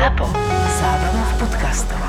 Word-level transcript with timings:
ZAPO. 0.00 0.32
Zábrná 0.80 1.22
v 1.28 1.34
podcastov. 1.44 2.00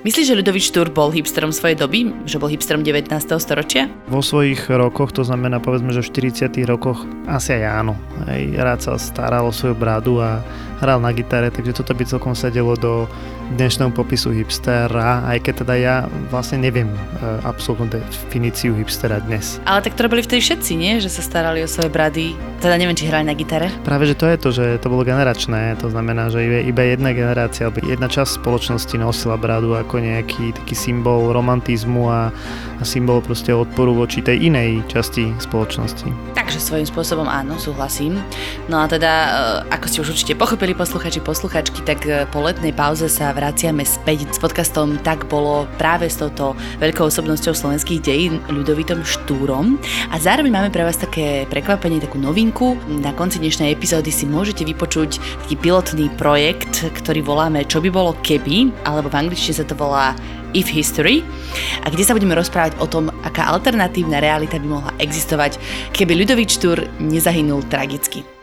Myslíš, 0.00 0.32
že 0.32 0.38
Ľudovič 0.40 0.64
Štúr 0.72 0.88
bol 0.88 1.12
hipsterom 1.12 1.52
svojej 1.52 1.76
doby? 1.76 2.08
Že 2.24 2.40
bol 2.40 2.48
hipsterom 2.48 2.80
19. 2.80 3.12
storočia? 3.36 3.84
Vo 4.08 4.24
svojich 4.24 4.64
rokoch, 4.72 5.12
to 5.12 5.28
znamená 5.28 5.60
povedzme, 5.60 5.92
že 5.92 6.00
v 6.00 6.32
40 6.32 6.64
rokoch, 6.64 7.04
asi 7.28 7.60
aj 7.60 7.84
áno. 7.84 8.00
Aj 8.24 8.40
rád 8.56 8.80
sa 8.80 8.96
staral 8.96 9.44
o 9.44 9.52
svoju 9.52 9.76
bradu 9.76 10.24
a 10.24 10.40
hral 10.78 10.98
na 11.02 11.10
gitare, 11.12 11.50
takže 11.50 11.74
toto 11.74 11.94
by 11.94 12.02
celkom 12.06 12.34
sedelo 12.34 12.74
do 12.78 13.10
dnešného 13.48 13.88
popisu 13.96 14.28
hipstera, 14.36 15.24
aj 15.24 15.40
keď 15.40 15.54
teda 15.64 15.74
ja 15.80 15.96
vlastne 16.28 16.60
neviem 16.60 16.92
uh, 16.92 17.40
absolútnu 17.48 17.88
definíciu 17.88 18.76
hipstera 18.76 19.24
dnes. 19.24 19.56
Ale 19.64 19.80
tak 19.80 19.96
to 19.96 20.04
robili 20.04 20.20
vtedy 20.20 20.44
všetci, 20.44 20.72
nie? 20.76 21.00
Že 21.00 21.08
sa 21.08 21.22
starali 21.24 21.64
o 21.64 21.68
svoje 21.68 21.88
brady. 21.88 22.36
Teda 22.60 22.76
neviem, 22.76 22.92
či 22.92 23.08
hrali 23.08 23.24
na 23.24 23.32
gitare. 23.32 23.72
Práve, 23.88 24.04
že 24.04 24.18
to 24.18 24.28
je 24.28 24.36
to, 24.36 24.48
že 24.52 24.64
to 24.84 24.92
bolo 24.92 25.00
generačné. 25.00 25.80
To 25.80 25.88
znamená, 25.88 26.28
že 26.28 26.44
iba 26.44 26.82
jedna 26.84 27.16
generácia, 27.16 27.72
alebo 27.72 27.80
jedna 27.88 28.10
časť 28.10 28.36
spoločnosti 28.36 28.94
nosila 29.00 29.40
bradu 29.40 29.72
ako 29.80 29.96
nejaký 29.96 30.52
taký 30.52 30.76
symbol 30.76 31.32
romantizmu 31.32 32.04
a, 32.04 32.28
a 32.76 32.82
symbol 32.84 33.24
proste 33.24 33.56
odporu 33.56 33.96
voči 33.96 34.20
tej 34.20 34.52
inej 34.52 34.84
časti 34.92 35.32
spoločnosti. 35.40 36.36
Takže 36.36 36.60
svojím 36.60 36.84
spôsobom 36.84 37.24
áno, 37.24 37.56
súhlasím. 37.56 38.20
No 38.68 38.84
a 38.84 38.86
teda, 38.90 39.12
uh, 39.64 39.72
ako 39.72 39.86
ste 39.88 39.98
už 40.04 40.12
určite 40.12 40.36
pochopili 40.36 40.67
posluchači, 40.74 41.20
posluchačky, 41.20 41.80
tak 41.84 42.00
uh, 42.08 42.24
po 42.28 42.40
letnej 42.44 42.72
pauze 42.72 43.06
sa 43.06 43.32
vraciame 43.36 43.84
späť 43.84 44.28
s 44.28 44.40
podcastom 44.40 44.96
Tak 45.00 45.28
bolo 45.28 45.68
práve 45.76 46.08
s 46.08 46.16
touto 46.16 46.56
veľkou 46.80 47.06
osobnosťou 47.08 47.52
slovenských 47.52 48.00
dejín 48.00 48.40
Ľudovitom 48.48 49.04
Štúrom. 49.04 49.76
A 50.08 50.16
zároveň 50.16 50.48
máme 50.48 50.70
pre 50.72 50.84
vás 50.84 50.96
také 50.96 51.44
prekvapenie, 51.52 52.00
takú 52.00 52.16
novinku. 52.16 52.80
Na 53.00 53.12
konci 53.12 53.38
dnešnej 53.38 53.76
epizódy 53.76 54.08
si 54.08 54.24
môžete 54.24 54.64
vypočuť 54.64 55.20
taký 55.46 55.56
pilotný 55.60 56.08
projekt, 56.16 56.84
ktorý 57.04 57.20
voláme 57.24 57.68
Čo 57.68 57.84
by 57.84 57.92
bolo 57.92 58.16
keby, 58.24 58.72
alebo 58.88 59.12
v 59.12 59.18
angličtine 59.28 59.60
sa 59.60 59.68
to 59.68 59.76
volá 59.76 60.16
If 60.56 60.72
History 60.72 61.20
a 61.84 61.92
kde 61.92 62.08
sa 62.08 62.16
budeme 62.16 62.32
rozprávať 62.32 62.80
o 62.80 62.88
tom, 62.88 63.12
aká 63.20 63.52
alternatívna 63.52 64.20
realita 64.24 64.56
by 64.56 64.68
mohla 64.80 64.92
existovať, 64.96 65.60
keby 65.92 66.24
Ľudovič 66.24 66.56
Štúr 66.56 66.88
nezahynul 66.96 67.68
tragicky. 67.68 68.37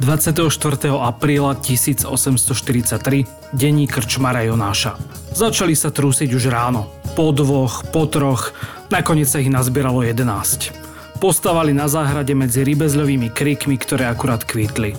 24. 0.00 0.90
apríla 0.90 1.54
1843 1.54 3.54
denní 3.54 3.86
krčmara 3.86 4.42
Jonáša. 4.42 4.98
Začali 5.30 5.78
sa 5.78 5.94
trúsiť 5.94 6.34
už 6.34 6.50
ráno. 6.50 6.90
Po 7.14 7.30
dvoch, 7.30 7.86
po 7.94 8.10
troch, 8.10 8.50
nakoniec 8.90 9.30
sa 9.30 9.38
ich 9.38 9.46
nazbieralo 9.46 10.02
11. 10.02 10.74
Postavali 11.22 11.70
na 11.70 11.86
záhrade 11.86 12.34
medzi 12.34 12.66
rybezľovými 12.66 13.30
krikmi, 13.30 13.78
ktoré 13.78 14.10
akurát 14.10 14.42
kvítli. 14.42 14.98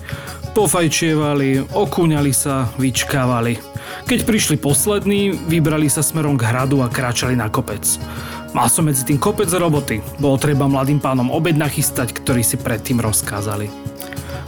Pofajčievali, 0.56 1.76
okúňali 1.76 2.32
sa, 2.32 2.72
vyčkávali. 2.80 3.60
Keď 4.08 4.24
prišli 4.24 4.56
poslední, 4.56 5.36
vybrali 5.36 5.92
sa 5.92 6.00
smerom 6.00 6.40
k 6.40 6.48
hradu 6.48 6.80
a 6.80 6.88
kráčali 6.88 7.36
na 7.36 7.52
kopec. 7.52 7.84
Mal 8.56 8.72
som 8.72 8.88
medzi 8.88 9.04
tým 9.04 9.20
kopec 9.20 9.52
roboty. 9.52 10.00
Bolo 10.16 10.40
treba 10.40 10.64
mladým 10.64 10.96
pánom 10.96 11.28
obed 11.28 11.52
nachystať, 11.52 12.16
ktorý 12.16 12.40
si 12.40 12.56
predtým 12.56 13.04
rozkázali. 13.04 13.68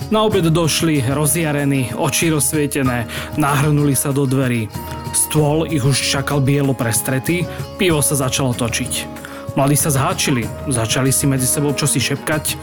Na 0.09 0.25
obed 0.25 0.49
došli, 0.49 1.05
rozjarení, 1.05 1.93
oči 1.93 2.33
rozsvietené, 2.33 3.05
nahrnuli 3.37 3.93
sa 3.93 4.09
do 4.09 4.25
dverí. 4.25 4.73
Stôl 5.13 5.69
ich 5.69 5.85
už 5.85 6.01
čakal 6.01 6.41
bielo 6.41 6.73
prestretý, 6.73 7.45
pivo 7.77 8.01
sa 8.01 8.17
začalo 8.17 8.57
točiť. 8.57 9.05
Mladí 9.53 9.77
sa 9.77 9.93
zháčili, 9.93 10.49
začali 10.65 11.13
si 11.13 11.29
medzi 11.29 11.45
sebou 11.45 11.77
čosi 11.77 12.01
šepkať. 12.01 12.57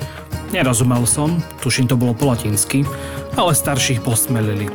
Nerozumel 0.58 1.06
som, 1.06 1.38
tuším 1.62 1.86
to 1.86 1.94
bolo 1.94 2.18
po 2.18 2.34
latinsky, 2.34 2.82
ale 3.38 3.54
starších 3.54 4.02
posmelili. 4.02 4.66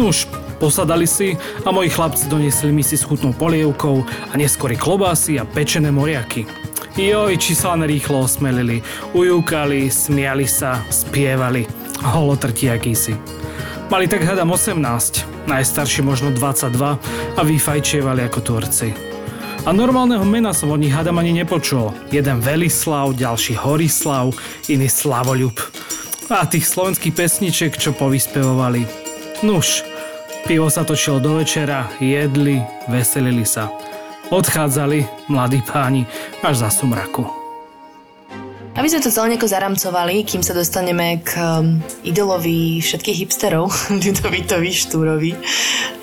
Nuž, 0.00 0.32
posadali 0.56 1.04
si 1.04 1.36
a 1.36 1.68
moji 1.68 1.92
chlapci 1.92 2.32
doniesli 2.32 2.72
mi 2.72 2.80
s 2.80 3.04
chutnou 3.04 3.36
polievkou 3.36 4.00
a 4.32 4.34
neskôr 4.40 4.72
klobásy 4.80 5.36
a 5.36 5.44
pečené 5.44 5.92
moriaky. 5.92 6.48
Joj, 6.96 7.36
či 7.36 7.52
sa 7.52 7.76
len 7.76 7.84
rýchlo 7.84 8.24
osmelili, 8.24 8.80
ujúkali, 9.12 9.92
smiali 9.92 10.48
sa, 10.48 10.80
spievali 10.88 11.77
holotrti 12.02 12.70
akýsi. 12.70 13.16
Mali 13.88 14.04
tak 14.04 14.20
hádam 14.20 14.52
18, 14.52 15.48
najstarší 15.48 16.04
možno 16.04 16.28
22 16.30 17.00
a 17.36 17.40
vyfajčievali 17.40 18.20
ako 18.28 18.40
Turci. 18.44 18.92
A 19.64 19.72
normálneho 19.72 20.24
mena 20.24 20.52
som 20.52 20.72
od 20.72 20.80
nich 20.80 20.92
hádam 20.92 21.16
ani 21.20 21.44
nepočul. 21.44 21.92
Jeden 22.12 22.40
Velislav, 22.40 23.16
ďalší 23.16 23.56
Horislav, 23.56 24.32
iný 24.68 24.88
Slavoľub. 24.88 25.56
A 26.28 26.44
tých 26.44 26.68
slovenských 26.68 27.16
pesniček, 27.16 27.80
čo 27.80 27.96
povyspevovali. 27.96 28.84
Nuž, 29.44 29.84
pivo 30.44 30.68
sa 30.68 30.84
točilo 30.84 31.20
do 31.20 31.40
večera, 31.40 31.88
jedli, 32.00 32.60
veselili 32.92 33.48
sa. 33.48 33.72
Odchádzali 34.28 35.32
mladí 35.32 35.64
páni 35.64 36.04
až 36.44 36.64
za 36.64 36.68
sumraku. 36.68 37.37
Aby 38.78 38.94
sme 38.94 39.02
to 39.02 39.10
celé 39.10 39.34
nejako 39.34 39.50
zaramcovali, 39.50 40.22
kým 40.22 40.38
sa 40.46 40.54
dostaneme 40.54 41.18
k 41.26 41.34
um, 41.34 41.82
idolovi 42.06 42.78
všetkých 42.78 43.26
hipsterov, 43.26 43.66
Ľudovitovi 44.06 44.70
Štúrovi, 44.70 45.34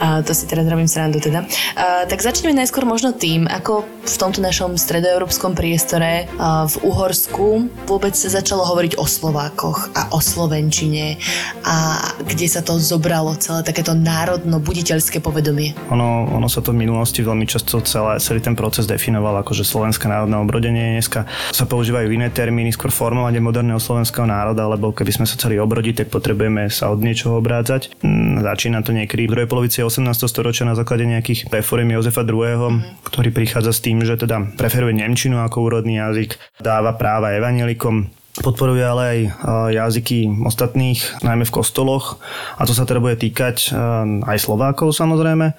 a 0.04 0.20
to 0.20 0.36
si 0.36 0.44
teraz 0.44 0.68
robím 0.68 0.84
srandu 0.84 1.24
teda, 1.24 1.48
a, 1.80 2.04
tak 2.04 2.20
začneme 2.20 2.52
najskôr 2.52 2.84
možno 2.84 3.16
tým, 3.16 3.48
ako 3.48 3.88
v 3.88 4.16
tomto 4.20 4.44
našom 4.44 4.76
stredoeurópskom 4.76 5.56
priestore 5.56 6.28
a, 6.36 6.68
v 6.68 6.76
Uhorsku 6.84 7.72
vôbec 7.88 8.12
sa 8.12 8.28
začalo 8.28 8.68
hovoriť 8.68 9.00
o 9.00 9.08
Slovákoch 9.08 9.96
a 9.96 10.12
o 10.12 10.20
Slovenčine 10.20 11.16
a 11.64 11.96
kde 12.28 12.48
sa 12.52 12.60
to 12.60 12.76
zobralo 12.76 13.40
celé 13.40 13.64
takéto 13.64 13.96
národno-buditeľské 13.96 15.24
povedomie. 15.24 15.80
Ono, 15.96 16.28
ono 16.28 16.52
sa 16.52 16.60
to 16.60 16.76
v 16.76 16.84
minulosti 16.84 17.24
veľmi 17.24 17.48
často 17.48 17.80
celé, 17.88 18.20
celý 18.20 18.44
ten 18.44 18.60
proces 18.60 18.84
definoval 18.84 19.40
ako, 19.48 19.56
že 19.56 19.64
slovenské 19.64 20.12
národné 20.12 20.36
obrodenie. 20.44 21.00
Dneska 21.00 21.24
sa 21.56 21.64
používajú 21.64 22.12
iné 22.12 22.28
termíny, 22.28 22.65
termíny 22.66 22.82
skôr 22.82 22.90
formovanie 22.90 23.38
moderného 23.38 23.78
slovenského 23.78 24.26
národa, 24.26 24.66
lebo 24.66 24.90
keby 24.90 25.14
sme 25.14 25.30
sa 25.30 25.38
chceli 25.38 25.62
obrodiť, 25.62 26.02
tak 26.02 26.08
potrebujeme 26.10 26.66
sa 26.74 26.90
od 26.90 26.98
niečoho 26.98 27.38
obrádzať. 27.38 28.02
Mm, 28.02 28.42
začína 28.42 28.82
to 28.82 28.90
niekedy 28.90 29.30
v 29.30 29.38
druhej 29.38 29.46
polovici 29.46 29.86
18. 29.86 30.02
storočia 30.26 30.66
na 30.66 30.74
základe 30.74 31.06
nejakých 31.06 31.54
reform 31.54 31.94
Jozefa 31.94 32.26
II., 32.26 32.82
ktorý 33.06 33.30
prichádza 33.30 33.70
s 33.70 33.86
tým, 33.86 34.02
že 34.02 34.18
teda 34.18 34.58
preferuje 34.58 34.98
Nemčinu 34.98 35.46
ako 35.46 35.62
úrodný 35.62 36.02
jazyk, 36.02 36.42
dáva 36.58 36.98
práva 36.98 37.38
evanelikom, 37.38 38.10
Podporuje 38.36 38.84
ale 38.84 39.04
aj 39.08 39.20
jazyky 39.72 40.44
ostatných, 40.44 41.24
najmä 41.24 41.48
v 41.48 41.56
kostoloch. 41.56 42.20
A 42.60 42.68
to 42.68 42.76
sa 42.76 42.84
teda 42.84 43.00
bude 43.00 43.16
týkať 43.16 43.72
aj 44.28 44.38
Slovákov 44.44 44.92
samozrejme 44.92 45.56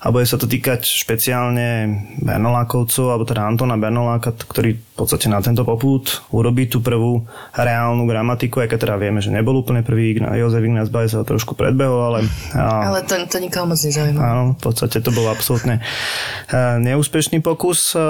a 0.00 0.08
bude 0.08 0.24
sa 0.24 0.40
to 0.40 0.48
týkať 0.48 0.80
špeciálne 0.80 1.92
Bernolákovcov, 2.24 3.12
alebo 3.12 3.28
teda 3.28 3.44
Antona 3.44 3.76
Bernoláka, 3.76 4.32
ktorý 4.32 4.80
v 4.80 4.94
podstate 4.96 5.28
na 5.28 5.44
tento 5.44 5.60
popút 5.60 6.24
urobí 6.32 6.72
tú 6.72 6.80
prvú 6.80 7.28
reálnu 7.52 8.08
gramatiku, 8.08 8.64
aj 8.64 8.72
keď 8.72 8.78
teda 8.88 8.96
vieme, 8.96 9.20
že 9.20 9.28
nebol 9.28 9.60
úplne 9.60 9.84
prvý, 9.84 10.16
Jozef 10.16 10.64
Ignác 10.64 10.88
Baj 10.88 11.12
sa 11.12 11.20
trošku 11.20 11.52
predbehol, 11.52 12.16
ale... 12.16 12.18
A, 12.56 12.96
ale 12.96 13.04
to, 13.04 13.16
to 13.28 13.36
nikoho 13.44 13.68
moc 13.68 13.76
nezaujíma. 13.76 14.20
Áno, 14.20 14.44
v 14.56 14.60
podstate 14.60 15.04
to 15.04 15.12
bol 15.12 15.28
absolútne 15.28 15.84
e, 16.48 16.80
neúspešný 16.80 17.44
pokus. 17.44 17.92
E, 17.92 18.00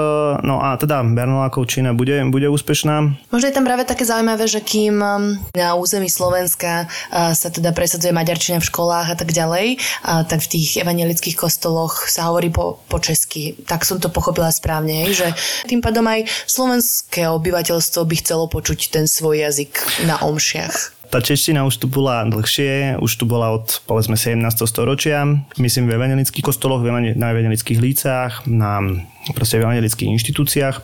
no 0.47 0.63
a 0.63 0.79
teda 0.79 1.03
Bernolákovčina 1.03 1.91
bude, 1.91 2.23
bude 2.31 2.47
úspešná. 2.47 3.27
Možno 3.35 3.45
je 3.51 3.55
tam 3.55 3.67
práve 3.67 3.83
také 3.83 4.07
zaujímavé, 4.07 4.47
že 4.47 4.63
kým 4.63 4.95
um, 4.99 5.35
na 5.55 5.75
území 5.75 6.07
Slovenska 6.07 6.87
e, 6.87 7.35
sa 7.35 7.51
teda 7.51 7.75
presadzuje 7.75 8.15
maďarčina 8.15 8.63
v 8.63 8.67
školách 8.67 9.07
a 9.11 9.15
tak 9.19 9.35
ďalej, 9.35 9.75
tak 10.03 10.39
v 10.43 10.51
tých 10.59 10.79
evangelických 10.83 11.35
kostoloch 11.39 11.80
kostoloch 11.81 12.09
sa 12.09 12.29
hovorí 12.29 12.53
po, 12.53 12.77
po 12.85 13.01
česky. 13.01 13.57
Tak 13.65 13.85
som 13.85 13.97
to 13.97 14.13
pochopila 14.13 14.51
správne, 14.53 15.09
že 15.09 15.33
tým 15.65 15.81
pádom 15.81 16.05
aj 16.05 16.29
slovenské 16.45 17.25
obyvateľstvo 17.29 18.05
by 18.05 18.15
chcelo 18.21 18.45
počuť 18.45 18.93
ten 18.93 19.05
svoj 19.09 19.49
jazyk 19.49 20.05
na 20.05 20.21
omšiach 20.21 21.01
tá 21.11 21.19
čeština 21.19 21.67
už 21.67 21.75
tu 21.75 21.91
bola 21.91 22.23
dlhšie, 22.23 22.95
už 22.95 23.11
tu 23.19 23.27
bola 23.27 23.51
od 23.51 23.83
povedzme 23.83 24.15
17. 24.15 24.47
storočia, 24.63 25.27
myslím 25.59 25.91
v 25.91 25.99
evangelických 25.99 26.39
kostoloch, 26.39 26.79
na 26.87 27.27
evangelických 27.35 27.83
lícach, 27.83 28.47
na 28.47 28.79
proste 29.37 29.61
v 29.61 29.69
evangelických 29.69 30.09
inštitúciách 30.17 30.75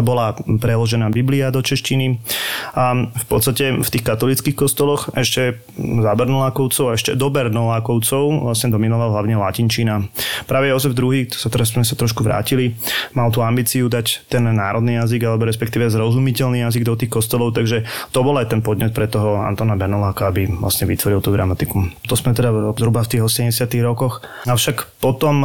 bola 0.00 0.32
preložená 0.40 1.12
Biblia 1.12 1.52
do 1.52 1.60
češtiny 1.60 2.16
a 2.72 3.06
v 3.12 3.24
podstate 3.28 3.76
v 3.76 3.88
tých 3.88 4.04
katolických 4.04 4.56
kostoloch 4.56 5.12
ešte 5.12 5.60
za 5.76 6.12
Bernolákovcov 6.16 6.84
a 6.90 6.96
ešte 6.96 7.12
do 7.12 7.28
Bernolákovcov 7.28 8.48
vlastne 8.48 8.72
dominoval 8.72 9.12
hlavne 9.12 9.36
latinčina. 9.36 10.08
Práve 10.48 10.72
Jozef 10.72 10.96
II, 10.96 11.28
to 11.28 11.36
sa 11.36 11.52
teraz 11.52 11.76
sme 11.76 11.84
sa 11.84 11.92
trošku 11.98 12.24
vrátili, 12.24 12.72
mal 13.12 13.28
tú 13.28 13.44
ambíciu 13.44 13.92
dať 13.92 14.26
ten 14.32 14.48
národný 14.48 14.96
jazyk 15.04 15.28
alebo 15.28 15.44
respektíve 15.44 15.92
zrozumiteľný 15.92 16.64
jazyk 16.64 16.82
do 16.88 16.94
tých 16.96 17.12
kostolov, 17.12 17.52
takže 17.52 17.84
to 18.10 18.24
bol 18.24 18.34
aj 18.40 18.48
ten 18.48 18.64
podnet 18.64 18.96
pre 18.96 19.10
toho 19.10 19.44
Antona 19.44 19.76
Bernoláka, 19.76 20.32
aby 20.32 20.48
vlastne 20.48 20.88
vytvoril 20.88 21.20
tú 21.20 21.34
gramatiku. 21.34 21.84
To 22.08 22.14
sme 22.16 22.32
teda 22.32 22.50
zhruba 22.78 23.04
v 23.04 23.10
tých 23.12 23.22
80 23.22 23.68
rokoch. 23.84 24.24
Avšak 24.48 25.02
potom 25.02 25.44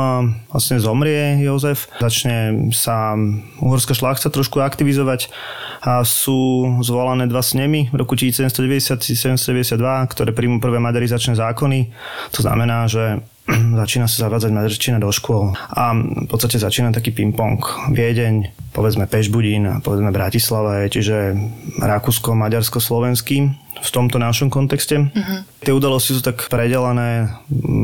vlastne 0.53 0.79
zomrie 0.79 1.41
Jozef, 1.43 1.91
začne 1.99 2.28
začne 2.29 2.69
sa 2.69 3.17
uhorská 3.59 3.97
šlachta 3.97 4.29
trošku 4.29 4.61
aktivizovať 4.61 5.33
a 5.81 6.05
sú 6.05 6.69
zvolané 6.85 7.25
dva 7.25 7.41
snemy 7.41 7.89
v 7.89 7.95
roku 7.97 8.13
1790-1792, 8.13 10.13
ktoré 10.13 10.29
príjmu 10.35 10.61
prvé 10.61 10.77
maďarizačné 10.77 11.39
zákony. 11.39 11.89
To 12.37 12.39
znamená, 12.45 12.85
že 12.85 13.25
začína 13.81 14.05
sa 14.05 14.29
zavádzať 14.29 14.51
maďarčina 14.53 14.97
do 15.01 15.09
škôl 15.09 15.57
a 15.57 15.97
v 15.97 16.27
podstate 16.29 16.61
začína 16.61 16.93
taký 16.93 17.15
ping-pong. 17.15 17.57
Viedeň, 17.95 18.53
povedzme 18.75 19.09
Pešbudín, 19.09 19.81
povedzme 19.81 20.13
Bratislava, 20.13 20.85
čiže 20.85 21.33
Rakúsko, 21.81 22.37
Maďarsko, 22.37 22.77
Slovenský 22.77 23.49
v 23.79 23.89
tomto 23.89 24.19
našom 24.19 24.51
kontexte. 24.51 24.99
Uh-huh. 24.99 25.39
Tie 25.63 25.71
udalosti 25.71 26.11
sú 26.11 26.21
tak 26.21 26.51
predelené 26.51 27.31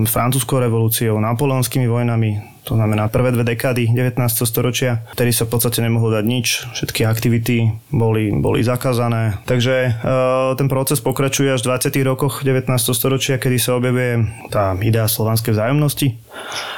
francúzskou 0.05 0.59
revolúciou, 0.59 1.23
napoleonskými 1.23 1.87
vojnami, 1.87 2.54
to 2.65 2.73
znamená 2.73 3.07
prvé 3.13 3.29
dve 3.29 3.45
dekády 3.45 3.93
19. 3.93 4.17
storočia, 4.43 5.05
vtedy 5.13 5.31
sa 5.31 5.45
v 5.45 5.53
podstate 5.53 5.85
nemohlo 5.85 6.09
dať 6.09 6.25
nič, 6.25 6.47
všetky 6.73 7.05
aktivity 7.05 7.71
boli, 7.93 8.33
boli 8.33 8.65
zakázané. 8.65 9.37
Takže 9.45 9.75
e, 9.85 9.91
ten 10.57 10.67
proces 10.67 10.97
pokračuje 10.99 11.53
až 11.53 11.61
v 11.61 11.77
20. 11.77 11.93
rokoch 12.01 12.41
19. 12.41 12.65
storočia, 12.91 13.37
kedy 13.37 13.57
sa 13.61 13.77
objavuje 13.77 14.25
tá 14.49 14.73
idea 14.81 15.05
slovanskej 15.05 15.53
vzájomnosti. 15.53 16.17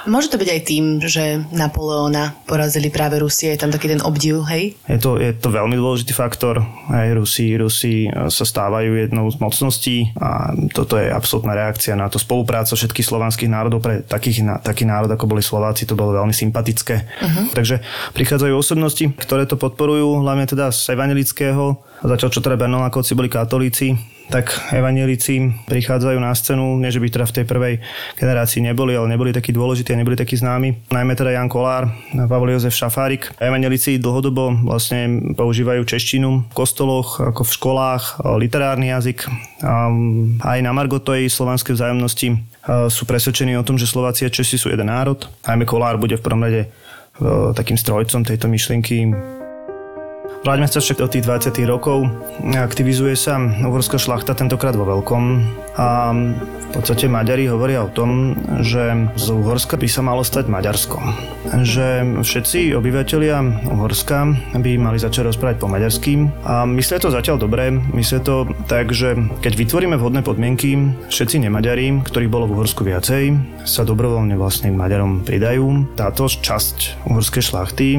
Môže 0.07 0.31
to 0.31 0.39
byť 0.39 0.50
aj 0.51 0.62
tým, 0.63 0.86
že 1.04 1.44
Napoleona 1.51 2.31
porazili 2.48 2.88
práve 2.88 3.19
Rusie, 3.19 3.56
je 3.56 3.60
tam 3.60 3.72
taký 3.74 3.92
ten 3.92 4.00
obdiv, 4.00 4.44
hej? 4.48 4.75
Je 4.88 5.00
to, 5.00 5.19
je 5.19 5.36
to 5.36 5.51
veľmi 5.51 5.75
dôležitý 5.75 6.16
faktor. 6.16 6.63
Aj 6.88 7.07
Rusi, 7.12 7.56
Rusi 7.60 8.07
e, 8.07 8.31
sa 8.31 8.45
stávajú 8.48 8.95
jednou 8.95 9.28
z 9.28 9.40
mocností 9.40 9.98
a 10.19 10.56
toto 10.72 10.95
je 10.95 11.12
absolútna 11.12 11.56
reakcia 11.56 11.95
na 11.95 12.07
to 12.07 12.19
spolupráca 12.19 12.75
všetkých 12.75 13.07
slovanských 13.07 13.51
národov 13.51 13.83
pre 13.83 14.04
takých, 14.04 14.63
taký 14.63 14.88
národ, 14.88 15.12
ako 15.12 15.28
boli 15.28 15.44
Slováci 15.44 15.76
Slováci 15.77 15.94
to 15.94 15.94
bolo 15.94 16.18
veľmi 16.18 16.33
sympatické. 16.33 17.06
Uh-huh. 17.06 17.53
Takže 17.53 17.85
prichádzajú 18.18 18.53
osobnosti, 18.57 19.06
ktoré 19.13 19.45
to 19.45 19.62
podporujú, 19.62 20.25
hlavne 20.25 20.50
teda 20.50 20.74
z 20.74 20.97
evangelického, 20.97 21.77
zatiaľ 22.01 22.29
čo 22.33 22.41
teda 22.41 22.57
Bernolákovci 22.57 23.13
boli 23.13 23.29
katolíci, 23.29 23.94
tak 24.27 24.51
evanílici 24.74 25.53
prichádzajú 25.69 26.18
na 26.18 26.33
scénu, 26.35 26.81
nie 26.81 26.89
že 26.89 27.00
by 27.00 27.07
teda 27.13 27.25
v 27.29 27.35
tej 27.38 27.45
prvej 27.45 27.74
generácii 28.18 28.59
neboli, 28.59 28.97
ale 28.97 29.07
neboli 29.07 29.31
takí 29.31 29.53
dôležití 29.53 29.94
a 29.94 30.01
neboli 30.01 30.18
takí 30.18 30.33
známi. 30.33 30.89
Najmä 30.91 31.13
teda 31.13 31.38
Jan 31.38 31.47
Kolár, 31.47 31.94
Pavol 32.27 32.51
Jozef 32.57 32.75
Šafárik. 32.75 33.31
Evanílici 33.38 34.01
dlhodobo 34.01 34.51
vlastne 34.68 35.31
používajú 35.38 35.85
češtinu 35.85 36.50
v 36.50 36.53
kostoloch, 36.57 37.21
ako 37.21 37.45
v 37.45 37.53
školách, 37.53 38.03
literárny 38.41 38.91
jazyk. 38.91 39.30
A 39.63 39.94
aj 40.44 40.59
na 40.59 40.75
Margotoj 40.75 41.23
slovanskej 41.31 41.80
vzájomnosti 41.80 42.56
sú 42.68 43.08
presvedčení 43.08 43.56
o 43.56 43.64
tom, 43.64 43.80
že 43.80 43.88
Slováci 43.88 44.28
a 44.28 44.34
Česi 44.34 44.60
sú 44.60 44.68
jeden 44.68 44.92
národ. 44.92 45.24
Najmä 45.48 45.64
Kolár 45.64 45.96
bude 45.96 46.19
v 46.19 46.24
prvom 46.24 46.44
rade 46.44 46.68
takým 47.56 47.80
strojcom 47.80 48.28
tejto 48.28 48.52
myšlienky. 48.52 49.08
Vráťme 50.45 50.69
sa 50.69 50.80
však 50.80 51.01
do 51.01 51.07
tých 51.10 51.25
20 51.25 51.60
rokov. 51.68 52.07
Aktivizuje 52.56 53.18
sa 53.18 53.42
uhorská 53.42 53.98
šlachta 53.98 54.38
tentokrát 54.38 54.78
vo 54.78 54.86
veľkom 54.86 55.24
a 55.78 56.12
v 56.68 56.69
podstate 56.74 57.07
Maďari 57.07 57.48
hovoria 57.48 57.86
o 57.86 57.89
tom, 57.89 58.36
že 58.60 59.12
z 59.16 59.25
Uhorska 59.31 59.80
by 59.80 59.88
sa 59.88 60.01
malo 60.04 60.22
stať 60.25 60.50
Maďarsko. 60.51 61.00
Že 61.48 62.19
všetci 62.22 62.75
obyvateľia 62.75 63.66
Uhorska 63.72 64.18
by 64.57 64.72
mali 64.75 64.98
začať 65.00 65.31
rozprávať 65.31 65.57
po 65.63 65.72
maďarsky 65.72 66.28
a 66.44 66.68
myslia 66.68 67.00
to 67.00 67.13
zatiaľ 67.13 67.40
dobre. 67.40 67.72
Myslia 67.95 68.19
to 68.19 68.50
tak, 68.68 68.92
že 68.92 69.16
keď 69.40 69.54
vytvoríme 69.54 69.95
vhodné 69.95 70.22
podmienky, 70.25 70.75
všetci 71.07 71.45
nemaďari, 71.48 72.04
ktorých 72.04 72.33
bolo 72.33 72.51
v 72.51 72.56
Uhorsku 72.60 72.83
viacej, 72.83 73.36
sa 73.63 73.88
dobrovoľne 73.88 74.36
vlastne 74.36 74.74
Maďarom 74.75 75.24
pridajú. 75.24 75.95
Táto 75.95 76.28
časť 76.28 77.07
uhorskej 77.07 77.44
šlachty, 77.48 77.90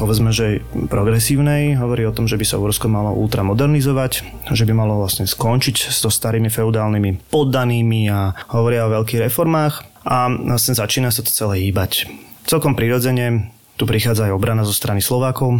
povedzme, 0.00 0.32
že 0.32 0.64
progresívnej, 0.88 1.76
hovorí 1.84 2.08
o 2.08 2.16
tom, 2.16 2.26
že 2.26 2.40
by 2.40 2.44
sa 2.48 2.58
Uhorsko 2.58 2.90
malo 2.90 3.14
ultramodernizovať, 3.14 4.12
že 4.50 4.64
by 4.66 4.72
malo 4.72 4.98
vlastne 4.98 5.28
skončiť 5.28 5.92
so 5.92 6.10
starými 6.10 6.50
feudálnymi 6.50 7.30
poddanými 7.30 8.08
a 8.10 8.34
hovoria 8.50 8.88
o 8.88 8.94
veľkých 9.00 9.28
reformách 9.30 9.84
a 10.04 10.28
vlastne 10.28 10.74
začína 10.74 11.14
sa 11.14 11.22
to 11.22 11.30
celé 11.30 11.68
hýbať. 11.68 12.08
Celkom 12.44 12.76
prirodzene 12.76 13.53
tu 13.74 13.90
prichádza 13.90 14.30
aj 14.30 14.36
obrana 14.38 14.62
zo 14.62 14.70
strany 14.70 15.02
Slovákov. 15.02 15.58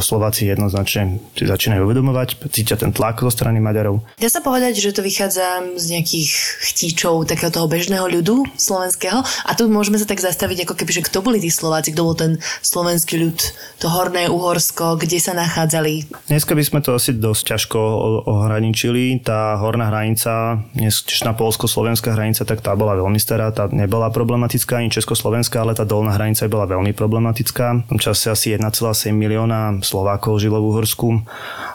Slováci 0.00 0.48
jednoznačne 0.48 1.20
si 1.36 1.44
začínajú 1.44 1.84
uvedomovať, 1.84 2.48
cítia 2.54 2.78
ten 2.78 2.88
tlak 2.88 3.20
zo 3.20 3.28
strany 3.28 3.60
Maďarov. 3.60 4.00
Dá 4.16 4.30
sa 4.32 4.40
povedať, 4.40 4.80
že 4.80 4.96
to 4.96 5.04
vychádza 5.04 5.76
z 5.76 5.86
nejakých 5.92 6.30
chtíčov 6.72 7.28
takého 7.28 7.52
toho 7.52 7.68
bežného 7.68 8.08
ľudu 8.08 8.48
slovenského 8.56 9.20
a 9.20 9.50
tu 9.52 9.68
môžeme 9.68 10.00
sa 10.00 10.08
tak 10.08 10.24
zastaviť, 10.24 10.64
ako 10.64 10.74
keby, 10.78 11.02
že 11.02 11.06
kto 11.10 11.20
boli 11.20 11.42
tí 11.42 11.52
Slováci, 11.52 11.92
kto 11.92 12.02
bol 12.06 12.16
ten 12.16 12.40
slovenský 12.64 13.20
ľud, 13.20 13.38
to 13.82 13.92
horné 13.92 14.30
Uhorsko, 14.32 14.96
kde 14.96 15.20
sa 15.20 15.36
nachádzali? 15.36 16.08
Dneska 16.32 16.56
by 16.56 16.64
sme 16.64 16.80
to 16.80 16.96
asi 16.96 17.12
dosť 17.12 17.42
ťažko 17.52 17.78
ohraničili. 18.24 19.20
Tá 19.20 19.58
horná 19.60 19.92
hranica, 19.92 20.62
dnešná 20.72 21.36
polsko-slovenská 21.36 22.14
hranica, 22.16 22.46
tak 22.48 22.64
tá 22.64 22.72
bola 22.72 22.96
veľmi 22.96 23.20
stará, 23.20 23.52
tá 23.52 23.68
nebola 23.68 24.08
problematická 24.08 24.80
ani 24.80 24.88
československá, 24.88 25.60
ale 25.60 25.76
tá 25.76 25.84
dolná 25.84 26.16
hranica 26.16 26.48
bola 26.48 26.64
veľmi 26.64 26.96
problematická 26.96 27.47
Slovenska. 27.48 27.80
V 27.86 27.88
tom 27.96 28.00
čase 28.00 28.28
asi 28.28 28.46
1,7 28.52 29.16
milióna 29.16 29.80
Slovákov 29.80 30.36
žilo 30.44 30.60
v 30.60 30.68
Uhorsku, 30.68 31.08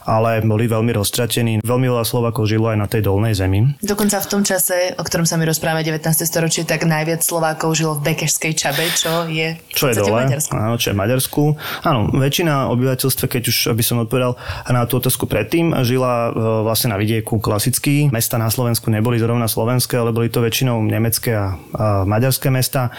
ale 0.06 0.46
boli 0.46 0.70
veľmi 0.70 0.94
roztratení. 0.94 1.66
Veľmi 1.66 1.90
veľa 1.90 2.06
Slovákov 2.06 2.46
žilo 2.46 2.70
aj 2.70 2.78
na 2.78 2.88
tej 2.88 3.10
dolnej 3.10 3.34
zemi. 3.34 3.74
Dokonca 3.82 4.22
v 4.22 4.28
tom 4.30 4.42
čase, 4.46 4.94
o 4.94 5.04
ktorom 5.04 5.26
sa 5.26 5.40
mi 5.42 5.50
rozprávame 5.50 5.82
19. 5.82 6.06
storočie, 6.30 6.68
tak 6.70 6.86
najviac 6.86 7.26
Slovákov 7.26 7.74
žilo 7.74 7.98
v 7.98 8.14
Bekešskej 8.14 8.54
Čabe, 8.54 8.86
čo 8.94 9.26
je 9.26 9.58
čo 9.74 9.90
je 9.90 9.98
dole, 9.98 10.30
áno, 10.54 10.76
čo 10.78 10.94
je 10.94 10.96
Maďarsku. 10.96 11.42
Áno, 11.82 12.14
väčšina 12.14 12.70
obyvateľstva, 12.70 13.26
keď 13.26 13.44
už 13.50 13.58
by 13.74 13.84
som 13.84 14.06
odpovedal 14.06 14.38
na 14.70 14.86
tú 14.86 15.02
otázku 15.02 15.26
predtým, 15.26 15.74
žila 15.82 16.30
e, 16.30 16.32
vlastne 16.68 16.94
na 16.94 16.98
vidieku 17.02 17.42
klasicky. 17.42 18.14
Mesta 18.14 18.38
na 18.38 18.54
Slovensku 18.54 18.94
neboli 18.94 19.18
zrovna 19.18 19.50
slovenské, 19.50 19.98
ale 19.98 20.14
boli 20.14 20.30
to 20.30 20.46
väčšinou 20.46 20.78
nemecké 20.86 21.34
a, 21.34 21.58
a 21.74 22.06
maďarské 22.06 22.54
mesta. 22.54 22.94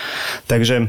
Takže 0.51 0.77
e, 0.83 0.85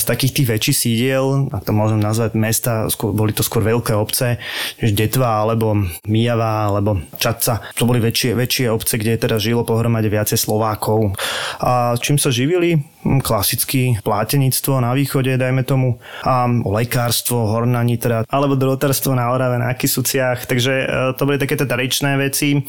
z 0.00 0.04
takých 0.04 0.32
tých 0.34 0.48
väčších 0.50 0.76
sídiel 0.76 1.19
sídel, 1.20 1.52
ak 1.52 1.68
to 1.68 1.72
môžem 1.76 2.00
nazvať 2.00 2.32
mesta, 2.34 2.88
skôr, 2.88 3.12
boli 3.12 3.36
to 3.36 3.44
skôr 3.44 3.60
veľké 3.60 3.92
obce, 3.92 4.40
než 4.80 4.96
Detva 4.96 5.44
alebo 5.44 5.76
Mijava 6.08 6.72
alebo 6.72 7.00
Čaca. 7.20 7.60
To 7.76 7.84
boli 7.84 8.00
väčšie, 8.00 8.32
väčšie 8.32 8.66
obce, 8.72 8.96
kde 8.96 9.20
teda 9.20 9.36
žilo 9.36 9.68
pohromade 9.68 10.08
viacej 10.08 10.40
Slovákov. 10.40 11.12
A 11.60 11.94
čím 12.00 12.16
sa 12.16 12.32
živili? 12.32 12.80
Klasicky 13.00 13.96
plátenictvo 14.04 14.76
na 14.80 14.92
východe, 14.92 15.40
dajme 15.40 15.64
tomu, 15.64 15.96
a 16.20 16.44
lekárstvo, 16.48 17.48
horná 17.48 17.80
nitra, 17.80 18.28
alebo 18.28 18.60
drotárstvo 18.60 19.16
na 19.16 19.32
Orave, 19.32 19.56
na 19.56 19.72
Kisuciach, 19.72 20.44
takže 20.44 20.72
e, 20.84 20.86
to 21.16 21.24
boli 21.24 21.40
také 21.40 21.56
tradičné 21.56 22.20
veci. 22.20 22.56
E, 22.56 22.60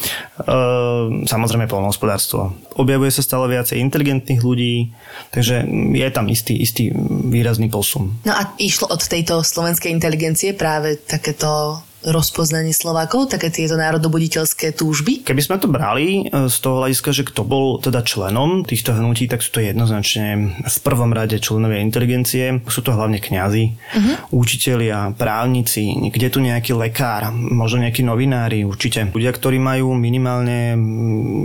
samozrejme 1.28 1.68
polnohospodárstvo. 1.68 2.56
Objavuje 2.80 3.12
sa 3.12 3.24
stále 3.26 3.52
viacej 3.52 3.84
inteligentných 3.84 4.42
ľudí, 4.42 4.96
takže 5.36 5.68
je 5.96 6.08
tam 6.16 6.32
istý, 6.32 6.56
istý 6.64 6.96
výrazný 7.28 7.68
posun. 7.68 8.24
No 8.24 8.32
a 8.32 8.56
išlo 8.56 8.88
od 8.88 9.04
tejto 9.04 9.44
slovenskej 9.44 9.92
inteligencie 9.92 10.56
práve 10.56 10.96
takéto 10.96 11.84
rozpoznanie 12.06 12.74
Slovákov, 12.74 13.30
také 13.30 13.54
tieto 13.54 13.78
národobuditeľské 13.78 14.74
túžby? 14.74 15.22
Keby 15.22 15.42
sme 15.42 15.58
to 15.62 15.70
brali 15.70 16.26
e, 16.26 16.50
z 16.50 16.58
toho 16.58 16.82
hľadiska, 16.82 17.10
že 17.14 17.24
kto 17.28 17.46
bol 17.46 17.78
teda 17.78 18.02
členom 18.02 18.66
týchto 18.66 18.98
hnutí, 18.98 19.30
tak 19.30 19.46
sú 19.46 19.54
to 19.54 19.62
jednoznačne 19.62 20.58
v 20.66 20.78
prvom 20.82 21.14
rade 21.14 21.38
členovia 21.38 21.84
inteligencie. 21.86 22.62
Sú 22.66 22.82
to 22.82 22.98
hlavne 22.98 23.22
kňazi, 23.22 23.66
uh-huh. 23.78 24.16
učitelia, 24.34 25.14
právnici, 25.14 26.10
kde 26.10 26.28
tu 26.34 26.42
nejaký 26.42 26.74
lekár, 26.74 27.30
možno 27.34 27.86
nejakí 27.86 28.02
novinári, 28.02 28.66
určite. 28.66 29.06
Ľudia, 29.14 29.32
ktorí 29.36 29.62
majú 29.62 29.94
minimálne 29.94 30.74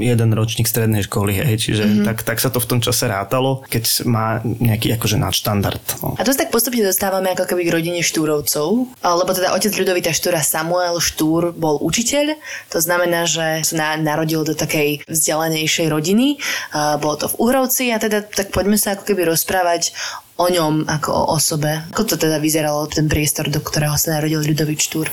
jeden 0.00 0.30
ročník 0.32 0.64
strednej 0.64 1.04
školy, 1.04 1.36
hej, 1.36 1.56
čiže 1.60 1.84
uh-huh. 1.84 2.06
tak, 2.08 2.25
tak 2.25 2.38
sa 2.40 2.48
to 2.48 2.62
v 2.62 2.68
tom 2.68 2.80
čase 2.80 3.04
rátalo, 3.10 3.66
keď 3.68 4.08
má 4.08 4.40
nejaký 4.44 4.96
akože 4.96 5.20
nadštandard. 5.20 5.84
No. 6.00 6.16
A 6.16 6.25
to 6.25 6.32
sa 6.32 6.46
tak 6.46 6.54
postupne 6.54 6.80
dostávame 6.80 7.34
ako 7.34 7.44
keby 7.44 7.68
k 7.68 7.75
rodine 7.75 8.00
Štúrovcov, 8.00 8.68
lebo 9.02 9.30
teda 9.34 9.52
otec 9.52 9.72
Ľudovita 9.75 10.14
Štúra 10.14 10.45
Samuel 10.46 11.02
Štúr 11.02 11.50
bol 11.50 11.82
učiteľ, 11.82 12.38
to 12.70 12.78
znamená, 12.78 13.26
že 13.26 13.66
sa 13.66 13.98
narodil 13.98 14.46
do 14.46 14.54
takej 14.54 15.02
vzdelanejšej 15.10 15.90
rodiny, 15.90 16.38
bolo 17.02 17.18
to 17.18 17.26
v 17.34 17.38
Uhrovci 17.42 17.90
a 17.90 17.98
teda 17.98 18.22
tak 18.22 18.54
poďme 18.54 18.78
sa 18.78 18.94
ako 18.94 19.02
keby 19.02 19.26
rozprávať 19.26 19.90
o 20.37 20.47
ňom 20.52 20.85
ako 20.85 21.11
o 21.12 21.25
osobe. 21.37 21.88
Ako 21.93 22.05
to 22.05 22.14
teda 22.21 22.37
vyzeralo, 22.37 22.85
ten 22.88 23.09
priestor, 23.09 23.49
do 23.49 23.61
ktorého 23.61 23.97
sa 23.97 24.21
narodil 24.21 24.45
Ľudovít 24.45 24.81
Štúr? 24.85 25.09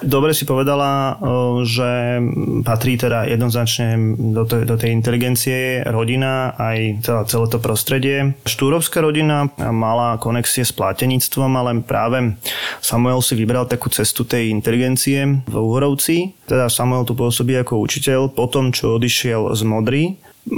Dobre 0.00 0.32
si 0.32 0.48
povedala, 0.48 1.20
že 1.68 2.16
patrí 2.64 2.96
teda 2.96 3.28
jednoznačne 3.28 4.16
do, 4.16 4.48
tej, 4.48 4.64
do 4.64 4.80
tej 4.80 4.96
inteligencie 4.96 5.84
rodina 5.84 6.56
aj 6.56 7.04
celé, 7.04 7.22
celé 7.28 7.46
to 7.52 7.58
prostredie. 7.60 8.16
Štúrovská 8.48 9.04
rodina 9.04 9.52
mala 9.60 10.16
konexie 10.16 10.64
s 10.64 10.72
plátenictvom, 10.72 11.52
ale 11.52 11.84
práve 11.84 12.32
Samuel 12.80 13.20
si 13.20 13.36
vybral 13.36 13.68
takú 13.68 13.92
cestu 13.92 14.24
tej 14.24 14.48
inteligencie 14.48 15.44
v 15.44 15.54
Úhorovci. 15.54 16.32
Teda 16.48 16.72
Samuel 16.72 17.04
tu 17.04 17.12
pôsobí 17.12 17.52
ako 17.60 17.84
učiteľ 17.84 18.32
po 18.32 18.48
tom, 18.48 18.72
čo 18.72 18.96
odišiel 18.96 19.52
z 19.52 19.62
Modry 19.68 20.04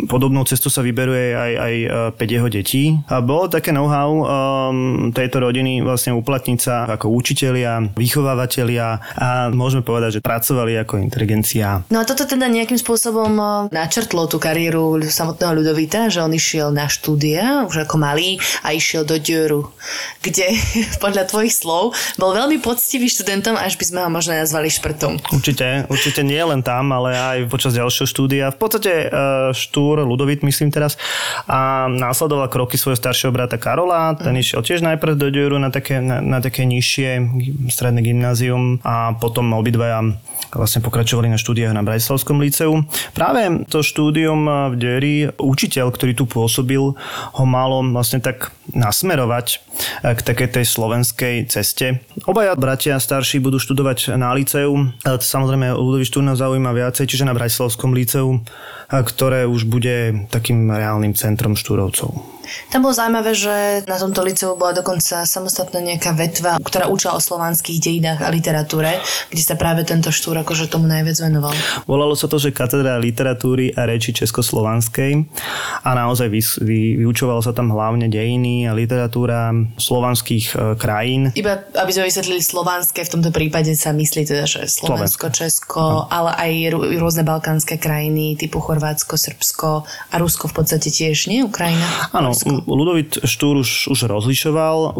podobnou 0.08 0.44
cestu 0.48 0.72
sa 0.72 0.80
vyberuje 0.80 1.36
aj, 1.36 1.52
aj 1.56 1.74
5 2.16 2.36
jeho 2.36 2.48
detí. 2.48 2.84
A 3.08 3.20
bolo 3.20 3.48
také 3.48 3.70
know-how 3.70 4.10
um, 4.12 5.12
tejto 5.12 5.42
rodiny 5.44 5.84
vlastne 5.84 6.16
uplatniť 6.16 6.58
sa 6.58 6.88
ako 6.88 7.12
učitelia, 7.12 7.92
vychovávatelia 7.96 9.00
a 9.16 9.52
môžeme 9.52 9.84
povedať, 9.84 10.18
že 10.18 10.24
pracovali 10.24 10.76
ako 10.80 11.00
inteligencia. 11.00 11.84
No 11.92 12.00
a 12.00 12.08
toto 12.08 12.24
teda 12.24 12.48
nejakým 12.48 12.78
spôsobom 12.80 13.32
načrtlo 13.70 14.26
tú 14.28 14.40
kariéru 14.40 15.00
samotného 15.04 15.62
Ľudovita, 15.62 16.08
že 16.08 16.24
on 16.24 16.32
išiel 16.32 16.72
na 16.72 16.88
štúdia 16.88 17.64
už 17.68 17.88
ako 17.88 17.96
malý 18.00 18.40
a 18.64 18.72
išiel 18.72 19.04
do 19.04 19.16
Dioru, 19.20 19.70
kde 20.24 20.56
podľa 21.04 21.28
tvojich 21.28 21.52
slov 21.52 21.94
bol 22.16 22.32
veľmi 22.32 22.58
poctivý 22.60 23.08
študentom, 23.08 23.56
až 23.58 23.76
by 23.76 23.84
sme 23.84 24.00
ho 24.04 24.10
možno 24.10 24.36
nazvali 24.36 24.72
šprtom. 24.72 25.20
Určite, 25.32 25.86
určite 25.88 26.20
nie 26.24 26.40
len 26.40 26.64
tam, 26.64 26.90
ale 26.92 27.14
aj 27.16 27.38
počas 27.48 27.76
ďalšieho 27.76 28.08
štúdia. 28.08 28.44
V 28.54 28.58
podstate 28.58 29.08
uh, 29.08 29.50
Štúr, 29.82 30.06
Ludovit 30.06 30.46
myslím 30.46 30.70
teraz, 30.70 30.94
a 31.50 31.90
následoval 31.90 32.46
kroky 32.46 32.78
svojho 32.78 32.94
staršieho 32.94 33.34
brata 33.34 33.58
Karola. 33.58 34.14
Ten 34.14 34.38
išiel 34.38 34.62
tiež 34.62 34.78
najprv 34.78 35.18
do 35.18 35.26
Dioru 35.26 35.58
na 35.58 35.74
také, 35.74 35.98
na, 35.98 36.22
na 36.22 36.38
také 36.38 36.62
nižšie 36.70 37.18
stredné 37.66 37.98
gymnázium 38.06 38.78
a 38.86 39.18
potom 39.18 39.50
obidvaja 39.58 40.14
vlastne 40.54 40.84
pokračovali 40.84 41.32
na 41.32 41.40
štúdiách 41.40 41.74
na 41.74 41.82
Bratislavskom 41.82 42.38
liceu. 42.38 42.84
Práve 43.16 43.66
to 43.72 43.82
štúdium 43.82 44.70
v 44.70 44.74
Deri, 44.78 45.16
učiteľ, 45.34 45.90
ktorý 45.90 46.12
tu 46.14 46.30
pôsobil, 46.30 46.94
ho 47.34 47.44
malo 47.48 47.82
vlastne 47.90 48.22
tak 48.22 48.54
nasmerovať 48.70 49.58
k 50.04 50.20
takej 50.20 50.60
tej 50.60 50.64
slovenskej 50.68 51.34
ceste. 51.50 52.04
Obaja 52.28 52.54
bratia 52.54 53.00
starší 53.00 53.40
budú 53.40 53.58
študovať 53.58 54.14
na 54.14 54.30
liceu. 54.36 54.92
Samozrejme, 55.02 55.72
Ludovi 55.74 56.04
Štúrna 56.04 56.36
zaujíma 56.36 56.70
viacej, 56.76 57.08
čiže 57.08 57.24
na 57.24 57.32
Bratislavskom 57.32 57.96
liceu, 57.96 58.44
ktoré 58.92 59.48
už 59.48 59.61
bude 59.64 60.26
takým 60.30 60.70
reálnym 60.70 61.14
centrom 61.14 61.54
štúrovcov. 61.54 62.41
Tam 62.70 62.84
bolo 62.84 62.94
zaujímavé, 62.94 63.32
že 63.34 63.84
na 63.88 63.96
tomto 63.98 64.22
liceu 64.22 64.54
bola 64.54 64.76
dokonca 64.76 65.24
samostatná 65.26 65.80
nejaká 65.82 66.14
vetva, 66.14 66.58
ktorá 66.60 66.88
učila 66.88 67.16
o 67.16 67.20
slovanských 67.22 67.78
dejinách 67.82 68.20
a 68.24 68.28
literatúre, 68.30 69.00
kde 69.32 69.42
sa 69.42 69.58
práve 69.58 69.82
tento 69.82 70.14
štúr 70.14 70.40
akože 70.42 70.70
tomu 70.70 70.86
najviac 70.86 71.18
venoval. 71.22 71.54
Volalo 71.88 72.14
sa 72.14 72.30
to, 72.30 72.38
že 72.38 72.54
katedra 72.54 73.00
literatúry 73.00 73.74
a 73.74 73.88
reči 73.88 74.14
československej 74.14 75.26
a 75.82 75.90
naozaj 75.96 76.28
vy, 76.28 76.40
vy, 76.62 76.80
vyučovalo 77.02 77.40
sa 77.42 77.50
tam 77.56 77.72
hlavne 77.72 78.06
dejiny 78.12 78.68
a 78.68 78.76
literatúra 78.76 79.50
slovanských 79.80 80.46
e, 80.52 80.56
krajín. 80.76 81.32
Iba 81.34 81.62
aby 81.72 81.90
sme 81.90 82.08
vysvetlili 82.08 82.42
slovanské, 82.44 83.04
v 83.04 83.12
tomto 83.18 83.30
prípade 83.32 83.72
sa 83.74 83.96
myslí 83.96 84.28
teda, 84.28 84.44
že 84.44 84.68
Slovensko, 84.68 85.28
Slovensko. 85.28 85.36
Česko, 85.36 85.80
no. 85.80 86.00
ale 86.12 86.30
aj 86.36 86.52
rôzne 87.00 87.22
balkánske 87.24 87.80
krajiny 87.80 88.36
typu 88.36 88.60
Chorvátsko, 88.60 89.16
Srbsko 89.16 89.86
a 89.86 90.14
Rusko 90.20 90.52
v 90.52 90.54
podstate 90.60 90.88
tiež, 90.92 91.32
nie? 91.32 91.40
Ukrajina? 91.44 92.12
Áno, 92.12 92.31
Ludovit 92.66 93.20
Štúr 93.24 93.60
už, 93.60 93.90
už 93.92 94.06
rozlišoval, 94.06 94.94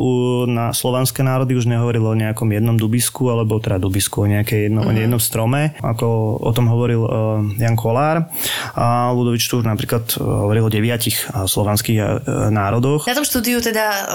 na 0.50 0.74
slovanské 0.74 1.22
národy 1.22 1.54
už 1.54 1.70
nehovoril 1.70 2.02
o 2.02 2.18
nejakom 2.18 2.50
jednom 2.50 2.74
dubisku, 2.74 3.30
alebo 3.30 3.62
teda 3.62 3.78
dubisku, 3.78 4.24
o 4.24 4.26
nejakej 4.26 4.68
jedno, 4.68 4.82
mm-hmm. 4.82 5.02
jednom 5.06 5.22
strome, 5.22 5.60
ako 5.80 6.38
o 6.42 6.50
tom 6.50 6.66
hovoril 6.66 7.02
uh, 7.06 7.10
Jan 7.60 7.78
Kolár. 7.78 8.26
A 8.74 9.14
Ludovit 9.14 9.44
Štúr 9.44 9.62
napríklad 9.62 10.10
hovoril 10.18 10.66
o 10.66 10.72
deviatich 10.72 11.22
slovanských 11.30 11.98
uh, 12.02 12.08
národoch. 12.50 13.06
Na 13.06 13.14
tom 13.14 13.28
štúdiu 13.28 13.62
teda 13.62 14.10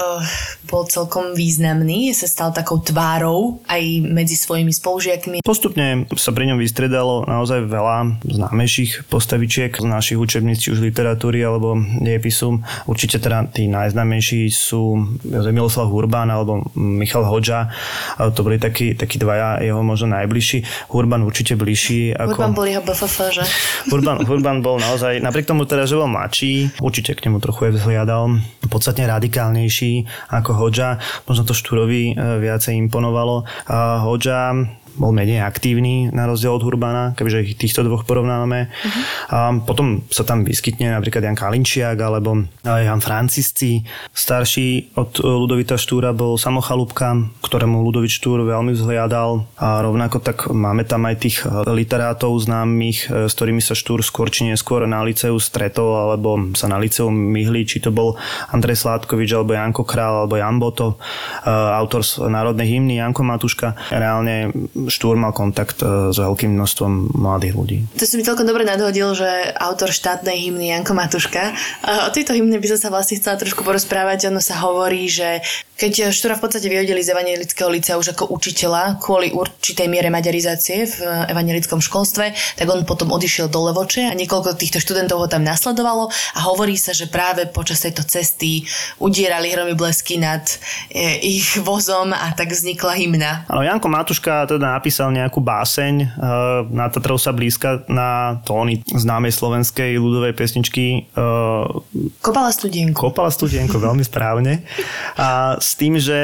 bol 0.68 0.84
celkom 0.84 1.32
významný, 1.32 2.12
sa 2.12 2.28
stal 2.28 2.52
takou 2.52 2.76
tvárou 2.84 3.64
aj 3.64 4.04
medzi 4.04 4.36
svojimi 4.36 4.68
spolužiakmi. 4.68 5.40
Postupne 5.40 6.04
sa 6.20 6.28
pri 6.36 6.52
ňom 6.52 6.60
vystredalo 6.60 7.24
naozaj 7.24 7.64
veľa 7.64 8.20
známejších 8.28 9.08
postavičiek 9.08 9.72
z 9.72 9.86
našich 9.88 10.20
učebníc, 10.20 10.60
či 10.60 10.76
už 10.76 10.84
literatúry 10.84 11.40
alebo 11.40 11.80
dejepisu. 12.04 12.60
Určite 12.84 13.07
Určite 13.08 13.24
teda 13.24 13.48
tí 13.48 13.72
najznámejší 13.72 14.52
sú 14.52 15.00
Miloslav 15.24 15.88
Hurban 15.88 16.28
alebo 16.28 16.60
Michal 16.76 17.24
Hoďa. 17.24 17.72
To 18.20 18.44
boli 18.44 18.60
takí, 18.60 18.92
takí 18.92 19.16
dvaja 19.16 19.64
jeho 19.64 19.80
možno 19.80 20.12
najbližší. 20.12 20.92
Hurban 20.92 21.24
určite 21.24 21.56
bližší. 21.56 22.12
Ako... 22.12 22.36
Hurban 22.36 22.52
bol 22.52 22.68
jeho 22.68 22.84
BFF, 22.84 23.32
že? 23.32 23.48
Hurban, 23.88 24.28
Hurban 24.28 24.60
bol 24.60 24.76
naozaj, 24.76 25.24
napriek 25.24 25.48
tomu 25.48 25.64
teda, 25.64 25.88
že 25.88 25.96
bol 25.96 26.04
mladší, 26.04 26.76
určite 26.84 27.16
k 27.16 27.24
nemu 27.24 27.40
trochu 27.40 27.72
je 27.72 27.80
vzhliadal, 27.80 28.44
podstatne 28.68 29.08
radikálnejší 29.08 30.04
ako 30.28 30.52
Hoďa. 30.52 31.00
Možno 31.24 31.48
to 31.48 31.56
Štúrovi 31.56 32.12
e, 32.12 32.44
viacej 32.44 32.76
imponovalo. 32.76 33.48
Hoďa 34.04 34.52
bol 34.98 35.14
menej 35.14 35.40
aktívny 35.40 36.10
na 36.10 36.26
rozdiel 36.26 36.58
od 36.58 36.66
Hurbana, 36.66 37.14
keďže 37.14 37.54
týchto 37.54 37.86
dvoch 37.86 38.04
porovnávame. 38.04 38.68
Uh-huh. 38.68 39.02
A 39.30 39.38
potom 39.62 40.02
sa 40.10 40.26
tam 40.26 40.42
vyskytne 40.42 40.92
napríklad 40.92 41.24
Jan 41.24 41.38
Kalinčiak 41.38 41.96
alebo 41.96 42.44
Jan 42.66 43.00
Francisci. 43.00 43.86
Starší 44.12 44.98
od 44.98 45.22
Ludovita 45.22 45.78
Štúra 45.78 46.10
bol 46.10 46.36
Samochalúbka, 46.36 47.14
ktorému 47.40 47.80
Ludovit 47.86 48.12
Štúr 48.12 48.42
veľmi 48.42 48.74
vzhliadal. 48.74 49.46
A 49.62 49.80
rovnako 49.80 50.18
tak 50.18 50.50
máme 50.50 50.82
tam 50.82 51.06
aj 51.06 51.16
tých 51.22 51.36
literátov 51.46 52.34
známych, 52.42 53.08
e, 53.08 53.30
s 53.30 53.32
ktorými 53.38 53.62
sa 53.62 53.78
Štúr 53.78 54.02
skôr 54.02 54.28
či 54.32 54.48
neskôr 54.48 54.82
na 54.90 55.04
liceu 55.06 55.38
stretol 55.38 55.94
alebo 55.94 56.52
sa 56.58 56.66
na 56.66 56.80
liceu 56.80 57.06
myhli, 57.08 57.62
či 57.62 57.78
to 57.78 57.94
bol 57.94 58.18
Andrej 58.50 58.82
Sládkovič 58.82 59.30
alebo 59.36 59.54
Janko 59.54 59.86
Král 59.86 60.24
alebo 60.24 60.34
Jan 60.34 60.58
Boto, 60.58 60.98
e, 61.44 61.50
autor 61.52 62.02
národnej 62.26 62.66
hymny 62.66 62.98
Janko 62.98 63.22
Matuška. 63.22 63.76
Reálne 63.94 64.50
Štúr 64.88 65.14
mal 65.20 65.36
kontakt 65.36 65.84
e, 65.84 66.10
s 66.10 66.18
veľkým 66.18 66.56
množstvom 66.56 67.14
mladých 67.14 67.54
ľudí. 67.54 67.78
To 68.00 68.04
si 68.08 68.16
mi 68.16 68.24
celkom 68.26 68.48
dobre 68.48 68.64
nadhodil, 68.64 69.12
že 69.14 69.28
autor 69.54 69.92
štátnej 69.92 70.36
hymny 70.48 70.72
Janko 70.72 70.96
Matuška. 70.96 71.54
O 72.08 72.10
tejto 72.10 72.34
hymne 72.34 72.58
by 72.58 72.68
som 72.74 72.78
sa 72.80 72.88
vlastne 72.88 73.20
chcela 73.20 73.36
trošku 73.36 73.62
porozprávať. 73.62 74.32
Ono 74.32 74.40
sa 74.40 74.58
hovorí, 74.64 75.06
že 75.06 75.44
keď 75.78 76.10
Štúra 76.10 76.34
v 76.34 76.42
podstate 76.42 76.66
vyhodili 76.66 76.98
z 76.98 77.14
evangelického 77.14 77.70
licea 77.70 77.94
už 77.94 78.18
ako 78.18 78.34
učiteľa 78.34 78.98
kvôli 78.98 79.30
určitej 79.30 79.86
miere 79.86 80.10
maďarizácie 80.10 80.90
v 80.90 80.96
evangelickom 81.30 81.78
školstve, 81.78 82.34
tak 82.58 82.66
on 82.66 82.82
potom 82.82 83.14
odišiel 83.14 83.46
do 83.46 83.62
Levoče 83.70 84.10
a 84.10 84.18
niekoľko 84.18 84.58
týchto 84.58 84.82
študentov 84.82 85.22
ho 85.22 85.28
tam 85.30 85.46
nasledovalo 85.46 86.10
a 86.10 86.38
hovorí 86.50 86.74
sa, 86.74 86.90
že 86.90 87.06
práve 87.06 87.46
počas 87.46 87.86
tejto 87.86 88.02
cesty 88.02 88.66
udierali 88.98 89.54
hromy 89.54 89.78
blesky 89.78 90.18
nad 90.18 90.42
e, 90.90 91.22
ich 91.22 91.54
vozom 91.62 92.10
a 92.10 92.34
tak 92.34 92.50
vznikla 92.50 92.98
hymna. 92.98 93.30
Áno, 93.46 93.62
Janko 93.62 93.86
Matuška 93.86 94.50
teda 94.50 94.74
napísal 94.74 95.14
nejakú 95.14 95.38
báseň 95.38 95.94
e, 96.02 96.06
na 96.74 96.90
Tatrov 96.90 97.22
sa 97.22 97.30
blízka 97.30 97.86
na 97.86 98.42
tóny 98.42 98.82
známej 98.82 99.30
slovenskej 99.30 99.94
ľudovej 99.94 100.34
pesničky 100.34 101.06
e, 101.14 101.30
Kopala 102.18 102.50
studienku. 102.50 102.98
Kopala 102.98 103.30
studienku, 103.30 103.78
veľmi 103.78 104.02
správne. 104.02 104.66
A 105.14 105.54
s 105.68 105.76
tým, 105.76 106.00
že 106.00 106.16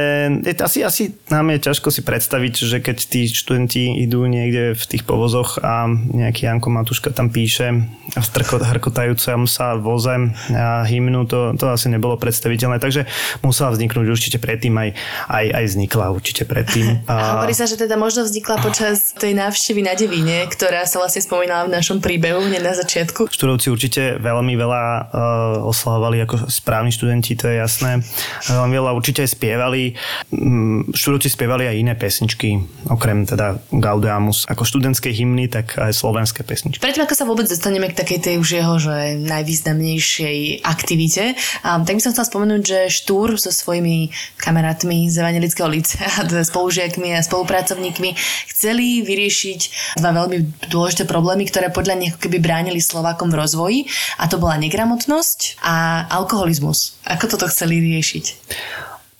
asi, 0.57 0.81
asi 0.81 1.03
nám 1.29 1.53
je 1.53 1.61
ťažko 1.61 1.93
si 1.93 2.01
predstaviť, 2.01 2.55
že 2.65 2.79
keď 2.81 2.99
tí 3.05 3.29
študenti 3.29 4.01
idú 4.01 4.25
niekde 4.25 4.73
v 4.73 4.85
tých 4.89 5.05
povozoch 5.05 5.61
a 5.61 5.85
nejaký 5.93 6.49
Janko 6.49 6.73
Matuška 6.73 7.13
tam 7.13 7.29
píše 7.29 7.85
v 8.15 8.29
hrkotajúcem 8.63 9.49
sa 9.49 9.75
vozem 9.75 10.37
a 10.53 10.87
hymnu, 10.87 11.27
to, 11.27 11.57
to 11.59 11.67
asi 11.67 11.91
nebolo 11.91 12.15
predstaviteľné, 12.15 12.79
takže 12.79 13.09
musela 13.43 13.75
vzniknúť 13.75 14.07
určite 14.07 14.39
predtým 14.39 14.77
aj, 14.77 14.89
aj, 15.29 15.47
aj 15.51 15.65
vznikla 15.75 16.07
určite 16.15 16.43
predtým. 16.47 17.01
A... 17.11 17.41
Hovorí 17.41 17.57
sa, 17.57 17.67
že 17.67 17.77
teda 17.77 17.99
možno 17.99 18.25
vznikla 18.25 18.63
počas 18.63 19.13
tej 19.17 19.35
návštevy 19.35 19.81
na 19.83 19.93
Devíne, 19.99 20.47
ktorá 20.47 20.87
sa 20.87 21.03
vlastne 21.03 21.21
spomínala 21.21 21.67
v 21.67 21.75
našom 21.75 21.99
príbehu 21.99 22.45
hneď 22.47 22.63
na 22.63 22.75
začiatku. 22.77 23.29
Študovci 23.29 23.69
určite 23.69 24.03
veľmi 24.23 24.55
veľa 24.55 24.83
uh, 24.85 25.69
oslavovali 25.69 26.23
ako 26.25 26.49
správni 26.49 26.95
študenti, 26.95 27.35
to 27.35 27.51
je 27.51 27.59
jasné. 27.59 28.01
Veľmi 28.47 28.75
veľa 28.79 28.91
určite 28.95 29.27
aj 29.27 29.34
spievali. 29.35 29.99
Mm, 30.31 30.95
študovci 30.95 31.29
spievali 31.29 31.67
aj 31.67 31.77
iné 31.77 31.95
pesničky, 31.99 32.63
okrem 32.87 33.27
teda 33.27 33.59
Gaudeamus 33.75 34.47
ako 34.47 34.63
študentské 34.63 35.11
hymny, 35.11 35.51
tak 35.51 35.75
aj 35.75 35.91
slovenské 35.91 36.47
pesničky. 36.47 36.79
Predtým, 36.79 37.03
ako 37.03 37.19
sa 37.19 37.27
vôbec 37.27 37.51
dostaneme 37.51 37.91
k 37.91 37.99
takej 37.99 38.19
tej 38.23 38.35
už 38.39 38.49
jeho 38.55 38.75
že 38.79 39.19
najvýznamnejšej 39.27 40.63
aktivite, 40.63 41.35
um, 41.67 41.83
tak 41.83 41.99
by 41.99 42.03
som 42.03 42.13
chcela 42.15 42.31
spomenúť, 42.31 42.63
že 42.63 42.81
Štúr 42.93 43.35
so 43.41 43.51
svojimi 43.51 44.15
kamarátmi 44.39 45.11
z 45.11 45.19
Evangelického 45.25 45.67
licea, 45.67 46.23
spolužiakmi 46.51 47.17
a 47.17 47.25
spolupracovníkmi 47.25 48.15
chceli 48.55 49.03
vyriešiť 49.03 49.61
dva 49.99 50.15
veľmi 50.15 50.69
dôležité 50.71 51.09
problémy, 51.09 51.49
ktoré 51.49 51.73
podľa 51.73 51.97
nich 51.99 52.13
keby 52.21 52.39
bránili 52.39 52.79
Slovákom 52.79 53.33
v 53.33 53.39
rozvoji 53.41 53.79
a 54.21 54.29
to 54.31 54.39
bola 54.39 54.61
negramotnosť 54.61 55.59
a 55.65 56.07
alkoholizmus. 56.13 56.95
Ako 57.09 57.27
toto 57.27 57.49
chceli 57.51 57.81
riešiť? 57.81 58.25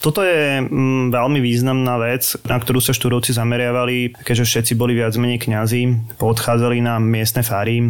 Toto 0.05 0.21
je 0.21 0.61
mm, 0.61 1.17
veľmi 1.17 1.41
významná 1.41 1.97
vec, 1.97 2.37
na 2.45 2.61
ktorú 2.61 2.77
sa 2.77 2.93
štúrovci 2.93 3.33
zameriavali, 3.33 4.13
keďže 4.21 4.45
všetci 4.45 4.73
boli 4.77 4.93
viac 4.93 5.17
menej 5.17 5.41
kňazi, 5.49 6.13
poodchádzali 6.21 6.85
na 6.85 7.01
miestne 7.01 7.41
fary, 7.41 7.89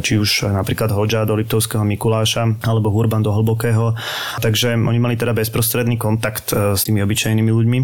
či 0.00 0.16
už 0.16 0.50
napríklad 0.50 0.92
Hoďa 0.92 1.28
do 1.28 1.36
Liptovského 1.36 1.84
Mikuláša 1.84 2.64
alebo 2.64 2.92
Hurban 2.92 3.22
do 3.22 3.32
Hlbokého. 3.32 3.92
Takže 4.40 4.76
oni 4.76 4.98
mali 4.98 5.16
teda 5.16 5.36
bezprostredný 5.36 6.00
kontakt 6.00 6.52
s 6.52 6.82
tými 6.84 7.02
obyčajnými 7.04 7.50
ľuďmi. 7.50 7.78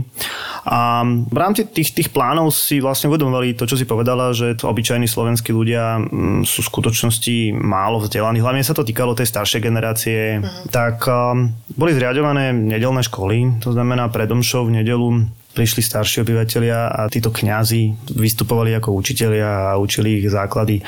A 0.68 1.02
v 1.06 1.38
rámci 1.38 1.66
tých, 1.66 1.92
tých 1.92 2.08
plánov 2.14 2.54
si 2.54 2.78
vlastne 2.78 3.10
uvedomovali 3.10 3.58
to, 3.58 3.66
čo 3.66 3.74
si 3.74 3.88
povedala, 3.88 4.30
že 4.32 4.54
obyčajní 4.62 5.10
slovenskí 5.10 5.50
ľudia 5.50 5.98
mm, 5.98 6.46
sú 6.46 6.62
v 6.62 6.70
skutočnosti 6.70 7.36
málo 7.56 7.98
vzdelaní. 8.00 8.38
Hlavne 8.38 8.62
sa 8.62 8.72
to 8.72 8.86
týkalo 8.86 9.18
tej 9.18 9.28
staršej 9.28 9.60
generácie. 9.60 10.38
Uh-huh. 10.38 10.48
Tak 10.70 11.06
um, 11.10 11.50
boli 11.74 11.92
zriadované 11.92 12.54
nedelné 12.54 13.02
školy, 13.02 13.58
to 13.60 13.74
znamená 13.74 14.08
predomšov 14.08 14.70
v 14.70 14.82
nedelu 14.82 15.08
prišli 15.52 15.84
starší 15.84 16.24
obyvateľia 16.24 16.78
a 16.88 17.00
títo 17.12 17.28
kňazi 17.28 18.12
vystupovali 18.16 18.72
ako 18.76 18.96
učitelia 18.96 19.72
a 19.72 19.80
učili 19.80 20.24
ich 20.24 20.32
základy 20.32 20.80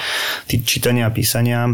čítania 0.48 1.08
a 1.08 1.14
písania. 1.14 1.68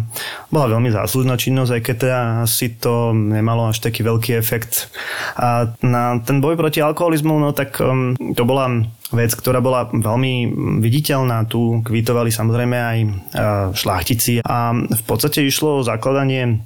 Bola 0.50 0.74
veľmi 0.74 0.90
záslužná 0.90 1.38
činnosť, 1.38 1.72
aj 1.78 1.82
keď 1.86 1.96
teda 1.96 2.20
asi 2.44 2.66
to 2.74 3.14
nemalo 3.14 3.70
až 3.70 3.78
taký 3.80 4.02
veľký 4.02 4.34
efekt. 4.36 4.90
A 5.38 5.70
na 5.86 6.18
ten 6.22 6.42
boj 6.42 6.58
proti 6.58 6.82
alkoholizmu, 6.82 7.38
no 7.38 7.54
tak 7.54 7.78
um, 7.78 8.18
to 8.34 8.42
bola 8.42 8.82
vec, 9.10 9.34
ktorá 9.34 9.58
bola 9.58 9.90
veľmi 9.90 10.50
viditeľná. 10.78 11.46
Tu 11.50 11.82
kvitovali 11.82 12.30
samozrejme 12.30 12.76
aj 12.78 12.98
šlachtici 13.74 14.38
a 14.46 14.74
v 14.74 15.02
podstate 15.02 15.42
išlo 15.42 15.82
o 15.82 15.86
zakladanie 15.86 16.62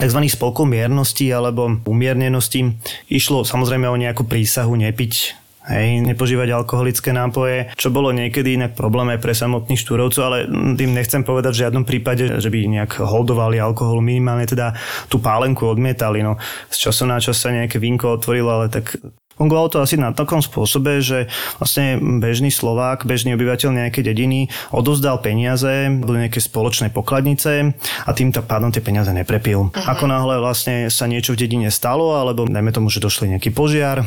tzv. 0.00 0.20
spolkov 0.24 0.64
miernosti 0.64 1.28
alebo 1.28 1.68
umiernenosti. 1.84 2.80
Išlo 3.12 3.44
samozrejme 3.44 3.84
o 3.92 4.00
nejakú 4.00 4.24
prísahu 4.24 4.72
nepiť 4.72 5.41
Hej, 5.62 6.02
nepožívať 6.02 6.50
alkoholické 6.50 7.14
nápoje, 7.14 7.70
čo 7.78 7.94
bolo 7.94 8.10
niekedy 8.10 8.58
inak 8.58 8.74
problém 8.74 9.14
aj 9.14 9.22
pre 9.22 9.30
samotných 9.30 9.78
štúrovcov, 9.78 10.22
ale 10.26 10.38
tým 10.74 10.90
nechcem 10.90 11.22
povedať 11.22 11.54
v 11.54 11.62
žiadnom 11.62 11.84
prípade, 11.86 12.26
že 12.42 12.50
by 12.50 12.58
nejak 12.66 12.98
holdovali 12.98 13.62
alkohol, 13.62 14.02
minimálne 14.02 14.42
teda 14.50 14.74
tú 15.06 15.22
pálenku 15.22 15.70
odmietali. 15.70 16.26
No, 16.26 16.34
z 16.66 16.90
času 16.90 17.06
na 17.06 17.22
čas 17.22 17.38
sa 17.38 17.54
nejaké 17.54 17.78
vínko 17.78 18.18
otvorilo, 18.18 18.50
ale 18.50 18.74
tak 18.74 18.98
Fungovalo 19.42 19.74
to 19.74 19.82
asi 19.82 19.98
na 19.98 20.14
takom 20.14 20.38
spôsobe, 20.38 21.02
že 21.02 21.26
vlastne 21.58 21.98
bežný 22.22 22.54
Slovák, 22.54 23.02
bežný 23.02 23.34
obyvateľ 23.34 23.74
nejakej 23.74 24.14
dediny 24.14 24.46
odozdal 24.70 25.18
peniaze 25.18 25.90
do 25.90 26.14
nejakej 26.14 26.46
spoločnej 26.46 26.94
pokladnice 26.94 27.74
a 28.06 28.10
tým 28.14 28.30
pádom 28.30 28.70
tie 28.70 28.78
peniaze 28.78 29.10
neprepil. 29.10 29.74
Uh-huh. 29.74 29.74
Ako 29.74 30.06
náhle 30.06 30.38
vlastne 30.38 30.86
sa 30.94 31.10
niečo 31.10 31.34
v 31.34 31.42
dedine 31.42 31.74
stalo, 31.74 32.22
alebo 32.22 32.46
najmä 32.46 32.70
tomu, 32.70 32.86
že 32.86 33.02
došli 33.02 33.34
nejaký 33.34 33.50
požiar, 33.50 34.06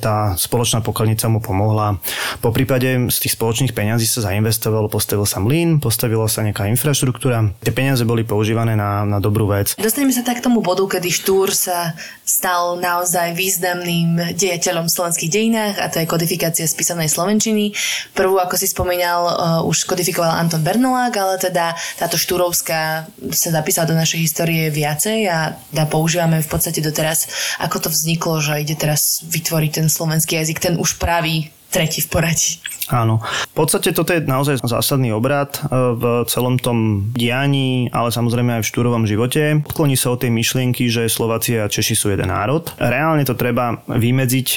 tá 0.00 0.32
spoločná 0.40 0.80
pokladnica 0.80 1.28
mu 1.28 1.44
pomohla. 1.44 2.00
Po 2.40 2.48
prípade 2.48 3.12
z 3.12 3.16
tých 3.20 3.36
spoločných 3.36 3.76
peňazí 3.76 4.08
sa 4.08 4.32
zainvestovalo, 4.32 4.88
postavil 4.88 5.28
sa 5.28 5.44
mlyn, 5.44 5.76
postavila 5.76 6.24
sa 6.24 6.40
nejaká 6.40 6.64
infraštruktúra. 6.72 7.52
Tie 7.60 7.76
peniaze 7.76 8.00
boli 8.08 8.24
používané 8.24 8.80
na, 8.80 9.04
na 9.04 9.20
dobrú 9.20 9.44
vec. 9.44 9.76
Dostaneme 9.76 10.16
sa 10.16 10.24
tak 10.24 10.40
k 10.40 10.48
tomu 10.48 10.64
bodu, 10.64 10.88
kedy 10.88 11.12
Štúr 11.12 11.52
sa 11.52 11.92
stal 12.24 12.80
naozaj 12.80 13.36
významným 13.36 14.38
deň 14.40 14.69
dejateľom 14.70 14.86
v 14.86 14.96
slovenských 15.02 15.34
dejinách 15.34 15.76
a 15.82 15.90
to 15.90 15.98
je 15.98 16.06
kodifikácia 16.06 16.62
spísanej 16.62 17.10
slovenčiny. 17.10 17.74
Prvú, 18.14 18.38
ako 18.38 18.54
si 18.54 18.70
spomínal, 18.70 19.20
uh, 19.26 19.34
už 19.66 19.82
kodifikoval 19.82 20.30
Anton 20.30 20.62
Bernolák, 20.62 21.10
ale 21.18 21.42
teda 21.42 21.74
táto 21.98 22.14
štúrovská 22.14 23.10
sa 23.34 23.50
zapísala 23.50 23.90
do 23.90 23.98
našej 23.98 24.22
histórie 24.22 24.70
viacej 24.70 25.26
a 25.26 25.58
teda 25.74 25.90
používame 25.90 26.38
v 26.38 26.46
podstate 26.46 26.78
doteraz, 26.78 27.26
ako 27.58 27.82
to 27.82 27.88
vzniklo, 27.90 28.38
že 28.38 28.62
ide 28.62 28.78
teraz 28.78 29.26
vytvoriť 29.26 29.82
ten 29.82 29.86
slovenský 29.90 30.38
jazyk, 30.38 30.62
ten 30.62 30.74
už 30.78 31.02
pravý 31.02 31.50
tretí 31.70 32.02
v 32.02 32.08
poradí. 32.10 32.58
Áno. 32.90 33.22
V 33.22 33.54
podstate 33.54 33.94
toto 33.94 34.10
je 34.10 34.26
naozaj 34.26 34.66
zásadný 34.66 35.14
obrad 35.14 35.54
e, 35.54 35.60
v 35.94 36.26
celom 36.26 36.58
tom 36.58 37.08
dianí, 37.14 37.86
ale 37.94 38.10
samozrejme 38.10 38.58
aj 38.58 38.62
v 38.66 38.70
štúrovom 38.74 39.06
živote. 39.06 39.62
Odkloní 39.62 39.94
sa 39.94 40.10
od 40.10 40.26
tej 40.26 40.34
myšlienky, 40.34 40.90
že 40.90 41.06
Slováci 41.06 41.54
a 41.54 41.70
Češi 41.70 41.94
sú 41.94 42.10
jeden 42.10 42.34
národ. 42.34 42.66
Reálne 42.82 43.22
to 43.22 43.38
treba 43.38 43.78
vymedziť 43.86 44.48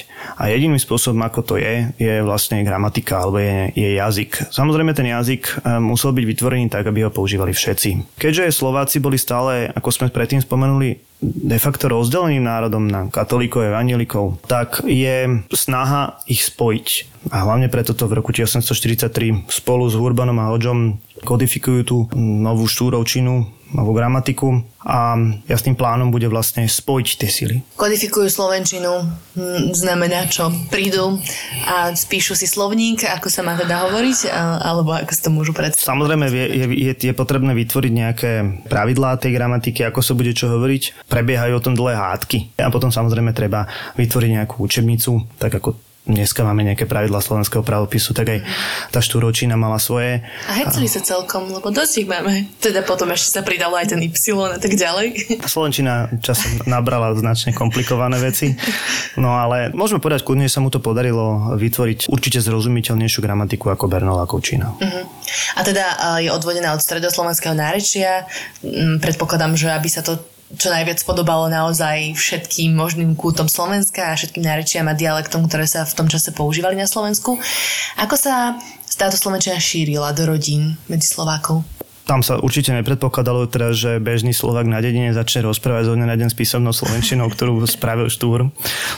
a 0.41 0.49
jediným 0.49 0.81
spôsobom, 0.81 1.21
ako 1.21 1.39
to 1.45 1.55
je, 1.61 1.93
je 2.01 2.25
vlastne 2.25 2.65
gramatika 2.65 3.21
alebo 3.21 3.37
je, 3.37 3.69
je 3.77 3.89
jazyk. 4.01 4.49
Samozrejme 4.49 4.97
ten 4.97 5.13
jazyk 5.13 5.61
e, 5.61 5.77
musel 5.77 6.09
byť 6.17 6.25
vytvorený 6.25 6.73
tak, 6.73 6.89
aby 6.89 7.05
ho 7.05 7.13
používali 7.13 7.53
všetci. 7.53 8.17
Keďže 8.17 8.49
Slováci 8.49 8.97
boli 8.97 9.21
stále, 9.21 9.69
ako 9.77 9.93
sme 9.93 10.09
predtým 10.09 10.41
spomenuli, 10.41 11.12
de 11.23 11.57
facto 11.59 11.87
rozdeleným 11.87 12.43
národom 12.43 12.83
na 12.83 13.07
katolíkov 13.07 13.63
a 13.63 13.71
evangelikov, 13.71 14.43
tak 14.43 14.83
je 14.83 15.41
snaha 15.55 16.19
ich 16.27 16.43
spojiť. 16.43 16.87
A 17.31 17.47
hlavne 17.47 17.71
preto 17.71 17.95
to 17.95 18.11
v 18.11 18.19
roku 18.19 18.35
1843 18.35 19.47
spolu 19.47 19.87
s 19.87 19.95
Urbanom 19.95 20.35
a 20.43 20.51
Hodžom 20.51 20.99
kodifikujú 21.23 21.81
tú 21.87 21.97
novú 22.19 22.67
štúrovčinu, 22.67 23.47
novú 23.73 23.97
gramatiku 23.97 24.61
a 24.83 25.15
jasným 25.47 25.73
plánom 25.73 26.11
bude 26.11 26.27
vlastne 26.27 26.67
spojiť 26.67 27.07
tie 27.17 27.29
sily. 27.29 27.55
Kodifikujú 27.79 28.27
slovenčinu, 28.27 28.91
hm, 29.35 29.73
znamená 29.73 30.27
čo? 30.29 30.51
Prídu 30.69 31.17
a 31.65 31.91
spíšu 31.95 32.37
si 32.37 32.45
slovník, 32.45 33.07
ako 33.07 33.27
sa 33.31 33.41
má 33.41 33.57
teda 33.57 33.89
hovoriť, 33.89 34.29
alebo 34.61 34.93
ako 34.93 35.11
si 35.11 35.21
to 35.23 35.31
môžu 35.31 35.51
predstaviť? 35.55 35.87
Samozrejme 35.87 36.25
je, 36.29 36.45
je, 36.91 36.93
je 36.93 37.13
potrebné 37.15 37.55
vytvoriť 37.55 37.91
nejaké 37.91 38.31
pravidlá 38.67 39.17
tej 39.17 39.33
gramatiky, 39.35 39.87
ako 39.87 39.99
sa 40.03 40.13
bude 40.13 40.35
čo 40.35 40.51
hovoriť. 40.51 41.07
Prebiehajú 41.07 41.53
o 41.57 41.63
tom 41.63 41.73
dlhé 41.73 41.95
hádky 41.95 42.59
a 42.59 42.69
potom 42.69 42.91
samozrejme 42.91 43.31
treba 43.31 43.65
vytvoriť 43.95 44.29
nejakú 44.37 44.61
učebnicu, 44.61 45.39
tak 45.39 45.57
ako 45.57 45.92
dneska 46.03 46.43
máme 46.43 46.67
nejaké 46.67 46.83
pravidla 46.83 47.23
slovenského 47.23 47.63
pravopisu, 47.63 48.11
tak 48.11 48.27
aj 48.27 48.39
tá 48.91 48.99
štúročina 48.99 49.55
mala 49.55 49.79
svoje. 49.79 50.19
A 50.51 50.51
hecali 50.59 50.91
sa 50.91 50.99
celkom, 50.99 51.47
lebo 51.47 51.71
dosť 51.71 51.93
ich 52.03 52.07
máme. 52.07 52.51
Teda 52.59 52.83
potom 52.83 53.07
ešte 53.15 53.39
sa 53.39 53.41
pridalo 53.41 53.79
aj 53.79 53.95
ten 53.95 53.99
Y 54.03 54.11
a 54.35 54.59
tak 54.59 54.75
ďalej. 54.75 55.39
Slovenčina 55.47 56.11
časom 56.19 56.67
nabrala 56.67 57.15
značne 57.15 57.55
komplikované 57.55 58.19
veci, 58.19 58.51
no 59.15 59.39
ale 59.39 59.71
môžeme 59.71 60.03
povedať 60.03 60.27
kľudne, 60.27 60.51
sa 60.51 60.59
mu 60.59 60.67
to 60.67 60.83
podarilo 60.83 61.55
vytvoriť 61.55 62.11
určite 62.11 62.43
zrozumiteľnejšiu 62.43 63.19
gramatiku 63.23 63.71
ako 63.71 63.87
Bernolákovčina. 63.87 64.67
Uh-huh. 64.75 65.03
A 65.55 65.61
teda 65.63 65.85
je 66.19 66.27
odvodená 66.27 66.75
od 66.75 66.83
stredoslovenského 66.83 67.55
nárečia. 67.55 68.27
Mm, 68.59 68.99
predpokladám, 68.99 69.55
že 69.55 69.71
aby 69.71 69.87
sa 69.87 70.03
to 70.03 70.32
čo 70.53 70.69
najviac 70.69 71.01
podobalo 71.03 71.49
naozaj 71.49 72.13
všetkým 72.13 72.77
možným 72.77 73.17
kútom 73.17 73.49
Slovenska 73.49 74.13
a 74.13 74.17
všetkým 74.17 74.45
nárečiam 74.45 74.85
a 74.85 74.97
dialektom, 74.97 75.49
ktoré 75.49 75.65
sa 75.65 75.83
v 75.83 75.97
tom 75.97 76.07
čase 76.07 76.31
používali 76.31 76.77
na 76.77 76.85
Slovensku. 76.85 77.37
Ako 77.97 78.15
sa 78.15 78.57
táto 78.93 79.17
slovenčina 79.17 79.57
šírila 79.57 80.13
do 80.13 80.29
rodín 80.29 80.77
medzi 80.85 81.09
Slovákov? 81.09 81.65
Tam 82.03 82.19
sa 82.19 82.35
určite 82.39 82.75
nepredpokladalo 82.75 83.47
teraz, 83.47 83.79
že 83.79 83.99
bežný 84.03 84.35
Slovak 84.35 84.67
na 84.67 84.83
dedine 84.83 85.15
začne 85.15 85.47
rozprávať 85.47 85.87
zo 85.87 85.93
dňa 85.95 86.07
na 86.07 86.15
deň 86.19 86.29
s 86.31 86.35
písomnou 86.35 86.75
slovenčinou, 86.75 87.31
ktorú 87.31 87.63
spravil 87.63 88.11
štúr. 88.11 88.51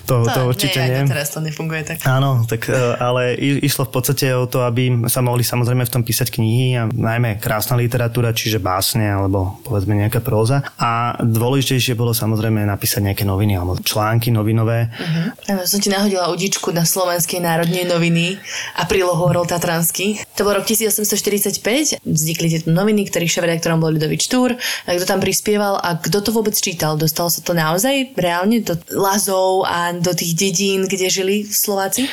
To, 0.10 0.26
to, 0.26 0.30
to 0.30 0.39
určite 0.46 0.80
nie. 0.82 1.06
nie. 1.06 1.10
teraz 1.10 1.34
to 1.34 1.39
nefunguje 1.41 1.86
tak. 1.86 2.02
Áno, 2.06 2.46
tak, 2.50 2.70
e, 2.70 2.78
ale 2.98 3.38
išlo 3.38 3.86
v 3.89 3.91
podstate 3.94 4.34
o 4.34 4.50
to, 4.50 4.65
aby 4.65 5.06
sa 5.06 5.22
mohli 5.22 5.46
samozrejme 5.46 5.86
v 5.86 5.91
tom 5.91 6.02
písať 6.02 6.34
knihy 6.34 6.68
a 6.78 6.84
najmä 6.89 7.38
krásna 7.38 7.78
literatúra, 7.78 8.34
čiže 8.34 8.58
básne 8.58 9.06
alebo 9.06 9.62
povedzme 9.62 9.94
nejaká 9.94 10.22
próza. 10.26 10.65
A 10.82 11.20
dôležitejšie 11.22 11.94
bolo 11.94 12.13
samozrejme 12.13 12.65
napísať 12.65 13.06
nejaké 13.06 13.24
noviny 13.28 13.58
alebo 13.58 13.78
články 13.82 14.34
novinové. 14.34 14.89
Uh-huh. 14.96 15.65
som 15.65 15.78
ti 15.78 15.94
nahodila 15.94 16.34
udičku 16.34 16.74
na 16.74 16.88
slovenskej 16.88 17.44
národnej 17.44 17.86
noviny 17.86 18.41
a 18.80 18.89
prílohu 18.89 19.30
Orol 19.30 19.46
Tatransky. 19.46 20.22
To 20.39 20.48
bol 20.48 20.58
rok 20.58 20.65
1845, 20.65 22.02
vznikli 22.02 22.48
tieto 22.52 22.72
noviny 22.72 22.95
noviny, 22.96 23.12
ktorých 23.12 23.32
šéf-redaktorom 23.36 23.84
bol 23.84 23.92
Ľudovít 23.92 24.24
Štúr, 24.24 24.56
kto 24.88 25.04
tam 25.04 25.20
prispieval 25.20 25.76
a 25.84 26.00
kto 26.00 26.24
to 26.24 26.32
vôbec 26.32 26.56
čítal? 26.56 26.96
Dostalo 26.96 27.28
sa 27.28 27.44
to 27.44 27.52
naozaj 27.52 28.16
reálne 28.16 28.64
do 28.64 28.80
lazov 28.96 29.68
a 29.68 29.92
do 29.92 30.16
tých 30.16 30.32
dedín, 30.40 30.88
kde 30.88 31.12
žili 31.12 31.44
Slováci? 31.44 32.08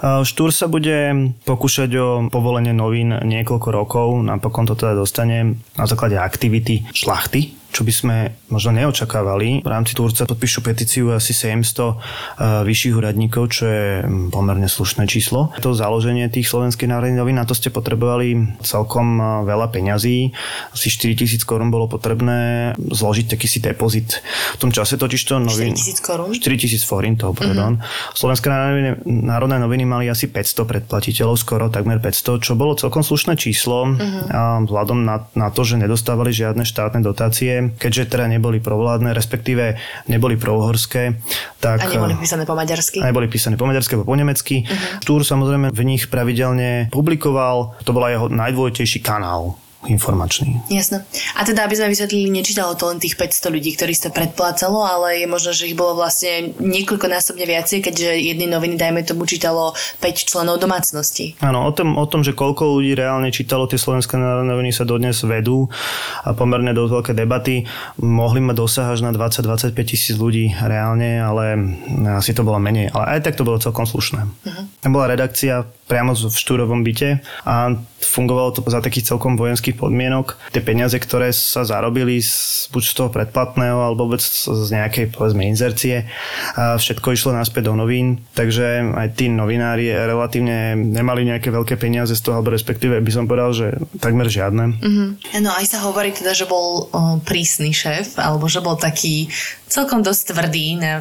Štúr 0.00 0.48
sa 0.48 0.64
bude 0.64 1.32
pokúšať 1.44 1.90
o 2.00 2.08
povolenie 2.32 2.72
novín 2.72 3.12
niekoľko 3.12 3.68
rokov, 3.68 4.08
napokon 4.24 4.64
to 4.64 4.72
teda 4.72 4.96
dostane 4.96 5.60
na 5.76 5.84
základe 5.84 6.16
aktivity 6.16 6.88
šlachty, 6.96 7.52
čo 7.74 7.82
by 7.82 7.90
sme 7.90 8.16
možno 8.54 8.70
neočakávali. 8.78 9.66
V 9.66 9.68
rámci 9.68 9.98
Turca 9.98 10.22
podpíšu 10.30 10.62
petíciu 10.62 11.10
asi 11.10 11.34
700 11.34 11.58
eh, 11.58 11.94
vyšších 12.62 12.94
úradníkov, 12.94 13.50
čo 13.50 13.66
je 13.66 13.86
hm, 14.06 14.30
pomerne 14.30 14.70
slušné 14.70 15.10
číslo. 15.10 15.50
To 15.58 15.74
založenie 15.74 16.30
tých 16.30 16.46
slovenských 16.46 16.86
národných 16.86 17.18
novín, 17.18 17.34
na 17.34 17.42
to 17.42 17.58
ste 17.58 17.74
potrebovali 17.74 18.54
celkom 18.62 19.18
eh, 19.18 19.24
veľa 19.42 19.74
peňazí. 19.74 20.30
Asi 20.70 20.86
4 20.86 21.18
tisíc 21.18 21.42
korún 21.42 21.74
bolo 21.74 21.90
potrebné 21.90 22.72
zložiť 22.78 23.34
taký 23.34 23.50
si 23.50 23.58
depozit. 23.58 24.22
V 24.54 24.58
tom 24.62 24.70
čase 24.70 24.94
totiž 24.94 25.20
to 25.26 25.42
novín... 25.42 25.74
4 25.74 25.82
tisíc 25.82 25.98
korún? 25.98 26.30
4 26.30 26.62
tisíc 26.62 26.86
forintov, 26.86 27.34
pardon. 27.34 27.82
Mm-hmm. 27.82 28.14
Slovenské 28.14 28.46
národné 29.02 29.56
noviny 29.58 29.82
mali 29.82 30.06
asi 30.06 30.30
500 30.30 30.62
predplatiteľov, 30.62 31.34
skoro 31.34 31.66
takmer 31.66 31.98
500, 31.98 32.38
čo 32.38 32.54
bolo 32.54 32.78
celkom 32.78 33.02
slušné 33.02 33.34
číslo. 33.34 33.90
Mm-hmm. 33.90 34.70
Vzhľadom 34.70 34.98
na, 35.02 35.26
na 35.34 35.48
to, 35.50 35.66
že 35.66 35.80
nedostávali 35.80 36.30
žiadne 36.30 36.62
štátne 36.62 37.00
dotácie, 37.02 37.63
keďže 37.72 38.12
teda 38.12 38.28
neboli 38.28 38.60
provládne, 38.60 39.16
respektíve 39.16 39.80
neboli 40.12 40.36
prouhorské. 40.36 41.16
Tak, 41.62 41.80
a 41.80 41.88
neboli 41.88 42.14
písané 42.20 42.44
po 42.44 42.52
maďarsky? 42.52 43.00
A 43.00 43.08
neboli 43.08 43.32
písané 43.32 43.56
po 43.56 43.64
maďarsky 43.64 43.96
alebo 43.96 44.08
po 44.12 44.16
nemecky. 44.18 44.68
Uh-huh. 44.68 45.00
Štúr 45.00 45.20
samozrejme 45.24 45.72
v 45.72 45.82
nich 45.88 46.12
pravidelne 46.12 46.92
publikoval, 46.92 47.80
to 47.82 47.96
bol 47.96 48.04
jeho 48.04 48.28
najdôležitejší 48.28 49.00
kanál 49.00 49.56
informačný. 49.86 50.60
Jasno. 50.72 51.04
A 51.36 51.44
teda, 51.44 51.68
aby 51.68 51.76
sme 51.76 51.92
vysvetlili, 51.92 52.32
nečítalo 52.32 52.72
to 52.74 52.88
len 52.88 52.98
tých 53.00 53.16
500 53.20 53.54
ľudí, 53.54 53.76
ktorí 53.76 53.92
ste 53.92 54.08
predplácalo, 54.08 54.80
ale 54.80 55.20
je 55.22 55.26
možno, 55.28 55.50
že 55.52 55.68
ich 55.68 55.76
bolo 55.76 56.00
vlastne 56.00 56.56
niekoľkonásobne 56.56 57.44
viacej, 57.44 57.84
keďže 57.84 58.08
jedny 58.16 58.48
noviny, 58.48 58.80
dajme 58.80 59.04
tomu, 59.04 59.28
čítalo 59.28 59.76
5 60.00 60.30
členov 60.30 60.60
domácnosti. 60.60 61.36
Áno, 61.44 61.68
o 61.68 61.72
tom, 61.72 61.96
o 62.00 62.06
tom, 62.08 62.24
že 62.24 62.32
koľko 62.32 62.80
ľudí 62.80 62.96
reálne 62.96 63.28
čítalo 63.28 63.68
tie 63.68 63.76
slovenské 63.80 64.16
noviny 64.20 64.72
sa 64.72 64.88
dodnes 64.88 65.20
vedú 65.24 65.68
a 66.24 66.32
pomerne 66.32 66.72
dosť 66.72 66.92
veľké 66.92 67.12
debaty. 67.12 67.64
Mohli 68.00 68.40
mať 68.40 68.56
dosah 68.56 68.86
až 68.92 69.04
na 69.04 69.12
20-25 69.12 69.76
tisíc 69.84 70.16
ľudí 70.16 70.52
reálne, 70.56 71.20
ale 71.20 71.76
asi 72.16 72.32
to 72.32 72.46
bolo 72.46 72.56
menej. 72.58 72.90
Ale 72.92 73.18
aj 73.18 73.30
tak 73.30 73.36
to 73.36 73.46
bolo 73.46 73.60
celkom 73.60 73.84
slušné. 73.84 74.20
Uh-huh. 74.24 74.90
Bola 74.90 75.12
redakcia 75.12 75.66
priamo 75.84 76.16
v 76.16 76.32
štúrovom 76.32 76.80
byte 76.80 77.20
a 77.44 77.76
fungovalo 78.00 78.56
to 78.56 78.60
za 78.68 78.84
takých 78.84 79.14
celkom 79.14 79.36
vojenských 79.36 79.76
podmienok. 79.76 80.36
Tie 80.52 80.60
peniaze, 80.64 80.96
ktoré 80.96 81.32
sa 81.32 81.64
zarobili 81.64 82.20
z, 82.20 82.68
buď 82.72 82.82
z 82.84 82.94
toho 82.96 83.08
predplatného 83.08 83.80
alebo 83.80 84.08
vôbec 84.08 84.20
z 84.24 84.68
nejakej 84.72 85.12
povedzme 85.12 85.44
inzercie, 85.44 86.08
a 86.56 86.76
všetko 86.76 87.16
išlo 87.16 87.32
naspäť 87.32 87.72
do 87.72 87.74
novín, 87.76 88.20
takže 88.36 88.92
aj 88.92 89.16
tí 89.16 89.32
novinári 89.32 89.88
relatívne 89.92 90.76
nemali 90.76 91.24
nejaké 91.28 91.48
veľké 91.48 91.80
peniaze 91.80 92.12
z 92.12 92.22
toho, 92.24 92.40
alebo 92.40 92.52
respektíve 92.52 93.00
by 93.00 93.12
som 93.12 93.24
povedal, 93.24 93.52
že 93.56 93.66
takmer 94.00 94.28
žiadne. 94.28 94.80
Mm-hmm. 94.80 95.08
No 95.40 95.50
aj 95.56 95.66
sa 95.72 95.84
hovorí 95.84 96.12
teda, 96.12 96.36
že 96.36 96.44
bol 96.44 96.88
o, 96.88 97.20
prísny 97.24 97.72
šéf, 97.72 98.20
alebo 98.20 98.48
že 98.48 98.60
bol 98.60 98.76
taký 98.76 99.28
celkom 99.68 100.04
dosť 100.04 100.32
tvrdý 100.36 100.66
na 100.78 100.92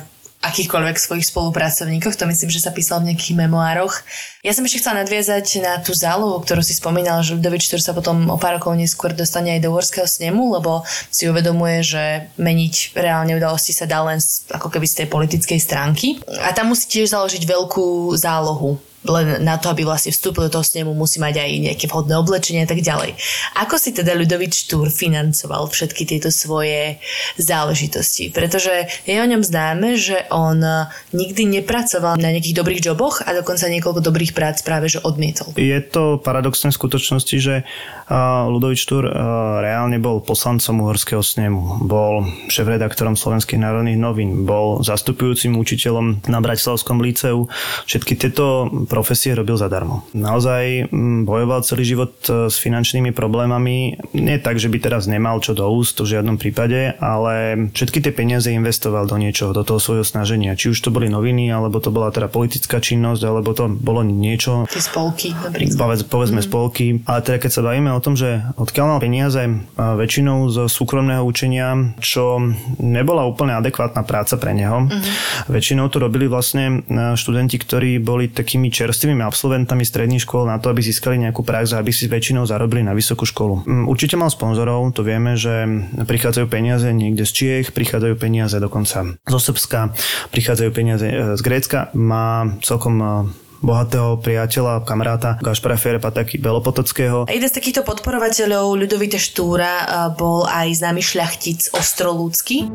akýchkoľvek 0.44 1.00
svojich 1.00 1.26
spolupracovníkov. 1.32 2.20
To 2.20 2.28
myslím, 2.28 2.52
že 2.52 2.60
sa 2.60 2.76
písal 2.76 3.00
v 3.00 3.12
nejakých 3.12 3.40
memoároch. 3.48 4.04
Ja 4.44 4.52
som 4.52 4.68
ešte 4.68 4.84
chcela 4.84 5.02
nadviazať 5.02 5.64
na 5.64 5.80
tú 5.80 5.96
zálohu, 5.96 6.44
ktorú 6.44 6.60
si 6.60 6.76
spomínal, 6.76 7.24
že 7.24 7.40
Ludovič 7.40 7.72
ktorý 7.72 7.80
sa 7.80 7.96
potom 7.96 8.28
o 8.28 8.36
pár 8.36 8.60
rokov 8.60 8.76
neskôr 8.76 9.16
dostane 9.16 9.56
aj 9.56 9.64
do 9.64 9.72
Horského 9.72 10.06
snemu, 10.06 10.60
lebo 10.60 10.84
si 11.08 11.32
uvedomuje, 11.32 11.80
že 11.82 12.04
meniť 12.36 12.94
reálne 13.00 13.40
udalosti 13.40 13.72
sa 13.72 13.88
dá 13.88 14.04
len 14.04 14.20
ako 14.52 14.68
keby 14.68 14.86
z 14.86 15.04
tej 15.04 15.08
politickej 15.08 15.60
stránky. 15.64 16.20
A 16.44 16.52
tam 16.52 16.76
musí 16.76 16.92
tiež 16.92 17.16
založiť 17.16 17.48
veľkú 17.48 18.12
zálohu 18.20 18.93
len 19.04 19.44
na 19.44 19.60
to, 19.60 19.70
aby 19.72 19.84
vlastne 19.84 20.16
vstúpil 20.16 20.48
do 20.48 20.60
toho 20.60 20.66
snemu, 20.66 20.96
musí 20.96 21.20
mať 21.20 21.44
aj 21.44 21.52
nejaké 21.60 21.86
vhodné 21.92 22.16
oblečenie 22.18 22.64
a 22.64 22.70
tak 22.70 22.80
ďalej. 22.80 23.16
Ako 23.60 23.76
si 23.76 23.92
teda 23.92 24.16
Ľudovič 24.16 24.68
Štúr 24.68 24.88
financoval 24.88 25.68
všetky 25.68 26.08
tieto 26.08 26.32
svoje 26.32 26.98
záležitosti? 27.36 28.32
Pretože 28.32 28.88
je 29.04 29.20
o 29.20 29.28
ňom 29.28 29.44
známe, 29.44 30.00
že 30.00 30.24
on 30.32 30.64
nikdy 31.12 31.60
nepracoval 31.60 32.16
na 32.18 32.32
nejakých 32.32 32.58
dobrých 32.60 32.82
joboch 32.84 33.20
a 33.24 33.36
dokonca 33.36 33.68
niekoľko 33.68 34.00
dobrých 34.00 34.32
prác 34.32 34.64
práve 34.64 34.88
že 34.88 35.04
odmietol. 35.04 35.52
Je 35.60 35.80
to 35.84 36.20
paradoxné 36.24 36.72
v 36.72 36.80
skutočnosti, 36.80 37.36
že 37.40 37.68
Ľudovič 38.48 38.80
Štúr 38.80 39.08
reálne 39.64 40.00
bol 40.00 40.24
poslancom 40.24 40.84
Uhorského 40.84 41.24
snemu, 41.24 41.84
bol 41.84 42.28
šéf-redaktorom 42.52 43.16
Slovenských 43.20 43.60
národných 43.60 44.00
novín, 44.00 44.44
bol 44.48 44.84
zastupujúcim 44.84 45.56
učiteľom 45.56 46.28
na 46.28 46.40
Bratislavskom 46.44 47.00
líceu. 47.00 47.48
Všetky 47.88 48.20
tieto 48.20 48.68
profesie 48.94 49.34
robil 49.34 49.58
zadarmo. 49.58 50.06
Naozaj 50.14 50.94
mm, 50.94 51.26
bojoval 51.26 51.66
celý 51.66 51.82
život 51.82 52.14
e, 52.30 52.54
s 52.54 52.62
finančnými 52.62 53.10
problémami. 53.10 53.98
Nie 54.14 54.38
tak, 54.38 54.62
že 54.62 54.70
by 54.70 54.78
teraz 54.78 55.10
nemal 55.10 55.42
čo 55.42 55.58
do 55.58 55.66
úst, 55.66 55.98
v 55.98 56.14
žiadnom 56.14 56.38
prípade, 56.38 56.94
ale 57.02 57.68
všetky 57.74 58.06
tie 58.06 58.14
peniaze 58.14 58.54
investoval 58.54 59.10
do 59.10 59.18
niečoho, 59.18 59.50
do 59.58 59.66
toho 59.66 59.82
svojho 59.82 60.06
snaženia. 60.06 60.54
Či 60.54 60.78
už 60.78 60.80
to 60.86 60.94
boli 60.94 61.10
noviny, 61.10 61.50
alebo 61.50 61.82
to 61.82 61.90
bola 61.90 62.14
teda 62.14 62.30
politická 62.30 62.78
činnosť, 62.78 63.22
alebo 63.26 63.58
to 63.58 63.66
bolo 63.66 64.06
niečo... 64.06 64.70
Tie 64.70 64.84
spolky 64.84 65.34
napríklad. 65.34 65.74
Povedz, 65.74 66.02
povedzme 66.06 66.42
mm. 66.44 66.48
spolky. 66.48 66.88
Ale 67.10 67.26
teda 67.26 67.38
keď 67.42 67.52
sa 67.52 67.66
bavíme 67.66 67.90
o 67.90 68.04
tom, 68.04 68.14
že 68.14 68.46
odkiaľ 68.62 68.86
mal 68.86 69.00
peniaze 69.02 69.42
väčšinou 69.74 70.54
z 70.54 70.70
súkromného 70.70 71.24
učenia, 71.26 71.98
čo 72.04 72.38
nebola 72.78 73.26
úplne 73.26 73.56
adekvátna 73.58 74.04
práca 74.04 74.36
pre 74.36 74.52
neho. 74.54 74.86
Mm. 74.86 75.02
Väčšinou 75.48 75.88
to 75.88 76.04
robili 76.04 76.28
vlastne 76.28 76.84
e, 76.84 77.16
študenti, 77.16 77.56
ktorí 77.56 78.04
boli 78.04 78.28
takými 78.28 78.68
čerstvými 78.84 79.24
absolventami 79.24 79.88
stredných 79.88 80.28
škôl 80.28 80.44
na 80.44 80.60
to, 80.60 80.68
aby 80.68 80.84
získali 80.84 81.16
nejakú 81.16 81.48
prax 81.48 81.72
a 81.72 81.80
aby 81.80 81.96
si 81.96 82.12
väčšinou 82.12 82.44
zarobili 82.44 82.84
na 82.84 82.92
vysokú 82.92 83.24
školu. 83.24 83.64
Mm, 83.64 83.88
určite 83.88 84.20
mal 84.20 84.28
sponzorov, 84.28 84.92
to 84.92 85.08
vieme, 85.08 85.40
že 85.40 85.64
prichádzajú 86.04 86.46
peniaze 86.52 86.92
niekde 86.92 87.24
z 87.24 87.32
Čiech, 87.32 87.72
prichádzajú 87.72 88.20
peniaze 88.20 88.60
dokonca 88.60 89.16
zo 89.24 89.40
Srbska, 89.40 89.96
prichádzajú 90.36 90.70
peniaze 90.76 91.08
e, 91.08 91.40
z 91.40 91.42
Grécka. 91.42 91.96
Má 91.96 92.60
celkom 92.60 93.00
e, 93.00 93.08
bohatého 93.64 94.20
priateľa, 94.20 94.84
kamaráta 94.84 95.40
Gašpara 95.40 95.80
Pataky 95.80 96.44
Belopotockého. 96.44 97.32
Jeden 97.32 97.48
z 97.48 97.56
takýchto 97.56 97.88
podporovateľov 97.88 98.76
Ľudovita 98.76 99.16
Štúra 99.16 99.74
e, 99.80 99.86
bol 100.20 100.44
aj 100.44 100.84
známy 100.84 101.00
šľachtic 101.00 101.72
Ostrolúcky. 101.72 102.68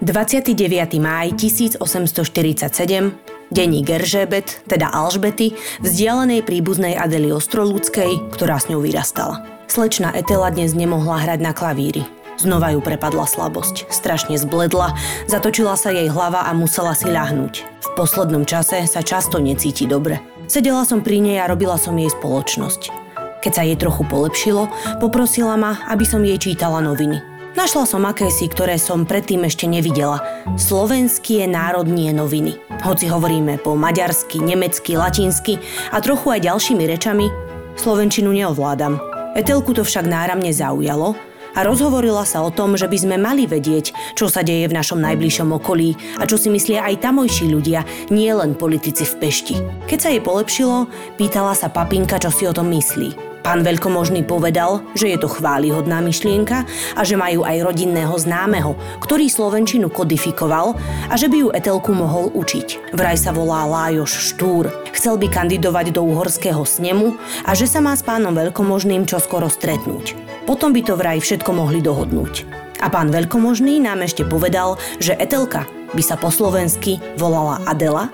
29. 0.00 0.56
máj 1.02 1.34
1847 1.36 3.37
Denník 3.48 3.88
Geržébet, 3.88 4.68
teda 4.68 4.92
Alžbety, 4.92 5.56
vzdialenej 5.80 6.44
príbuznej 6.44 7.00
Adely 7.00 7.32
Ostrolúckej, 7.32 8.28
ktorá 8.36 8.60
s 8.60 8.68
ňou 8.68 8.84
vyrastala. 8.84 9.40
Slečna 9.68 10.12
Etela 10.12 10.52
dnes 10.52 10.76
nemohla 10.76 11.24
hrať 11.24 11.40
na 11.40 11.52
klavíri. 11.56 12.04
Znova 12.38 12.70
ju 12.70 12.84
prepadla 12.84 13.26
slabosť. 13.26 13.90
Strašne 13.90 14.38
zbledla, 14.38 14.94
zatočila 15.26 15.74
sa 15.74 15.90
jej 15.90 16.06
hlava 16.06 16.46
a 16.46 16.54
musela 16.54 16.94
si 16.94 17.10
ľahnúť. 17.10 17.54
V 17.64 17.88
poslednom 17.98 18.46
čase 18.46 18.84
sa 18.86 19.02
často 19.02 19.42
necíti 19.42 19.88
dobre. 19.88 20.22
Sedela 20.46 20.86
som 20.86 21.02
pri 21.02 21.18
nej 21.18 21.42
a 21.42 21.50
robila 21.50 21.74
som 21.80 21.98
jej 21.98 22.08
spoločnosť. 22.08 22.94
Keď 23.42 23.52
sa 23.52 23.66
jej 23.66 23.74
trochu 23.80 24.06
polepšilo, 24.06 24.70
poprosila 25.02 25.56
ma, 25.58 25.82
aby 25.90 26.04
som 26.06 26.22
jej 26.22 26.38
čítala 26.38 26.78
noviny. 26.84 27.37
Našla 27.58 27.90
som 27.90 28.06
akési, 28.06 28.46
ktoré 28.46 28.78
som 28.78 29.02
predtým 29.02 29.42
ešte 29.42 29.66
nevidela. 29.66 30.22
Slovenské 30.54 31.42
národnie 31.50 32.14
noviny. 32.14 32.54
Hoci 32.86 33.10
hovoríme 33.10 33.58
po 33.58 33.74
maďarsky, 33.74 34.38
nemecky, 34.38 34.94
latinsky 34.94 35.58
a 35.90 35.98
trochu 35.98 36.38
aj 36.38 36.46
ďalšími 36.46 36.86
rečami, 36.86 37.26
slovenčinu 37.74 38.30
neovládam. 38.30 39.02
Etelku 39.34 39.74
to 39.74 39.82
však 39.82 40.06
náramne 40.06 40.54
zaujalo 40.54 41.18
a 41.58 41.66
rozhovorila 41.66 42.22
sa 42.22 42.46
o 42.46 42.54
tom, 42.54 42.78
že 42.78 42.86
by 42.86 42.94
sme 42.94 43.16
mali 43.18 43.50
vedieť, 43.50 43.90
čo 44.14 44.30
sa 44.30 44.46
deje 44.46 44.70
v 44.70 44.78
našom 44.78 45.02
najbližšom 45.02 45.50
okolí 45.58 45.98
a 46.22 46.30
čo 46.30 46.38
si 46.38 46.54
myslia 46.54 46.86
aj 46.86 47.10
tamojší 47.10 47.50
ľudia, 47.50 47.82
nie 48.14 48.30
len 48.30 48.54
politici 48.54 49.02
v 49.02 49.18
Pešti. 49.18 49.58
Keď 49.90 49.98
sa 49.98 50.14
jej 50.14 50.22
polepšilo, 50.22 50.86
pýtala 51.18 51.58
sa 51.58 51.66
papinka, 51.66 52.22
čo 52.22 52.30
si 52.30 52.46
o 52.46 52.54
tom 52.54 52.70
myslí. 52.70 53.27
Pán 53.42 53.64
veľkomožný 53.64 54.26
povedal, 54.26 54.82
že 54.92 55.14
je 55.14 55.18
to 55.18 55.30
chválihodná 55.30 56.02
myšlienka 56.02 56.68
a 56.98 57.00
že 57.06 57.16
majú 57.16 57.46
aj 57.46 57.64
rodinného 57.64 58.12
známeho, 58.18 58.74
ktorý 59.00 59.30
Slovenčinu 59.30 59.88
kodifikoval 59.88 60.76
a 61.08 61.14
že 61.14 61.30
by 61.30 61.36
ju 61.46 61.48
Etelku 61.54 61.94
mohol 61.94 62.28
učiť. 62.34 62.92
Vraj 62.92 63.16
sa 63.16 63.30
volá 63.32 63.64
Lájoš 63.64 64.34
Štúr. 64.34 64.68
Chcel 64.92 65.16
by 65.16 65.30
kandidovať 65.30 65.94
do 65.94 66.02
uhorského 66.04 66.60
snemu 66.66 67.16
a 67.46 67.54
že 67.54 67.70
sa 67.70 67.78
má 67.78 67.94
s 67.94 68.04
pánom 68.04 68.34
veľkomožným 68.34 69.06
čoskoro 69.06 69.46
stretnúť. 69.46 70.12
Potom 70.44 70.74
by 70.74 70.80
to 70.84 70.98
vraj 70.98 71.18
všetko 71.22 71.50
mohli 71.54 71.80
dohodnúť. 71.80 72.44
A 72.78 72.86
pán 72.92 73.10
veľkomožný 73.10 73.82
nám 73.82 74.06
ešte 74.06 74.22
povedal, 74.22 74.78
že 75.02 75.16
Etelka 75.18 75.66
by 75.96 76.02
sa 76.04 76.14
po 76.20 76.30
slovensky 76.30 77.00
volala 77.16 77.64
Adela 77.66 78.12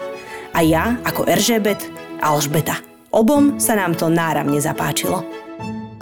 a 0.55 0.63
ja 0.63 0.97
ako 1.03 1.27
Eržebet 1.27 1.91
Alžbeta. 2.23 2.94
Obom 3.15 3.63
sa 3.63 3.79
nám 3.79 3.95
to 3.95 4.11
náramne 4.11 4.59
zapáčilo. 4.59 5.23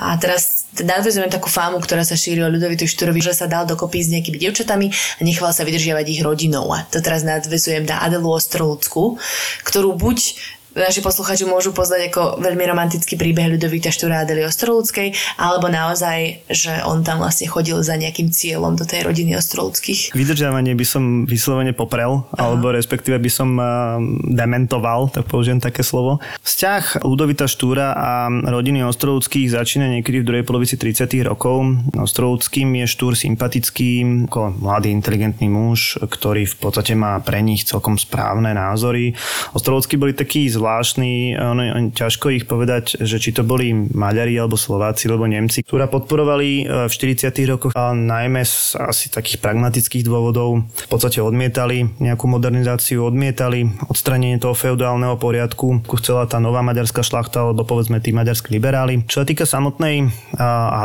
A 0.00 0.16
teraz 0.16 0.64
nadvezujeme 0.80 1.28
takú 1.28 1.52
fámu, 1.52 1.76
ktorá 1.76 2.08
sa 2.08 2.16
šíri 2.16 2.40
o 2.40 2.48
Ľudovitu 2.48 2.88
Štúrovi, 2.88 3.20
že 3.20 3.36
sa 3.36 3.44
dal 3.44 3.68
dokopy 3.68 4.00
s 4.00 4.08
nejakými 4.08 4.40
dievčatami 4.40 4.88
a 4.88 5.20
nechval 5.20 5.52
sa 5.52 5.68
vydržiavať 5.68 6.08
ich 6.08 6.24
rodinou. 6.24 6.72
A 6.72 6.88
to 6.88 7.04
teraz 7.04 7.20
nadvezujem 7.20 7.84
na 7.84 8.00
Adelu 8.00 8.32
Ostrolúcku, 8.32 9.20
ktorú 9.60 9.92
buď 9.92 10.40
naši 10.74 11.04
posluchači 11.04 11.44
môžu 11.44 11.70
poznať 11.76 12.12
ako 12.12 12.22
veľmi 12.40 12.64
romantický 12.68 13.16
príbeh 13.20 13.52
Ľudovita 13.56 13.92
Štúra 13.92 14.24
Adely 14.24 14.44
Ostrolúckej, 14.48 15.12
alebo 15.36 15.68
naozaj, 15.68 16.48
že 16.48 16.82
on 16.88 17.04
tam 17.04 17.20
vlastne 17.20 17.48
chodil 17.48 17.80
za 17.84 17.96
nejakým 17.96 18.32
cieľom 18.32 18.76
do 18.76 18.88
tej 18.88 19.04
rodiny 19.08 19.36
Ostrolúckých. 19.36 20.16
Vydržiavanie 20.16 20.72
by 20.72 20.86
som 20.86 21.02
vyslovene 21.28 21.76
poprel, 21.76 22.24
Aha. 22.32 22.48
alebo 22.48 22.72
respektíve 22.72 23.20
by 23.20 23.30
som 23.30 23.48
dementoval, 24.28 25.12
tak 25.12 25.28
použijem 25.28 25.60
také 25.60 25.84
slovo. 25.84 26.18
Vzťah 26.42 27.04
Ľudovita 27.04 27.44
Štúra 27.48 27.92
a 27.92 28.10
rodiny 28.30 28.84
Ostrolúckých 28.86 29.52
začína 29.52 29.88
niekedy 29.88 30.24
v 30.24 30.26
druhej 30.28 30.44
polovici 30.46 30.80
30. 30.80 31.08
rokov. 31.26 31.64
Ostrolúckým 31.96 32.82
je 32.82 32.86
Štúr 32.88 33.12
sympatický, 33.16 34.24
ako 34.28 34.56
mladý, 34.58 34.90
inteligentný 34.92 35.48
muž, 35.52 36.00
ktorý 36.00 36.48
v 36.48 36.56
podstate 36.56 36.96
má 36.96 37.20
pre 37.20 37.40
nich 37.44 37.64
celkom 37.68 37.96
správne 38.00 38.56
názory. 38.56 39.12
Ostrolúcky 39.52 40.00
boli 40.00 40.16
takí 40.16 40.48
zvláštni, 40.62 41.34
ono, 41.34 41.62
on, 41.74 41.84
ťažko 41.90 42.30
ich 42.30 42.46
povedať, 42.46 43.02
že 43.02 43.18
či 43.18 43.34
to 43.34 43.42
boli 43.42 43.74
Maďari 43.74 44.38
alebo 44.38 44.54
Slováci 44.54 45.10
alebo 45.10 45.26
Nemci, 45.26 45.66
ktorá 45.66 45.90
podporovali 45.90 46.62
e, 46.62 46.86
v 46.86 46.92
40. 46.94 47.34
rokoch 47.50 47.72
a 47.74 47.90
najmä 47.90 48.46
z 48.46 48.78
asi 48.78 49.10
takých 49.10 49.42
pragmatických 49.42 50.06
dôvodov 50.06 50.62
v 50.62 50.86
podstate 50.86 51.18
odmietali 51.18 51.90
nejakú 51.98 52.30
modernizáciu, 52.30 53.02
odmietali 53.02 53.66
odstranenie 53.90 54.38
toho 54.38 54.54
feudálneho 54.54 55.18
poriadku, 55.18 55.82
chcela 55.98 56.30
tá 56.30 56.38
nová 56.38 56.62
maďarská 56.62 57.02
šlachta 57.02 57.42
alebo 57.42 57.66
povedzme 57.66 57.98
tí 57.98 58.14
maďarskí 58.14 58.54
liberáli. 58.54 59.02
Čo 59.10 59.24
sa 59.24 59.26
týka 59.26 59.42
samotnej 59.42 60.06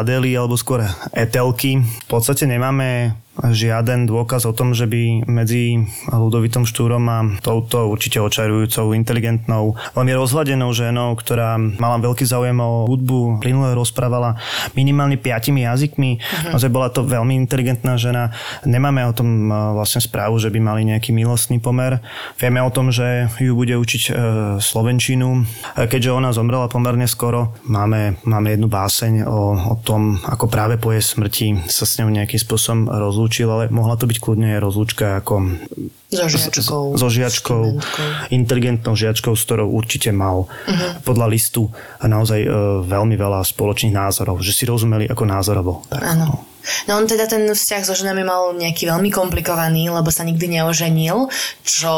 Adely 0.01 0.33
alebo 0.33 0.57
skôr 0.57 0.81
Etelky, 1.13 1.85
v 1.85 2.07
podstate 2.09 2.49
nemáme 2.49 3.13
žiaden 3.45 4.09
dôkaz 4.09 4.49
o 4.49 4.53
tom, 4.53 4.73
že 4.73 4.89
by 4.89 5.27
medzi 5.29 5.85
Ludovitom 6.09 6.65
Štúrom 6.65 7.03
a 7.09 7.25
touto 7.41 7.87
určite 7.87 8.17
očarujúcou, 8.17 8.97
inteligentnou, 8.97 9.77
veľmi 9.93 10.13
rozhľadenou 10.17 10.73
ženou, 10.73 11.13
ktorá 11.17 11.57
mala 11.57 12.01
veľký 12.01 12.25
záujem 12.25 12.57
o 12.57 12.89
hudbu, 12.89 13.41
plynule 13.41 13.77
rozprávala 13.77 14.39
minimálne 14.73 15.17
piatimi 15.17 15.65
jazykmi. 15.65 16.11
Uh-huh. 16.17 16.51
Naozaj 16.57 16.69
bola 16.73 16.89
to 16.89 17.05
veľmi 17.05 17.37
inteligentná 17.37 17.95
žena. 17.99 18.33
Nemáme 18.65 19.05
o 19.05 19.13
tom 19.13 19.47
e, 19.47 19.53
vlastne 19.77 20.01
správu, 20.01 20.41
že 20.41 20.49
by 20.49 20.59
mali 20.61 20.81
nejaký 20.89 21.13
milostný 21.13 21.61
pomer. 21.61 22.01
Vieme 22.41 22.61
o 22.63 22.73
tom, 22.73 22.89
že 22.89 23.29
ju 23.37 23.53
bude 23.53 23.75
učiť 23.77 24.03
e, 24.07 24.11
Slovenčinu. 24.57 25.45
Keďže 25.77 26.15
ona 26.15 26.33
zomrela 26.33 26.71
pomerne 26.71 27.05
skoro, 27.05 27.53
máme, 27.67 28.19
máme 28.25 28.57
jednu 28.57 28.67
báseň 28.67 29.13
o, 29.25 29.39
o 29.55 29.75
tom, 29.81 30.17
ako 30.25 30.49
práve 30.49 30.75
po 30.81 30.91
jej 30.91 31.03
smrti 31.03 31.47
sa 31.69 31.85
s 31.85 31.99
ňou 32.01 32.09
nejakým 32.09 32.39
spôsobom 32.39 32.89
rozlúčila 32.89 33.26
rozlúčil, 33.27 33.51
ale 33.51 33.67
mohla 33.67 33.99
to 33.99 34.07
byť 34.07 34.17
kľudne 34.23 34.55
aj 34.55 34.63
rozlúčka 34.63 35.19
ako 35.19 35.59
so 36.07 36.25
žiačkou. 36.27 36.95
So 36.95 37.07
žiačkou, 37.11 37.83
inteligentnou 38.31 38.95
žiačkou, 38.95 39.35
s 39.35 39.43
ktorou 39.43 39.67
určite 39.75 40.15
mal 40.15 40.47
uh-huh. 40.47 41.03
podľa 41.03 41.27
listu 41.27 41.67
naozaj 41.99 42.39
uh, 42.47 42.51
veľmi 42.87 43.19
veľa 43.19 43.43
spoločných 43.43 43.91
názorov, 43.91 44.39
že 44.39 44.55
si 44.55 44.63
rozumeli 44.63 45.11
ako 45.11 45.23
názorovo. 45.27 45.83
Áno. 45.91 46.27
No. 46.27 46.57
No 46.87 46.99
on 46.99 47.07
teda 47.07 47.27
ten 47.31 47.47
vzťah 47.47 47.83
so 47.87 47.95
ženami 47.95 48.27
mal 48.27 48.51
nejaký 48.51 48.91
veľmi 48.91 49.07
komplikovaný, 49.07 49.87
lebo 49.87 50.11
sa 50.11 50.27
nikdy 50.27 50.59
neoženil, 50.59 51.31
čo 51.63 51.91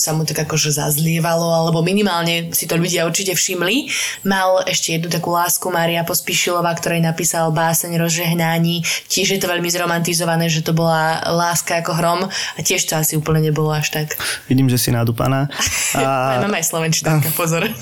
sa 0.00 0.10
mu 0.16 0.24
tak 0.24 0.48
akože 0.48 0.72
zazlievalo, 0.72 1.44
alebo 1.52 1.84
minimálne 1.84 2.52
si 2.56 2.64
to 2.64 2.80
ľudia 2.80 3.04
určite 3.04 3.36
všimli. 3.36 3.92
Mal 4.24 4.64
ešte 4.64 4.96
jednu 4.96 5.12
takú 5.12 5.36
lásku 5.36 5.64
Maria 5.68 6.08
Pospíšilová, 6.08 6.72
ktorej 6.80 7.04
napísal 7.04 7.52
báseň 7.52 8.00
Rozžehnání. 8.00 9.08
Tiež 9.12 9.36
je 9.36 9.40
to 9.40 9.50
veľmi 9.50 9.68
zromantizované, 9.68 10.48
že 10.48 10.64
to 10.64 10.72
bola 10.72 11.20
láska 11.28 11.84
ako 11.84 11.92
hrom 11.92 12.20
a 12.32 12.60
tiež 12.64 12.88
to 12.88 12.96
asi 12.96 13.20
úplne 13.22 13.46
nebolo 13.46 13.70
až 13.70 13.94
tak. 13.94 14.18
Vidím, 14.50 14.66
že 14.66 14.82
si 14.82 14.90
nadúpaná. 14.90 15.46
A... 15.96 16.42
Mám 16.42 16.58
aj 16.58 16.66
slovenčná, 16.66 17.22
pozor. 17.38 17.68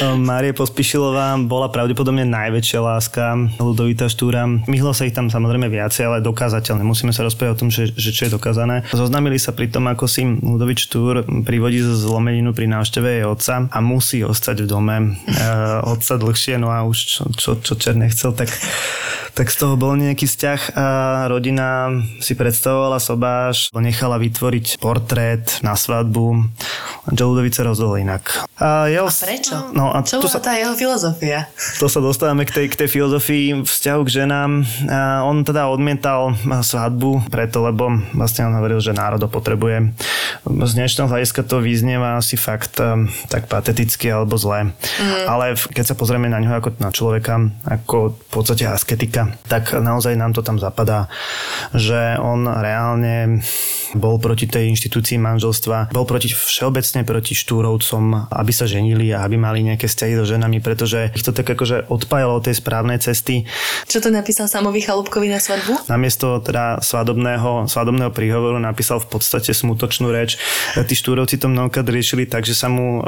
Mária 0.00 0.56
Pospišilová 0.56 1.36
bola 1.44 1.68
pravdepodobne 1.68 2.24
najväčšia 2.24 2.80
láska 2.80 3.36
Ludovita 3.60 4.08
Štúra. 4.08 4.48
Myhlo 4.48 4.96
sa 4.96 5.04
ich 5.04 5.12
tam 5.12 5.28
samozrejme 5.28 5.68
viacej, 5.68 6.08
ale 6.08 6.24
dokázateľné. 6.24 6.80
Musíme 6.80 7.12
sa 7.12 7.26
rozprávať 7.26 7.52
o 7.52 7.60
tom, 7.66 7.68
že, 7.68 7.92
že 7.92 8.14
čo 8.14 8.30
je 8.30 8.32
dokázané. 8.32 8.86
Zoznámili 8.96 9.36
sa 9.36 9.52
pri 9.52 9.68
tom, 9.68 9.90
ako 9.90 10.08
si 10.08 10.24
Ludovit 10.24 10.80
Štúr 10.80 11.26
privodí 11.44 11.84
zo 11.84 11.92
zlomeninu 11.92 12.56
pri 12.56 12.70
návšteve 12.70 13.20
jej 13.20 13.26
otca 13.26 13.68
a 13.68 13.78
musí 13.84 14.24
ostať 14.24 14.64
v 14.64 14.66
dome 14.70 14.96
e, 15.02 15.08
otca 15.84 16.16
dlhšie, 16.16 16.56
no 16.56 16.72
a 16.72 16.86
už 16.86 16.96
čo, 16.96 17.22
čo, 17.34 17.50
čo 17.60 17.72
Čer 17.76 17.98
nechcel, 17.98 18.32
tak 18.32 18.48
tak 19.34 19.50
z 19.50 19.56
toho 19.62 19.78
bol 19.78 19.94
nejaký 19.94 20.26
vzťah 20.26 20.60
a 20.74 20.86
rodina 21.30 21.88
si 22.18 22.34
predstavovala 22.34 22.98
sobáš, 22.98 23.70
nechala 23.72 24.18
vytvoriť 24.18 24.69
portrét 24.78 25.64
na 25.64 25.74
svadbu. 25.74 26.46
Joe 27.10 27.32
Ludovice 27.32 27.64
rozhodol 27.64 27.98
inak. 27.98 28.44
A, 28.60 28.86
jeho, 28.92 29.08
a 29.08 29.12
prečo? 29.12 29.56
No, 29.72 29.90
a 29.90 30.04
Čo 30.04 30.20
bola 30.20 30.30
sa, 30.30 30.38
tá 30.38 30.52
jeho 30.54 30.76
filozofia? 30.76 31.48
To 31.80 31.88
sa 31.88 32.04
dostávame 32.04 32.44
k 32.44 32.52
tej, 32.52 32.66
k 32.68 32.84
tej 32.84 32.88
filozofii 32.92 33.64
vzťahu 33.64 34.00
k 34.04 34.10
ženám. 34.22 34.50
A 34.86 35.24
on 35.24 35.42
teda 35.42 35.72
odmietal 35.72 36.36
svadbu 36.44 37.32
preto, 37.32 37.64
lebo 37.64 37.88
vlastne 38.12 38.46
on 38.46 38.54
hovoril, 38.60 38.84
že 38.84 38.92
národ 38.92 39.24
potrebuje. 39.32 39.96
Z 40.44 40.72
dnešného 40.76 41.08
hľadiska 41.08 41.40
to 41.48 41.64
vyznieva 41.64 42.20
asi 42.20 42.36
fakt 42.36 42.76
um, 42.82 43.08
tak 43.32 43.48
pateticky 43.48 44.12
alebo 44.12 44.36
zle. 44.36 44.68
Mm. 44.68 45.24
Ale 45.24 45.56
keď 45.56 45.84
sa 45.92 45.94
pozrieme 45.96 46.28
na 46.28 46.42
ňo 46.42 46.60
ako 46.60 46.68
na 46.82 46.92
človeka, 46.92 47.40
ako 47.64 48.12
v 48.12 48.28
podstate 48.28 48.68
asketika, 48.68 49.32
tak 49.48 49.72
naozaj 49.72 50.18
nám 50.18 50.36
to 50.36 50.44
tam 50.44 50.60
zapadá, 50.60 51.08
že 51.72 52.20
on 52.20 52.44
reálne 52.44 53.40
bol 53.96 54.20
proti 54.22 54.46
tej 54.46 54.59
inštitúcii 54.68 55.16
manželstva, 55.16 55.94
bol 55.94 56.04
proti 56.04 56.28
všeobecne 56.28 57.06
proti 57.08 57.32
štúrovcom, 57.32 58.28
aby 58.28 58.52
sa 58.52 58.68
ženili 58.68 59.14
a 59.16 59.24
aby 59.24 59.40
mali 59.40 59.64
nejaké 59.64 59.88
vzťahy 59.88 60.18
so 60.20 60.26
ženami, 60.28 60.60
pretože 60.60 61.14
ich 61.16 61.24
to 61.24 61.32
tak 61.32 61.48
akože 61.48 61.88
odpájalo 61.88 62.36
od 62.36 62.44
tej 62.44 62.60
správnej 62.60 63.00
cesty. 63.00 63.48
Čo 63.86 64.04
to 64.04 64.10
napísal 64.10 64.50
Samovi 64.50 64.82
Chalúbkovi 64.82 65.30
na 65.30 65.38
svadbu? 65.40 65.86
Namiesto 65.86 66.42
teda 66.42 66.82
svadobného, 66.82 67.70
svadobného 67.70 68.10
príhovoru 68.10 68.58
napísal 68.58 68.98
v 68.98 69.16
podstate 69.16 69.54
smutočnú 69.54 70.10
reč. 70.10 70.36
Tí 70.74 70.94
štúrovci 70.98 71.38
to 71.38 71.46
mnohokrát 71.46 71.86
riešili 71.86 72.26
tak, 72.26 72.42
že 72.42 72.58
sa 72.58 72.66
mu 72.66 73.00
e, 73.00 73.02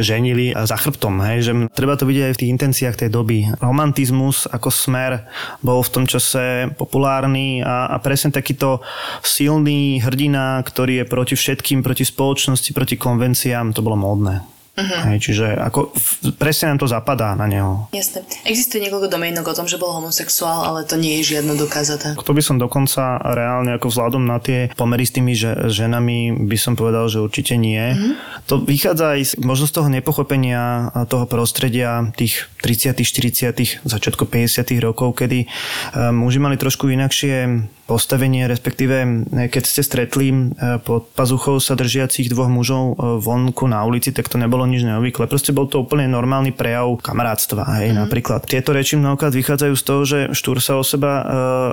ženili 0.00 0.56
za 0.56 0.80
chrbtom. 0.80 1.20
Hej? 1.20 1.38
Že 1.46 1.52
treba 1.76 1.94
to 2.00 2.08
vidieť 2.08 2.32
aj 2.32 2.34
v 2.34 2.40
tých 2.40 2.52
intenciách 2.56 2.96
tej 3.04 3.10
doby. 3.12 3.44
Romantizmus 3.60 4.48
ako 4.48 4.72
smer 4.72 5.28
bol 5.60 5.84
v 5.84 5.92
tom 5.92 6.04
čase 6.08 6.72
populárny 6.80 7.60
a, 7.60 7.92
a 7.92 7.96
presne 8.00 8.32
takýto 8.32 8.80
silný 9.20 10.00
hrdina, 10.00 10.64
ktorý 10.64 10.79
je 10.88 11.04
proti 11.04 11.34
všetkým, 11.36 11.84
proti 11.84 12.08
spoločnosti, 12.08 12.72
proti 12.72 12.96
konvenciám, 12.96 13.76
to 13.76 13.84
bolo 13.84 14.00
módne. 14.00 14.40
Uh-huh. 14.80 15.12
Hej, 15.12 15.18
čiže 15.18 15.46
ako, 15.58 15.92
presne 16.38 16.72
nám 16.72 16.78
to 16.80 16.88
zapadá 16.88 17.34
na 17.34 17.50
neho. 17.50 17.90
Jasne. 17.90 18.22
Existuje 18.46 18.80
niekoľko 18.86 19.12
domienok 19.12 19.50
o 19.50 19.56
tom, 19.56 19.66
že 19.66 19.76
bol 19.76 19.92
homosexuál, 19.92 20.62
ale 20.62 20.86
to 20.86 20.96
nie 20.96 21.20
je 21.20 21.36
žiadno 21.36 21.58
dokázaté. 21.58 22.16
To 22.16 22.32
by 22.32 22.42
som 22.42 22.56
dokonca 22.56 23.18
reálne 23.18 23.76
ako 23.76 23.90
vzhľadom 23.90 24.24
na 24.24 24.38
tie 24.38 24.70
pomery 24.78 25.04
s 25.04 25.12
tými 25.12 25.34
že, 25.36 25.68
ženami 25.68 26.46
by 26.46 26.56
som 26.56 26.78
povedal, 26.78 27.10
že 27.10 27.20
určite 27.20 27.58
nie. 27.58 27.82
Uh-huh. 27.82 28.14
To 28.46 28.54
vychádza 28.62 29.18
aj 29.18 29.20
z, 29.26 29.32
možno 29.42 29.66
z 29.66 29.74
toho 29.74 29.88
nepochopenia 29.90 30.94
toho 31.10 31.26
prostredia 31.26 32.08
tých 32.14 32.46
30 32.62 33.02
40 33.02 33.84
začiatku 33.84 34.22
50 34.22 34.70
rokov, 34.80 35.18
kedy 35.18 35.44
um, 35.44 36.24
muži 36.24 36.38
mali 36.38 36.54
trošku 36.54 36.88
inakšie 36.88 37.66
postavenie, 37.90 38.46
respektíve 38.46 39.26
keď 39.50 39.62
ste 39.66 39.82
stretli 39.82 40.30
e, 40.30 40.78
pod 40.78 41.10
pazuchou 41.18 41.58
sa 41.58 41.74
držiacich 41.74 42.30
dvoch 42.30 42.46
mužov 42.46 42.94
e, 42.94 43.18
vonku 43.18 43.66
na 43.66 43.82
ulici, 43.82 44.14
tak 44.14 44.30
to 44.30 44.38
nebolo 44.38 44.62
nič 44.62 44.86
neobvyklé. 44.86 45.26
Proste 45.26 45.50
bol 45.50 45.66
to 45.66 45.82
úplne 45.82 46.06
normálny 46.06 46.54
prejav 46.54 47.02
kamarátstva. 47.02 47.66
Hej, 47.82 47.90
mm. 47.90 47.96
napríklad. 48.06 48.46
Tieto 48.46 48.70
reči 48.70 48.94
mnohokrát 48.94 49.34
vychádzajú 49.34 49.74
z 49.74 49.82
toho, 49.82 50.02
že 50.06 50.18
Štúr 50.30 50.62
sa 50.62 50.78
o 50.78 50.86
seba 50.86 51.12
e, 51.18 51.22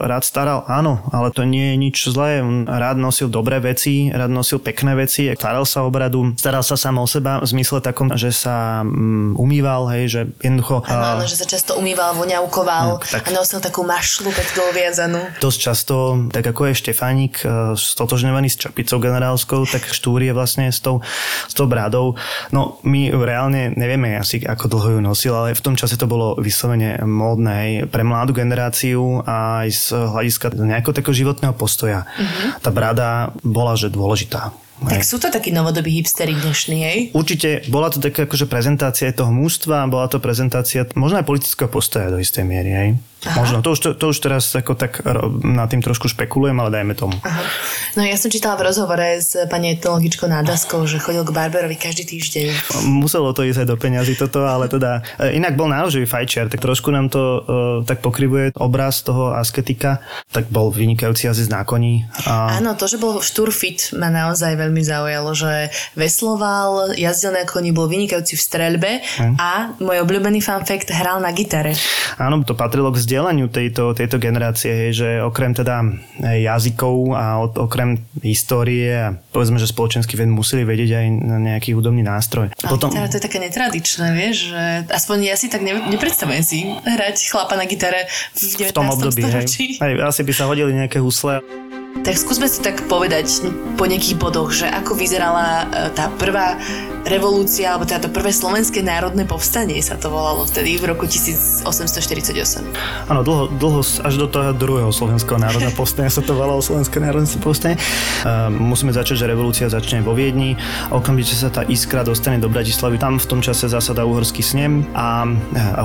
rád 0.09 0.25
staral. 0.25 0.65
Áno, 0.65 1.05
ale 1.13 1.29
to 1.29 1.45
nie 1.45 1.73
je 1.73 1.75
nič 1.77 1.97
zlé. 2.09 2.41
On 2.41 2.65
rád 2.65 2.97
nosil 2.97 3.29
dobré 3.29 3.61
veci, 3.61 4.09
rád 4.09 4.33
nosil 4.33 4.57
pekné 4.57 4.97
veci, 4.97 5.29
staral 5.37 5.69
sa 5.69 5.85
o 5.85 5.93
bradu, 5.93 6.33
staral 6.33 6.65
sa 6.65 6.73
sám 6.73 6.97
o 6.97 7.05
seba 7.05 7.37
v 7.43 7.45
zmysle 7.45 7.83
takom, 7.83 8.09
že 8.17 8.33
sa 8.33 8.81
um, 8.81 9.37
umýval, 9.37 9.85
hej, 9.93 10.03
že 10.09 10.21
jednoducho... 10.41 10.81
Áno, 10.89 11.21
áno, 11.21 11.23
že 11.29 11.37
sa 11.37 11.45
často 11.45 11.77
umýval, 11.77 12.17
voňavkoval 12.17 13.05
tak, 13.05 13.29
a 13.29 13.35
nosil 13.35 13.61
takú 13.61 13.83
mašlu 13.85 14.33
peknú 14.33 14.65
oviazanú. 14.71 15.21
Dosť 15.43 15.59
často 15.59 16.06
tak 16.31 16.43
ako 16.53 16.71
je 16.71 16.79
Štefánik 16.79 17.41
e, 17.43 17.73
stotožňovaný 17.75 18.47
s 18.47 18.61
čapicou 18.61 19.01
generálskou, 19.01 19.65
tak 19.67 19.87
Štúr 19.87 20.23
je 20.23 20.33
vlastne 20.35 20.69
s 20.69 20.79
tou, 20.79 21.03
s 21.47 21.53
tou 21.53 21.65
brádou. 21.65 22.15
No 22.53 22.79
my 22.87 23.11
reálne 23.13 23.73
nevieme 23.73 24.15
asi, 24.15 24.43
ako 24.43 24.71
dlho 24.71 24.89
ju 24.97 24.99
nosil, 25.01 25.33
ale 25.33 25.57
v 25.57 25.63
tom 25.63 25.75
čase 25.75 25.97
to 25.99 26.05
bolo 26.07 26.37
vyslovene 26.37 27.01
módne 27.03 27.89
pre 27.89 28.05
mladú 28.05 28.35
generáciu 28.37 29.25
a 29.25 29.65
aj 29.65 29.69
z 29.73 29.83
hľadiska 29.95 30.53
nejakého 30.53 30.95
takého 30.95 31.15
životného 31.15 31.53
postoja. 31.57 32.05
Uh-huh. 32.05 32.55
Tá 32.61 32.69
brada 32.69 33.35
bola, 33.41 33.73
že 33.75 33.89
dôležitá. 33.89 34.53
Tak 34.77 35.01
sú 35.01 35.17
to 35.17 35.33
takí 35.33 35.49
novodobí 35.49 35.89
hipstery 35.89 36.37
dnešní, 36.37 36.77
hej? 36.85 36.97
Určite 37.17 37.65
bola 37.73 37.89
to 37.89 37.97
taká 37.97 38.29
akože 38.29 38.45
prezentácia 38.45 39.09
toho 39.09 39.33
mústva, 39.33 39.89
bola 39.89 40.05
to 40.05 40.21
prezentácia 40.21 40.85
možno 40.93 41.17
aj 41.17 41.25
politického 41.25 41.65
postoja 41.65 42.13
do 42.13 42.21
istej 42.21 42.45
miery, 42.45 42.71
hej? 42.77 42.89
Aha. 43.25 43.41
Možno, 43.41 43.65
to 43.65 43.73
už, 43.73 43.79
to, 43.81 43.89
to 43.97 44.05
už 44.13 44.17
teraz 44.21 44.53
ako 44.53 44.77
tak 44.77 45.01
na 45.41 45.65
tým 45.65 45.81
trošku 45.81 46.05
špekulujem, 46.05 46.53
ale 46.61 46.69
dajme 46.69 46.93
tomu. 46.93 47.17
Aha. 47.25 47.41
No 47.97 48.05
ja 48.05 48.13
som 48.13 48.29
čítala 48.29 48.53
v 48.61 48.69
rozhovore 48.69 49.17
s 49.17 49.33
pani 49.49 49.73
etnologičkou 49.73 50.29
Nádaskou, 50.29 50.85
že 50.85 51.01
chodil 51.01 51.25
k 51.25 51.33
barberovi 51.33 51.73
každý 51.73 52.05
týždeň. 52.05 52.77
Muselo 52.85 53.33
to 53.33 53.41
ísť 53.41 53.65
aj 53.65 53.67
do 53.73 53.77
peňazí 53.79 54.13
toto, 54.13 54.45
ale 54.45 54.69
teda 54.69 55.01
e, 55.17 55.33
inak 55.33 55.57
bol 55.57 55.65
nároživý 55.65 56.05
fajčiar, 56.05 56.53
tak 56.53 56.61
trošku 56.61 56.93
nám 56.93 57.09
to 57.09 57.21
uh, 57.41 57.41
tak 57.89 58.05
pokrivuje 58.05 58.53
obraz 58.61 59.01
toho 59.01 59.33
asketika, 59.33 60.03
tak 60.29 60.53
bol 60.53 60.69
vynikajúci 60.69 61.25
jazdec 61.25 61.49
na 61.49 61.65
koni. 61.65 62.05
A... 62.29 62.61
Áno, 62.61 62.77
to, 62.77 62.85
že 62.85 63.01
bol 63.01 63.17
šturfit 63.23 63.97
ma 63.97 64.13
naozaj 64.13 64.53
veľmi 64.53 64.83
zaujalo, 64.85 65.33
že 65.33 65.73
vesloval, 65.97 66.93
jazdil 66.93 67.33
na 67.33 67.49
koni, 67.49 67.73
bol 67.73 67.89
vynikajúci 67.89 68.37
v 68.37 68.41
streľbe 68.45 68.91
hm. 69.01 69.33
a 69.41 69.73
môj 69.81 70.05
obľúbený 70.05 70.43
fun 70.43 70.61
fact 70.61 70.93
hral 70.93 71.17
na 71.17 71.33
gitare. 71.33 71.73
Áno, 72.21 72.45
to 72.45 72.53
patrilo 72.53 72.93
k 72.93 73.06
vzdelaniu 73.07 73.47
tejto, 73.47 73.95
tejto 73.95 74.19
generácie, 74.19 74.67
hej, 74.67 74.91
že 74.91 75.09
okrem 75.23 75.55
teda 75.55 75.79
jazykov 76.19 77.15
a 77.15 77.39
od, 77.39 77.55
okrem 77.55 78.03
histórie 78.19 78.91
a 78.91 79.15
povedzme, 79.31 79.55
že 79.55 79.71
spoločenský 79.71 80.19
ved 80.19 80.27
museli 80.27 80.67
vedieť 80.67 80.91
aj 80.91 81.05
na 81.23 81.37
nejaký 81.39 81.71
hudobný 81.71 82.03
nástroj. 82.03 82.51
Ale 82.51 82.67
Potom... 82.75 82.91
to 82.91 83.15
je 83.15 83.23
také 83.23 83.39
netradičné, 83.39 84.11
vieš, 84.11 84.51
že 84.51 84.63
aspoň 84.91 85.17
ja 85.23 85.35
si 85.39 85.47
tak 85.47 85.63
ne, 85.63 85.79
nepredstavujem 85.87 86.43
si 86.43 86.67
hrať 86.67 87.31
chlapa 87.31 87.55
na 87.55 87.63
gitare 87.63 88.11
v 88.35 88.67
19. 88.67 88.75
V 88.75 88.75
tom 88.75 88.91
období, 88.91 89.23
storočí. 89.23 89.79
Hej. 89.79 89.87
Hej, 89.87 89.93
asi 90.03 90.21
by 90.27 90.33
sa 90.35 90.43
hodili 90.51 90.75
nejaké 90.75 90.99
husle. 90.99 91.39
Tak 92.03 92.15
skúsme 92.17 92.47
si 92.49 92.59
tak 92.59 92.85
povedať 92.85 93.29
po 93.77 93.85
nejakých 93.85 94.17
bodoch, 94.17 94.49
že 94.51 94.67
ako 94.67 94.97
vyzerala 94.97 95.65
e, 95.69 95.93
tá 95.93 96.09
prvá 96.17 96.57
revolúcia, 97.07 97.71
alebo 97.71 97.87
teda 97.87 98.05
to 98.05 98.09
prvé 98.11 98.35
slovenské 98.35 98.83
národné 98.83 99.23
povstanie 99.23 99.79
sa 99.79 99.95
to 99.95 100.11
volalo 100.11 100.43
vtedy 100.43 100.75
v 100.75 100.91
roku 100.91 101.07
1848. 101.07 101.63
Áno, 103.07 103.21
dlho, 103.23 103.47
dlho 103.55 103.81
až 103.81 104.13
do 104.19 104.27
toho 104.27 104.51
druhého 104.51 104.91
slovenského 104.91 105.39
národného 105.39 105.71
povstania 105.79 106.11
sa 106.11 106.19
to 106.19 106.35
volalo 106.35 106.59
slovenské 106.59 106.99
národné 106.99 107.27
povstanie. 107.39 107.79
Uh, 108.27 108.51
musíme 108.51 108.91
začať, 108.91 109.23
že 109.23 109.25
revolúcia 109.31 109.71
začne 109.71 110.03
vo 110.03 110.11
Viedni, 110.11 110.59
okamžite 110.91 111.39
sa 111.39 111.47
tá 111.47 111.63
iskra 111.65 112.03
dostane 112.03 112.43
do 112.43 112.51
Bratislavy, 112.51 112.99
tam 112.99 113.15
v 113.15 113.27
tom 113.27 113.39
čase 113.39 113.71
zasada 113.71 114.03
uhorský 114.03 114.43
snem 114.43 114.83
a 114.91 115.23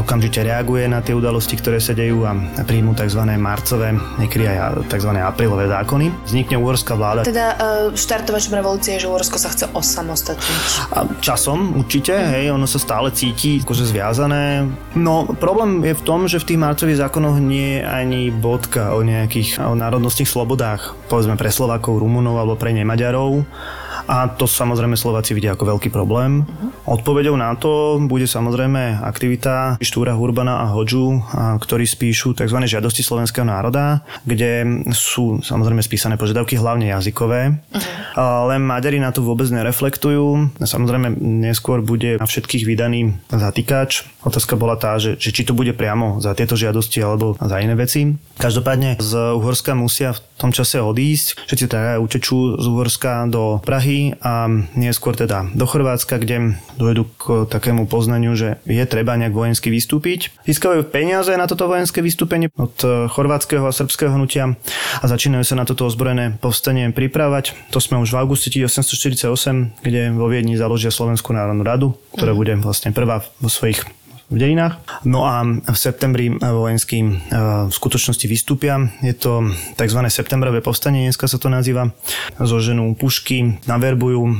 okamžite 0.02 0.42
reaguje 0.42 0.90
na 0.90 1.04
tie 1.04 1.14
udalosti, 1.14 1.54
ktoré 1.54 1.78
sa 1.78 1.94
dejú 1.94 2.26
a 2.26 2.34
príjmu 2.66 2.98
tzv. 2.98 3.22
marcové, 3.38 3.94
niekedy 4.18 4.50
aj 4.50 4.90
tzv. 4.90 5.10
aprílové 5.22 5.70
zákony. 5.70 6.01
Vznikne 6.24 6.56
uhorská 6.58 6.96
vláda. 6.96 7.22
Teda 7.22 7.54
uh, 7.54 7.58
štartovačom 7.94 8.56
revolúcie 8.56 8.96
je, 8.96 9.04
že 9.04 9.10
Uhorsko 9.12 9.36
sa 9.36 9.52
chce 9.52 9.70
osamostatniť. 9.70 10.62
A 10.96 10.98
časom 11.20 11.78
určite, 11.78 12.16
hej, 12.16 12.50
ono 12.50 12.66
sa 12.66 12.80
stále 12.80 13.12
cíti 13.14 13.60
akože 13.62 13.86
zviazané. 13.86 14.66
No 14.96 15.28
problém 15.38 15.84
je 15.84 15.94
v 15.94 16.02
tom, 16.02 16.26
že 16.26 16.40
v 16.40 16.54
tých 16.54 16.62
marcových 16.62 16.98
zákonoch 17.04 17.38
nie 17.38 17.78
je 17.78 17.80
ani 17.86 18.20
bodka 18.32 18.96
o 18.96 19.04
nejakých 19.04 19.62
o 19.62 19.76
národnostných 19.76 20.30
slobodách, 20.30 20.96
povedzme 21.12 21.36
pre 21.36 21.52
Slovákov, 21.52 22.00
Rumunov 22.00 22.40
alebo 22.40 22.56
pre 22.56 22.72
Nemaďarov 22.72 23.44
a 24.06 24.26
to 24.28 24.50
samozrejme 24.50 24.98
Slováci 24.98 25.36
vidia 25.36 25.54
ako 25.54 25.76
veľký 25.76 25.92
problém. 25.92 26.42
Odpovedou 26.88 27.38
na 27.38 27.54
to 27.54 28.02
bude 28.02 28.26
samozrejme 28.26 28.98
aktivita 29.00 29.78
Štúra 29.78 30.18
Hurbana 30.18 30.66
a 30.66 30.74
Hodžu, 30.74 31.22
ktorí 31.32 31.86
spíšu 31.86 32.34
tzv. 32.34 32.58
žiadosti 32.66 33.06
slovenského 33.06 33.46
národa, 33.46 34.02
kde 34.26 34.82
sú 34.90 35.38
samozrejme 35.44 35.84
spísané 35.84 36.18
požiadavky 36.18 36.58
hlavne 36.58 36.90
jazykové, 36.90 37.54
uh-huh. 37.54 37.82
ale 38.18 38.58
Maďari 38.58 38.98
na 38.98 39.14
to 39.14 39.22
vôbec 39.22 39.46
nereflektujú. 39.52 40.58
Samozrejme 40.58 41.22
neskôr 41.22 41.84
bude 41.84 42.18
na 42.18 42.26
všetkých 42.26 42.66
vydaný 42.66 43.14
zatýkač. 43.30 44.08
Otázka 44.26 44.54
bola 44.54 44.78
tá, 44.78 44.98
že, 44.98 45.18
že 45.18 45.34
či 45.34 45.46
to 45.46 45.54
bude 45.54 45.74
priamo 45.74 46.22
za 46.22 46.34
tieto 46.34 46.58
žiadosti 46.58 47.02
alebo 47.02 47.34
za 47.38 47.58
iné 47.58 47.74
veci. 47.74 48.14
Každopádne 48.38 48.98
z 49.02 49.12
Uhorska 49.38 49.74
musia 49.74 50.14
v 50.14 50.20
tom 50.38 50.50
čase 50.50 50.82
odísť. 50.82 51.46
Všetci 51.46 51.64
teda 51.70 51.98
utečú 52.02 52.58
z 52.58 52.66
Uhorska 52.66 53.26
do 53.30 53.62
Prahy 53.62 53.91
a 54.20 54.48
neskôr 54.74 55.14
teda 55.16 55.48
do 55.52 55.64
Chorvátska, 55.68 56.18
kde 56.20 56.56
dojdu 56.76 57.04
k 57.18 57.22
takému 57.48 57.86
poznaniu, 57.86 58.32
že 58.34 58.58
je 58.64 58.84
treba 58.88 59.16
nejak 59.18 59.34
vojensky 59.34 59.68
vystúpiť. 59.68 60.32
Získavajú 60.48 60.88
peniaze 60.88 61.32
na 61.36 61.44
toto 61.44 61.68
vojenské 61.68 62.00
vystúpenie 62.00 62.50
od 62.56 62.74
chorvátskeho 63.12 63.64
a 63.68 63.72
srbského 63.72 64.12
hnutia 64.12 64.54
a 65.00 65.04
začínajú 65.04 65.44
sa 65.46 65.58
na 65.58 65.64
toto 65.64 65.86
ozbrojené 65.88 66.38
povstanie 66.40 66.90
pripravať. 66.90 67.72
To 67.72 67.78
sme 67.78 68.00
už 68.00 68.12
v 68.12 68.20
auguste 68.20 68.48
1848, 68.50 69.84
kde 69.84 70.02
vo 70.12 70.26
Viedni 70.28 70.58
založia 70.58 70.90
Slovenskú 70.92 71.32
národnú 71.36 71.64
radu, 71.64 71.88
ktorá 72.16 72.32
mhm. 72.32 72.38
bude 72.38 72.54
vlastne 72.60 72.90
prvá 72.90 73.24
vo 73.40 73.48
svojich 73.48 73.84
v 74.32 74.38
dejinách. 74.40 74.80
No 75.04 75.28
a 75.28 75.44
v 75.44 75.76
septembri 75.76 76.32
vojenskí 76.32 77.04
e, 77.04 77.10
v 77.68 77.72
skutočnosti 77.72 78.24
vystúpia. 78.24 78.80
Je 79.04 79.12
to 79.12 79.52
tzv. 79.76 80.00
septembrové 80.08 80.64
povstanie, 80.64 81.04
dneska 81.04 81.28
sa 81.28 81.36
to 81.36 81.52
nazýva. 81.52 81.92
Zoženú 82.40 82.96
pušky, 82.96 83.60
naverbujú 83.68 84.22
e, 84.24 84.34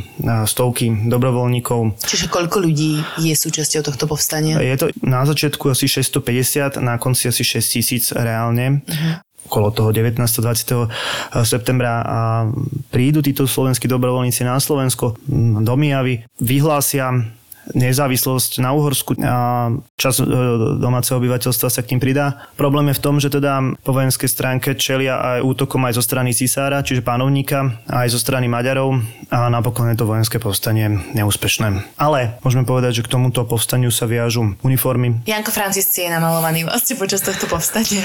stovky 0.48 1.06
dobrovoľníkov. 1.12 2.00
Čiže 2.00 2.32
koľko 2.32 2.64
ľudí 2.64 3.04
je 3.20 3.34
súčasťou 3.36 3.84
tohto 3.84 4.08
povstania? 4.08 4.56
Je 4.64 4.80
to 4.80 4.88
na 5.04 5.28
začiatku 5.28 5.68
asi 5.68 5.84
650, 5.84 6.80
na 6.80 6.96
konci 6.96 7.28
asi 7.28 7.44
6 7.44 7.76
tisíc 7.76 8.04
reálne. 8.16 8.80
Uh-huh 8.88 9.20
okolo 9.52 9.68
toho 9.68 9.90
19. 9.92 10.16
20. 10.16 11.44
septembra 11.44 12.00
a 12.00 12.48
prídu 12.88 13.20
títo 13.20 13.44
slovenskí 13.44 13.84
dobrovoľníci 13.84 14.48
na 14.48 14.56
Slovensko 14.56 15.20
do 15.60 15.74
Mijavy, 15.76 16.24
vyhlásia 16.40 17.12
nezávislosť 17.70 18.58
na 18.58 18.74
Uhorsku 18.74 19.14
a 19.22 19.70
čas 19.94 20.18
e, 20.18 20.26
domáceho 20.82 21.22
obyvateľstva 21.22 21.68
sa 21.70 21.80
k 21.80 21.94
tým 21.94 22.00
pridá. 22.02 22.50
Problém 22.58 22.90
je 22.90 22.98
v 22.98 23.04
tom, 23.04 23.16
že 23.22 23.30
teda 23.30 23.78
po 23.86 23.94
vojenskej 23.94 24.26
stránke 24.26 24.74
čelia 24.74 25.38
aj 25.38 25.46
útokom 25.46 25.82
aj 25.86 25.94
zo 25.98 26.02
strany 26.02 26.34
cisára, 26.34 26.82
čiže 26.82 27.06
pánovníka, 27.06 27.78
aj 27.86 28.10
zo 28.10 28.18
strany 28.18 28.50
Maďarov 28.50 28.98
a 29.30 29.46
napokon 29.48 29.88
je 29.94 29.96
to 29.98 30.10
vojenské 30.10 30.42
povstanie 30.42 31.00
neúspešné. 31.14 31.96
Ale 31.96 32.36
môžeme 32.42 32.66
povedať, 32.66 33.02
že 33.02 33.04
k 33.06 33.12
tomuto 33.14 33.46
povstaniu 33.46 33.94
sa 33.94 34.10
viažu 34.10 34.58
uniformy. 34.66 35.22
Janko 35.24 35.54
Francisci 35.54 36.04
je 36.04 36.10
namalovaný 36.10 36.66
vlastne 36.66 36.98
počas 36.98 37.22
tohto 37.22 37.46
povstania. 37.46 38.04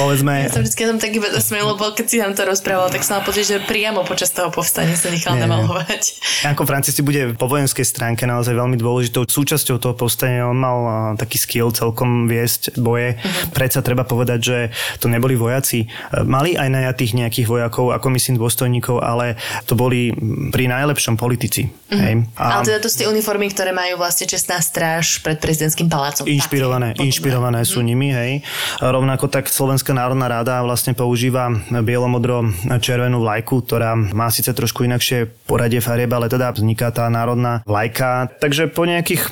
Povedzme... 0.00 0.48
Ja 0.48 0.52
som 0.52 0.64
vždy 0.64 0.74
tam 0.74 0.98
taký 0.98 1.20
zasmiel, 1.20 1.68
lebo 1.76 1.92
keď 1.92 2.06
si 2.08 2.16
nám 2.16 2.32
to 2.32 2.48
rozprával, 2.48 2.88
tak 2.88 3.04
som 3.04 3.20
mal 3.20 3.24
pocit, 3.24 3.44
že 3.44 3.60
priamo 3.60 4.04
počas 4.08 4.32
toho 4.32 4.48
povstania 4.48 4.96
sa 4.96 5.12
nechal 5.12 5.36
namalovať. 5.36 6.02
Janko 6.48 6.64
Francisci 6.64 7.04
bude 7.04 7.36
po 7.36 7.44
vojenskej 7.44 7.84
stránke 7.84 8.24
naozaj 8.24 8.56
veľmi 8.56 8.71
veľmi 8.72 8.80
dôležitou 8.80 9.28
súčasťou 9.28 9.76
toho 9.76 9.92
povstania. 9.92 10.48
On 10.48 10.56
mal 10.56 11.12
taký 11.20 11.36
skill 11.36 11.68
celkom 11.76 12.24
viesť 12.24 12.80
boje. 12.80 13.20
Uh-huh. 13.20 13.52
Predsa 13.52 13.84
treba 13.84 14.08
povedať, 14.08 14.40
že 14.40 14.58
to 14.96 15.12
neboli 15.12 15.36
vojaci. 15.36 15.84
E, 15.84 15.86
mali 16.24 16.56
aj 16.56 16.72
najatých 16.72 17.12
nejakých 17.20 17.46
vojakov 17.52 17.92
ako 17.92 18.06
myslím 18.16 18.40
dôstojníkov, 18.40 19.04
ale 19.04 19.36
to 19.68 19.76
boli 19.76 20.08
pri 20.48 20.72
najlepšom 20.72 21.20
politici. 21.20 21.68
Uh-huh. 21.68 22.00
Hej. 22.00 22.12
A... 22.40 22.64
Ale 22.64 22.72
teda 22.72 22.80
to 22.80 22.88
sú 22.88 23.04
tie 23.04 23.08
uniformy, 23.12 23.52
ktoré 23.52 23.76
majú 23.76 24.00
vlastne 24.00 24.24
čestná 24.24 24.56
stráž 24.64 25.20
pred 25.20 25.36
prezidentským 25.36 25.92
palácom. 25.92 26.24
Inšpirované, 26.24 26.96
tak, 26.96 27.04
inšpirované 27.04 27.60
uh-huh. 27.60 27.76
sú 27.76 27.84
nimi. 27.84 28.08
Hej. 28.08 28.40
Rovnako 28.80 29.28
tak 29.28 29.52
Slovenská 29.52 29.92
národná 29.92 30.32
rada 30.32 30.64
vlastne 30.64 30.96
používa 30.96 31.52
bielomodro 31.68 32.48
červenú 32.80 33.20
vlajku, 33.20 33.60
ktorá 33.68 33.92
má 34.16 34.32
síce 34.32 34.48
trošku 34.56 34.88
inakšie 34.88 35.28
poradie 35.44 35.84
farieb, 35.84 36.08
ale 36.16 36.32
teda 36.32 36.54
vzniká 36.54 36.88
tá 36.94 37.10
národná 37.10 37.60
vlajka. 37.66 38.30
Takže 38.38 38.61
Takže 38.62 38.78
po 38.78 38.86
nejakých 38.86 39.22
e, 39.26 39.30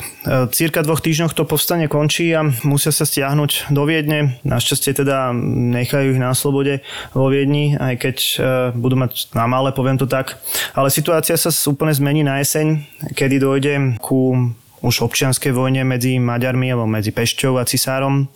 cirka 0.51 0.83
dvoch 0.83 0.99
týždňoch 0.99 1.39
to 1.39 1.47
povstanie 1.47 1.87
končí 1.87 2.35
a 2.35 2.43
musia 2.67 2.91
sa 2.91 3.07
stiahnuť 3.07 3.71
do 3.71 3.87
Viedne. 3.87 4.43
Našťastie 4.43 4.91
teda 4.91 5.31
nechajú 5.71 6.19
ich 6.19 6.19
na 6.19 6.35
slobode 6.35 6.83
vo 7.15 7.31
Viedni, 7.31 7.79
aj 7.79 7.95
keď 7.95 8.17
e, 8.19 8.35
budú 8.75 8.99
mať 8.99 9.31
na 9.39 9.47
malé, 9.47 9.71
poviem 9.71 10.03
to 10.03 10.11
tak. 10.11 10.35
Ale 10.75 10.91
situácia 10.91 11.39
sa 11.39 11.55
úplne 11.71 11.95
zmení 11.95 12.27
na 12.27 12.43
jeseň, 12.43 12.83
kedy 13.15 13.39
dojde 13.39 14.03
ku 14.03 14.51
už 14.83 15.07
občianskej 15.07 15.53
vojne 15.53 15.85
medzi 15.85 16.17
Maďarmi 16.17 16.73
alebo 16.73 16.89
medzi 16.89 17.13
Pešťou 17.13 17.61
a 17.61 17.69
Cisárom. 17.69 18.27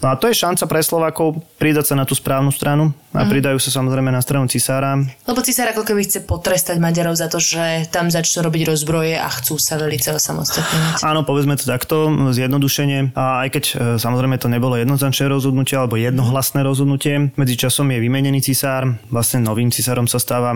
No 0.00 0.06
a 0.08 0.16
to 0.16 0.32
je 0.32 0.40
šanca 0.40 0.64
pre 0.66 0.80
Slovákov 0.80 1.44
pridať 1.60 1.92
sa 1.92 1.94
na 1.94 2.08
tú 2.08 2.16
správnu 2.16 2.50
stranu 2.50 2.90
a 3.14 3.24
mm. 3.24 3.30
pridajú 3.30 3.58
sa 3.62 3.70
samozrejme 3.70 4.10
na 4.12 4.20
stranu 4.20 4.50
Cisára. 4.50 4.98
Lebo 5.24 5.40
Cisár 5.40 5.70
ako 5.72 5.86
keby 5.86 6.04
chce 6.04 6.22
potrestať 6.26 6.76
Maďarov 6.78 7.16
za 7.16 7.26
to, 7.26 7.42
že 7.42 7.88
tam 7.90 8.10
začnú 8.10 8.44
robiť 8.46 8.70
rozbroje 8.70 9.18
a 9.18 9.28
chcú 9.30 9.58
sa 9.58 9.78
velice 9.78 10.14
osamostatniť. 10.14 11.02
Áno, 11.06 11.22
povedzme 11.22 11.54
to 11.54 11.66
takto, 11.66 12.10
zjednodušenie. 12.30 13.14
A 13.14 13.46
aj 13.46 13.48
keď 13.54 13.64
e, 13.64 13.74
samozrejme 13.98 14.36
to 14.38 14.46
nebolo 14.46 14.78
jednoznačné 14.78 15.26
rozhodnutie 15.26 15.74
alebo 15.74 15.98
jednohlasné 15.98 16.62
rozhodnutie, 16.62 17.34
medzi 17.34 17.54
časom 17.58 17.90
je 17.90 17.98
vymenený 17.98 18.42
cisár, 18.42 18.98
vlastne 19.10 19.42
novým 19.42 19.74
cisárom 19.74 20.06
sa 20.06 20.22
stáva 20.22 20.54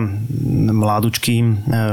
mládučký 0.71 1.35
e, 1.39 1.45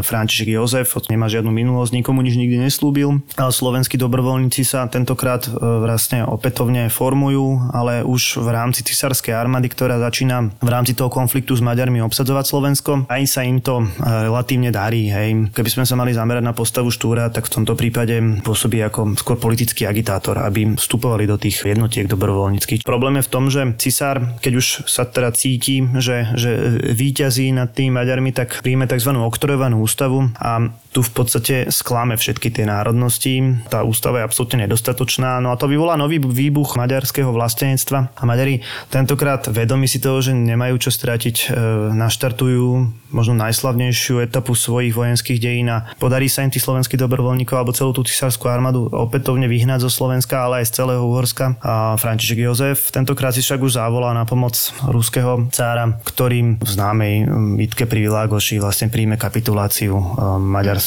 František 0.03 0.55
Jozef, 0.55 0.95
nemá 1.11 1.27
žiadnu 1.27 1.51
minulosť, 1.51 1.91
nikomu 1.97 2.23
nič 2.23 2.39
nikdy 2.39 2.63
neslúbil 2.63 3.23
slovenskí 3.53 4.01
dobrovoľníci 4.01 4.65
sa 4.65 4.89
tentokrát 4.89 5.45
e, 5.47 5.53
vlastne 5.59 6.25
opätovne 6.25 6.89
formujú, 6.89 7.73
ale 7.73 8.01
už 8.03 8.41
v 8.41 8.49
rámci 8.49 8.81
cisárskej 8.83 9.37
armády, 9.37 9.69
ktorá 9.69 10.01
začína 10.01 10.52
v 10.61 10.69
rámci 10.69 10.93
toho 10.93 11.09
konfliktu 11.09 11.57
s 11.57 11.63
Maďarmi 11.63 12.03
obsadzovať 12.05 12.45
Slovensko. 12.45 12.91
Aj 13.09 13.23
sa 13.25 13.47
im 13.47 13.63
to 13.63 13.81
e, 13.81 13.87
relatívne 14.05 14.69
darí. 14.75 15.09
Hej. 15.09 15.55
Keby 15.55 15.71
sme 15.71 15.85
sa 15.87 15.95
mali 15.97 16.13
zamerať 16.13 16.45
na 16.45 16.53
postavu 16.53 16.91
Štúra, 16.91 17.31
tak 17.31 17.49
v 17.49 17.63
tomto 17.63 17.79
prípade 17.79 18.19
pôsobí 18.43 18.83
ako 18.83 19.17
skôr 19.17 19.39
politický 19.39 19.87
agitátor, 19.87 20.43
aby 20.43 20.77
vstupovali 20.77 21.25
do 21.25 21.39
tých 21.39 21.65
jednotiek 21.65 22.11
dobrovoľníckých. 22.11 22.83
Problém 22.83 23.21
je 23.21 23.27
v 23.27 23.33
tom, 23.33 23.45
že 23.49 23.63
cisár, 23.79 24.39
keď 24.43 24.53
už 24.59 24.67
sa 24.91 25.09
teda 25.09 25.31
cíti, 25.33 25.85
že, 25.97 26.33
že 26.35 26.51
víťazí 26.93 27.55
nad 27.55 27.71
tými 27.71 27.95
Maďarmi, 27.95 28.35
tak 28.35 28.61
príjme 28.61 28.91
tzv. 28.91 29.15
oktorovanú 29.15 29.81
ústavu 29.81 30.33
a 30.37 30.73
tu 30.93 31.01
v 31.01 31.11
podstate 31.11 31.73
sklame 31.73 32.21
všetky 32.21 32.53
tie 32.53 32.69
národnosti. 32.69 33.65
Tá 33.73 33.81
ústava 33.81 34.21
je 34.21 34.29
absolútne 34.29 34.69
nedostatočná. 34.69 35.41
No 35.41 35.51
a 35.51 35.57
to 35.57 35.65
vyvolá 35.65 35.97
nový 35.97 36.21
výbuch 36.21 36.77
maďarského 36.77 37.33
vlastenectva. 37.33 38.13
A 38.13 38.23
Maďari 38.29 38.61
tentokrát 38.93 39.49
vedomi 39.49 39.89
si 39.89 39.99
toho, 39.99 40.21
že 40.21 40.37
nemajú 40.37 40.77
čo 40.77 40.93
stratiť, 40.93 41.37
e, 41.49 41.57
naštartujú 41.97 42.93
možno 43.09 43.37
najslavnejšiu 43.41 44.25
etapu 44.25 44.53
svojich 44.53 44.93
vojenských 44.93 45.41
dejín 45.41 45.69
a 45.73 45.89
podarí 45.97 46.29
sa 46.29 46.45
im 46.45 46.53
tých 46.53 46.65
slovenských 46.65 47.01
dobrovoľníkov 47.01 47.57
alebo 47.57 47.77
celú 47.77 47.93
tú 47.97 48.05
cisárskú 48.05 48.49
armádu 48.49 48.89
opätovne 48.93 49.49
vyhnať 49.49 49.89
zo 49.89 49.91
Slovenska, 49.93 50.45
ale 50.45 50.65
aj 50.65 50.73
z 50.73 50.77
celého 50.77 51.05
Uhorska. 51.05 51.57
A 51.65 51.97
František 51.97 52.41
Jozef 52.41 52.93
tentokrát 52.93 53.33
si 53.33 53.45
však 53.45 53.61
už 53.65 53.81
zavolá 53.81 54.13
na 54.13 54.29
pomoc 54.29 54.57
ruského 54.85 55.49
cára, 55.53 56.01
ktorým 56.05 56.61
v 56.61 56.69
známej 56.69 57.15
bitke 57.61 57.85
pri 57.89 58.09
Világoši 58.09 58.61
vlastne 58.61 58.89
príjme 58.89 59.17
kapituláciu 59.17 59.97
e, 59.97 60.05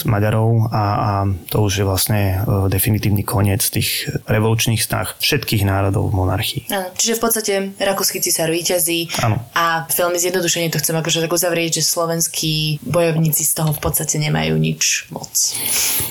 Maďar, 0.03 0.25
Maďarov 0.25 0.73
a, 0.73 0.83
a 0.83 1.11
to 1.53 1.61
už 1.61 1.73
je 1.77 1.85
vlastne 1.85 2.21
e, 2.33 2.35
definitívny 2.65 3.21
koniec 3.21 3.61
tých 3.61 4.09
revolučných 4.25 4.81
snah 4.81 5.13
všetkých 5.21 5.61
národov 5.63 6.09
v 6.09 6.17
monarchii. 6.17 6.63
Áno, 6.73 6.89
čiže 6.97 7.15
v 7.15 7.21
podstate 7.21 7.53
rakúsky 7.77 8.17
cisár 8.19 8.49
víťazí 8.49 9.13
Áno. 9.21 9.37
a 9.53 9.85
veľmi 9.85 10.17
zjednodušene 10.17 10.73
to 10.73 10.81
chcem 10.81 10.97
akože 10.97 11.21
tak 11.21 11.31
uzavrieť, 11.31 11.79
že 11.79 11.83
slovenskí 11.85 12.81
bojovníci 12.81 13.45
z 13.45 13.53
toho 13.53 13.71
v 13.71 13.79
podstate 13.85 14.17
nemajú 14.17 14.57
nič 14.57 15.07
moc. 15.13 15.29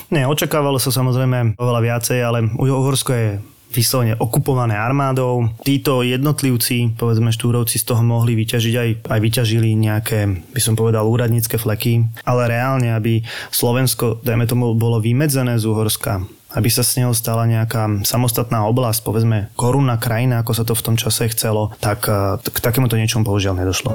Nie, 0.09 0.25
očakávalo 0.31 0.79
sa 0.79 0.95
samozrejme 0.95 1.59
oveľa 1.59 1.81
viacej, 1.83 2.19
ale 2.23 2.47
Uhorsko 2.55 3.11
je 3.11 3.29
vyslovene 3.75 4.15
okupované 4.15 4.79
armádou. 4.79 5.51
Títo 5.61 6.01
jednotlivci, 6.01 6.95
povedzme 6.95 7.35
štúrovci, 7.35 7.75
z 7.75 7.85
toho 7.91 8.01
mohli 8.01 8.39
vyťažiť 8.39 8.75
aj, 8.75 8.89
aj 9.11 9.19
vyťažili 9.19 9.75
nejaké, 9.75 10.31
by 10.55 10.61
som 10.63 10.79
povedal, 10.79 11.03
úradnícke 11.03 11.59
fleky, 11.59 12.07
ale 12.23 12.47
reálne, 12.47 12.95
aby 12.95 13.19
Slovensko, 13.51 14.23
dajme 14.23 14.47
tomu, 14.47 14.71
bolo 14.79 15.03
vymedzené 15.03 15.59
z 15.59 15.67
Uhorska, 15.67 16.23
aby 16.55 16.71
sa 16.71 16.87
z 16.87 17.03
neho 17.03 17.11
stala 17.11 17.43
nejaká 17.43 18.07
samostatná 18.07 18.63
oblasť, 18.71 19.03
povedzme 19.03 19.51
korunná 19.59 19.99
krajina, 19.99 20.39
ako 20.39 20.51
sa 20.55 20.63
to 20.63 20.73
v 20.73 20.85
tom 20.87 20.95
čase 20.95 21.27
chcelo, 21.35 21.75
tak 21.83 22.07
eh, 22.07 22.39
k 22.39 22.57
takémuto 22.63 22.95
niečomu 22.95 23.27
bohužiaľ 23.27 23.59
nedošlo. 23.59 23.91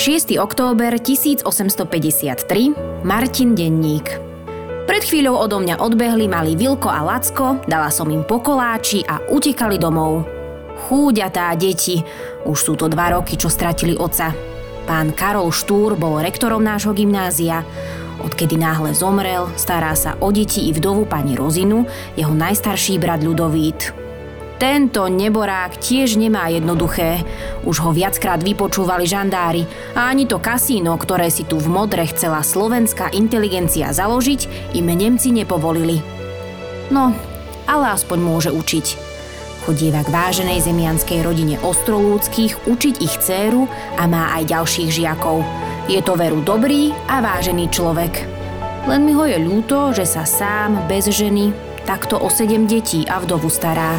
6. 0.00 0.32
október 0.40 0.96
1853, 0.96 3.04
Martin 3.04 3.52
Denník. 3.52 4.29
Pred 4.90 5.06
chvíľou 5.06 5.38
odo 5.46 5.62
mňa 5.62 5.78
odbehli 5.86 6.26
malí 6.26 6.58
Vilko 6.58 6.90
a 6.90 7.06
Lacko, 7.06 7.62
dala 7.62 7.94
som 7.94 8.10
im 8.10 8.26
pokoláči 8.26 9.06
a 9.06 9.22
utekali 9.22 9.78
domov. 9.78 10.26
Chúďatá 10.90 11.54
deti, 11.54 12.02
už 12.42 12.58
sú 12.58 12.74
to 12.74 12.90
dva 12.90 13.14
roky, 13.14 13.38
čo 13.38 13.46
stratili 13.46 13.94
oca. 13.94 14.34
Pán 14.90 15.14
Karol 15.14 15.54
Štúr 15.54 15.94
bol 15.94 16.18
rektorom 16.18 16.58
nášho 16.66 16.90
gymnázia. 16.90 17.62
Odkedy 18.18 18.58
náhle 18.58 18.90
zomrel, 18.90 19.46
stará 19.54 19.94
sa 19.94 20.18
o 20.18 20.34
deti 20.34 20.66
i 20.66 20.74
vdovu 20.74 21.06
pani 21.06 21.38
Rozinu, 21.38 21.86
jeho 22.18 22.34
najstarší 22.34 22.98
brat 22.98 23.22
Ľudovít. 23.22 24.09
Tento 24.60 25.08
neborák 25.08 25.80
tiež 25.80 26.20
nemá 26.20 26.52
jednoduché. 26.52 27.24
Už 27.64 27.80
ho 27.80 27.96
viackrát 27.96 28.44
vypočúvali 28.44 29.08
žandári 29.08 29.64
a 29.96 30.12
ani 30.12 30.28
to 30.28 30.36
kasíno, 30.36 31.00
ktoré 31.00 31.32
si 31.32 31.48
tu 31.48 31.56
v 31.56 31.72
Modre 31.72 32.04
chcela 32.12 32.44
slovenská 32.44 33.08
inteligencia 33.16 33.88
založiť, 33.88 34.76
im 34.76 34.84
Nemci 34.92 35.32
nepovolili. 35.32 36.04
No, 36.92 37.16
ale 37.64 37.96
aspoň 37.96 38.18
môže 38.20 38.50
učiť. 38.52 38.86
Chodieva 39.64 40.04
k 40.04 40.12
váženej 40.12 40.60
zemianskej 40.68 41.24
rodine 41.24 41.56
Ostrolúckých 41.64 42.68
učiť 42.68 42.94
ich 43.00 43.16
dceru 43.16 43.64
a 43.96 44.04
má 44.04 44.36
aj 44.36 44.44
ďalších 44.44 44.92
žiakov. 44.92 45.40
Je 45.88 46.04
to 46.04 46.20
veru 46.20 46.44
dobrý 46.44 46.92
a 47.08 47.24
vážený 47.24 47.72
človek. 47.72 48.12
Len 48.84 49.08
mi 49.08 49.16
ho 49.16 49.24
je 49.24 49.40
ľúto, 49.40 49.96
že 49.96 50.04
sa 50.04 50.28
sám, 50.28 50.84
bez 50.84 51.08
ženy, 51.08 51.56
takto 51.88 52.20
o 52.20 52.28
sedem 52.28 52.68
detí 52.68 53.08
a 53.08 53.24
vdovu 53.24 53.48
stará. 53.48 53.96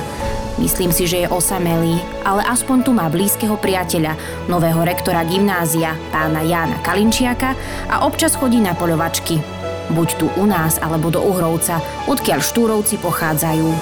Myslím 0.62 0.94
si, 0.94 1.10
že 1.10 1.26
je 1.26 1.28
osamelý, 1.34 1.98
ale 2.22 2.46
aspoň 2.46 2.86
tu 2.86 2.94
má 2.94 3.10
blízkeho 3.10 3.58
priateľa, 3.58 4.14
nového 4.46 4.86
rektora 4.86 5.26
gymnázia, 5.26 5.98
pána 6.14 6.46
Jána 6.46 6.78
Kalinčiaka 6.86 7.58
a 7.90 8.06
občas 8.06 8.38
chodí 8.38 8.62
na 8.62 8.78
poľovačky. 8.78 9.42
Buď 9.90 10.10
tu 10.22 10.30
u 10.38 10.46
nás, 10.46 10.78
alebo 10.78 11.10
do 11.10 11.18
Uhrovca, 11.18 11.82
odkiaľ 12.06 12.46
štúrovci 12.46 13.02
pochádzajú. 13.02 13.74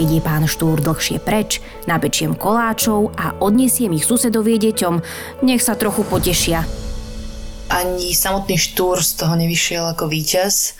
Keď 0.00 0.08
je 0.08 0.20
pán 0.24 0.48
Štúr 0.48 0.80
dlhšie 0.80 1.20
preč, 1.20 1.60
napečiem 1.84 2.32
koláčov 2.32 3.12
a 3.12 3.36
odnesiem 3.36 3.92
ich 3.92 4.08
susedovie 4.08 4.56
deťom, 4.56 5.04
nech 5.44 5.60
sa 5.60 5.76
trochu 5.76 6.08
potešia 6.08 6.87
ani 7.68 8.16
samotný 8.16 8.56
Štúr 8.56 9.00
z 9.04 9.20
toho 9.20 9.36
nevyšiel 9.36 9.92
ako 9.92 10.08
víťaz, 10.08 10.74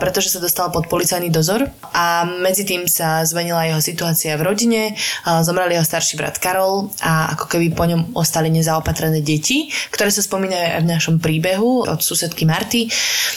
pretože 0.00 0.32
sa 0.32 0.40
dostal 0.40 0.72
pod 0.72 0.88
policajný 0.88 1.28
dozor 1.28 1.68
a 1.92 2.24
medzi 2.24 2.64
tým 2.64 2.88
sa 2.88 3.22
zmenila 3.22 3.68
jeho 3.68 3.80
situácia 3.84 4.34
v 4.40 4.48
rodine, 4.48 4.96
zomrel 5.44 5.72
jeho 5.76 5.84
starší 5.84 6.16
brat 6.16 6.40
Karol 6.40 6.88
a 7.04 7.36
ako 7.36 7.46
keby 7.52 7.76
po 7.76 7.84
ňom 7.84 8.16
ostali 8.16 8.48
nezaopatrené 8.48 9.20
deti, 9.20 9.68
ktoré 9.92 10.08
sa 10.08 10.24
spomínajú 10.24 10.80
aj 10.80 10.82
v 10.82 10.92
našom 10.92 11.16
príbehu 11.20 11.84
od 11.84 12.00
susedky 12.00 12.48
Marty. 12.48 12.88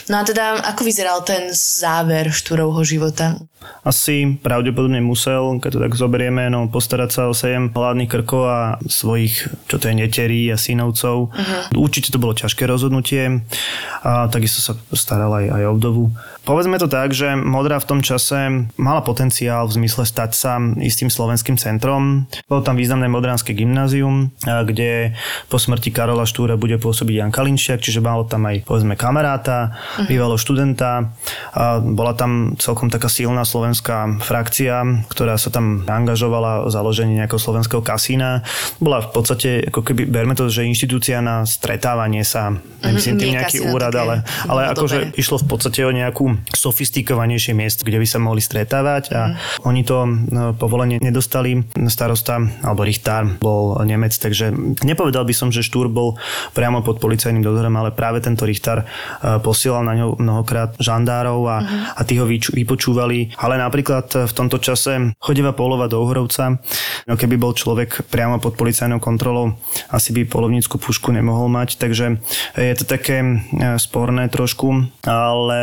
No 0.07 0.19
a 0.19 0.23
teda, 0.23 0.63
ako 0.63 0.87
vyzeral 0.87 1.21
ten 1.27 1.51
záver 1.53 2.31
Štúrovho 2.31 2.81
života? 2.87 3.35
Asi 3.81 4.37
pravdepodobne 4.45 5.01
musel, 5.01 5.57
keď 5.57 5.69
to 5.73 5.79
tak 5.81 5.93
zoberieme, 5.97 6.53
no 6.53 6.69
postarať 6.69 7.09
sa 7.09 7.21
o 7.25 7.33
7 7.33 7.73
hladných 7.73 8.13
krkov 8.13 8.43
a 8.45 8.77
svojich, 8.85 9.49
čo 9.65 9.81
to 9.81 9.89
je, 9.89 9.97
neterí 9.97 10.45
a 10.53 10.57
synovcov. 10.57 11.33
Uh-huh. 11.33 11.81
Určite 11.81 12.13
to 12.13 12.21
bolo 12.21 12.37
ťažké 12.37 12.61
rozhodnutie 12.69 12.84
rozhodnutie 12.85 13.41
a 14.05 14.29
takisto 14.29 14.61
sa 14.61 14.77
staral 14.93 15.33
aj, 15.33 15.45
aj 15.49 15.63
o 15.65 15.73
vdovu. 15.73 16.03
Povedzme 16.45 16.77
to 16.77 16.85
tak, 16.85 17.09
že 17.09 17.33
Modra 17.33 17.81
v 17.81 17.89
tom 17.89 17.99
čase 18.05 18.69
mala 18.77 19.01
potenciál 19.01 19.65
v 19.65 19.81
zmysle 19.81 20.05
stať 20.05 20.31
sa 20.37 20.61
istým 20.77 21.09
slovenským 21.09 21.57
centrom. 21.57 22.29
Bolo 22.45 22.61
tam 22.61 22.77
významné 22.77 23.09
Modránske 23.09 23.57
gymnázium, 23.57 24.29
kde 24.45 25.17
po 25.49 25.57
smrti 25.57 25.89
Karola 25.89 26.29
Štúra 26.29 26.53
bude 26.53 26.77
pôsobiť 26.77 27.17
Jan 27.17 27.33
Kalinčiak, 27.33 27.81
čiže 27.81 27.97
malo 27.97 28.29
tam 28.29 28.45
aj 28.45 28.61
povedzme 28.61 28.93
kamaráta, 28.93 29.73
uh-huh. 29.73 30.05
bývalo 30.05 30.37
študenta. 30.37 31.09
A 31.57 31.81
bola 31.81 32.13
tam 32.13 32.53
celkom 32.61 32.93
taká 32.93 33.09
silná 33.09 33.41
slovenská 33.41 34.21
frakcia, 34.21 34.85
ktorá 35.09 35.41
sa 35.41 35.49
tam 35.49 35.81
angažovala 35.89 36.61
o 36.61 36.69
založenie 36.69 37.17
nejakého 37.25 37.41
slovenského 37.41 37.81
kasína. 37.81 38.45
Bola 38.77 39.01
v 39.01 39.09
podstate, 39.17 39.65
ako 39.73 39.81
keby, 39.81 40.05
berme 40.05 40.37
to, 40.37 40.45
že 40.45 40.69
inštitúcia 40.69 41.25
na 41.25 41.41
stretávanie 41.49 42.21
sa, 42.21 42.53
nemyslím 42.91 43.15
tým 43.17 43.33
nejaký 43.35 43.57
úrad, 43.65 43.93
ale, 43.95 44.21
ale 44.45 44.61
akože 44.71 45.17
išlo 45.17 45.41
v 45.41 45.47
podstate 45.49 45.81
o 45.85 45.91
nejakú 45.91 46.37
sofistikovanejšie 46.53 47.53
miesto, 47.57 47.81
kde 47.83 48.01
by 48.01 48.07
sa 48.07 48.19
mohli 48.21 48.41
stretávať 48.41 49.03
a 49.13 49.21
mm. 49.33 49.35
oni 49.65 49.81
to 49.81 49.97
no, 50.05 50.53
povolenie 50.53 51.01
nedostali. 51.01 51.65
Starosta 51.89 52.41
alebo 52.61 52.85
Richtár 52.85 53.37
bol 53.39 53.77
Nemec, 53.85 54.13
takže 54.15 54.51
nepovedal 54.83 55.25
by 55.25 55.33
som, 55.33 55.49
že 55.49 55.65
Štúr 55.65 55.89
bol 55.89 56.17
priamo 56.53 56.81
pod 56.85 57.01
policajným 57.01 57.41
dozorom, 57.41 57.73
ale 57.77 57.95
práve 57.95 58.21
tento 58.21 58.45
Richtár 58.45 58.83
e, 58.83 58.85
posielal 59.41 59.85
na 59.85 59.93
ňo 59.97 60.17
mnohokrát 60.19 60.77
žandárov 60.77 61.41
a, 61.49 61.57
mm. 61.61 61.83
a 61.97 62.01
tí 62.03 62.19
ho 62.21 62.25
vypočúvali. 62.29 63.33
Ale 63.39 63.57
napríklad 63.57 64.29
v 64.29 64.33
tomto 64.33 64.61
čase 64.61 65.15
chodeva 65.17 65.55
polova 65.55 65.89
do 65.89 66.03
Uhrovca, 66.03 66.59
no 67.07 67.13
keby 67.15 67.35
bol 67.39 67.55
človek 67.55 68.07
priamo 68.11 68.37
pod 68.37 68.59
policajnou 68.59 68.99
kontrolou, 68.99 69.55
asi 69.89 70.11
by 70.11 70.27
polovnícku 70.27 70.77
pušku 70.77 71.09
nemohol 71.15 71.47
mať, 71.47 71.79
takže 71.79 72.19
je 72.57 72.74
to 72.75 72.85
také 72.85 73.23
e, 73.23 73.35
sporné 73.79 74.27
trošku, 74.27 74.91
ale 75.07 75.61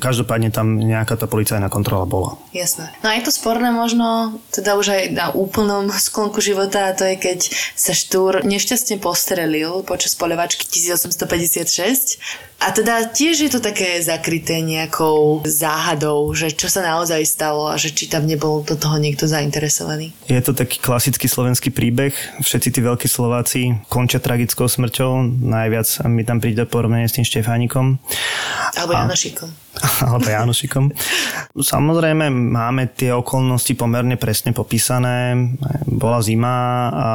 každopádne 0.00 0.50
tam 0.50 0.80
nejaká 0.80 1.16
tá 1.20 1.28
policajná 1.28 1.68
kontrola 1.68 2.08
bola. 2.08 2.40
Jasné. 2.56 2.90
No 3.04 3.12
a 3.12 3.16
je 3.16 3.28
to 3.28 3.32
sporné 3.32 3.68
možno, 3.70 4.36
teda 4.50 4.76
už 4.80 4.86
aj 4.92 5.02
na 5.12 5.26
úplnom 5.32 5.88
sklonku 6.08 6.40
života, 6.40 6.90
a 6.90 6.96
to 6.96 7.04
je 7.04 7.16
keď 7.20 7.38
sa 7.76 7.92
Štúr 7.96 8.44
nešťastne 8.44 9.00
postrelil 9.00 9.84
počas 9.84 10.16
polevačky 10.16 10.64
1856 10.68 12.55
a 12.56 12.72
teda 12.72 13.12
tiež 13.12 13.36
je 13.46 13.50
to 13.52 13.60
také 13.60 14.00
zakryté 14.00 14.64
nejakou 14.64 15.44
záhadou, 15.44 16.32
že 16.32 16.56
čo 16.56 16.72
sa 16.72 16.80
naozaj 16.80 17.20
stalo 17.28 17.68
a 17.68 17.76
že 17.76 17.92
či 17.92 18.08
tam 18.08 18.24
nebol 18.24 18.64
do 18.64 18.80
toho 18.80 18.96
niekto 18.96 19.28
zainteresovaný. 19.28 20.16
Je 20.24 20.40
to 20.40 20.56
taký 20.56 20.80
klasický 20.80 21.28
slovenský 21.28 21.68
príbeh. 21.68 22.16
Všetci 22.40 22.68
tí 22.72 22.80
veľkí 22.80 23.06
Slováci 23.06 23.76
končia 23.92 24.24
tragickou 24.24 24.72
smrťou. 24.72 25.36
Najviac 25.46 26.08
mi 26.08 26.24
tam 26.24 26.40
príde 26.40 26.64
porovnanie 26.64 27.06
s 27.06 27.20
tým 27.20 27.28
Štefánikom. 27.28 28.00
Alebo 28.72 28.92
Janošikom. 29.04 29.65
Alebo 30.06 30.26
Janošikom. 30.26 30.84
Samozrejme 31.56 32.28
máme 32.30 32.90
tie 32.92 33.12
okolnosti 33.16 33.72
pomerne 33.74 34.20
presne 34.20 34.52
popísané. 34.52 35.36
Bola 35.88 36.20
zima 36.20 36.56
a 36.92 37.06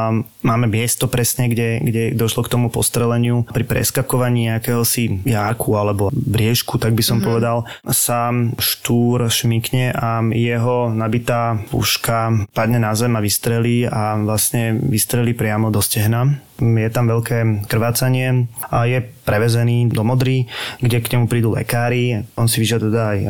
máme 0.42 0.66
miesto 0.66 1.06
presne, 1.06 1.48
kde, 1.52 1.82
kde 1.84 2.04
došlo 2.18 2.46
k 2.46 2.52
tomu 2.52 2.68
postreleniu. 2.74 3.46
Pri 3.50 3.64
preskakovaní 3.68 4.50
nejakého 4.50 4.82
si 4.82 5.22
jáku 5.24 5.78
alebo 5.78 6.10
briežku, 6.12 6.82
tak 6.82 6.98
by 6.98 7.04
som 7.06 7.22
mm-hmm. 7.22 7.30
povedal, 7.30 7.58
sa 7.90 8.34
štúr 8.58 9.30
šmikne 9.30 9.94
a 9.94 10.26
jeho 10.34 10.90
nabitá 10.90 11.62
puška 11.70 12.50
padne 12.52 12.82
na 12.82 12.98
zem 12.98 13.14
a 13.14 13.22
vystrelí 13.22 13.86
a 13.86 14.18
vlastne 14.18 14.76
vystrelí 14.78 15.38
priamo 15.38 15.70
do 15.70 15.80
stehna 15.80 16.42
je 16.62 16.90
tam 16.94 17.10
veľké 17.10 17.66
krvácanie 17.66 18.48
a 18.70 18.86
je 18.86 19.02
prevezený 19.22 19.90
do 19.90 20.02
Modry, 20.02 20.50
kde 20.82 20.98
k 21.02 21.12
nemu 21.16 21.26
prídu 21.30 21.54
lekári. 21.54 22.26
On 22.38 22.50
si 22.50 22.62
vyžaduje 22.62 22.98
aj 22.98 23.20
e, 23.22 23.28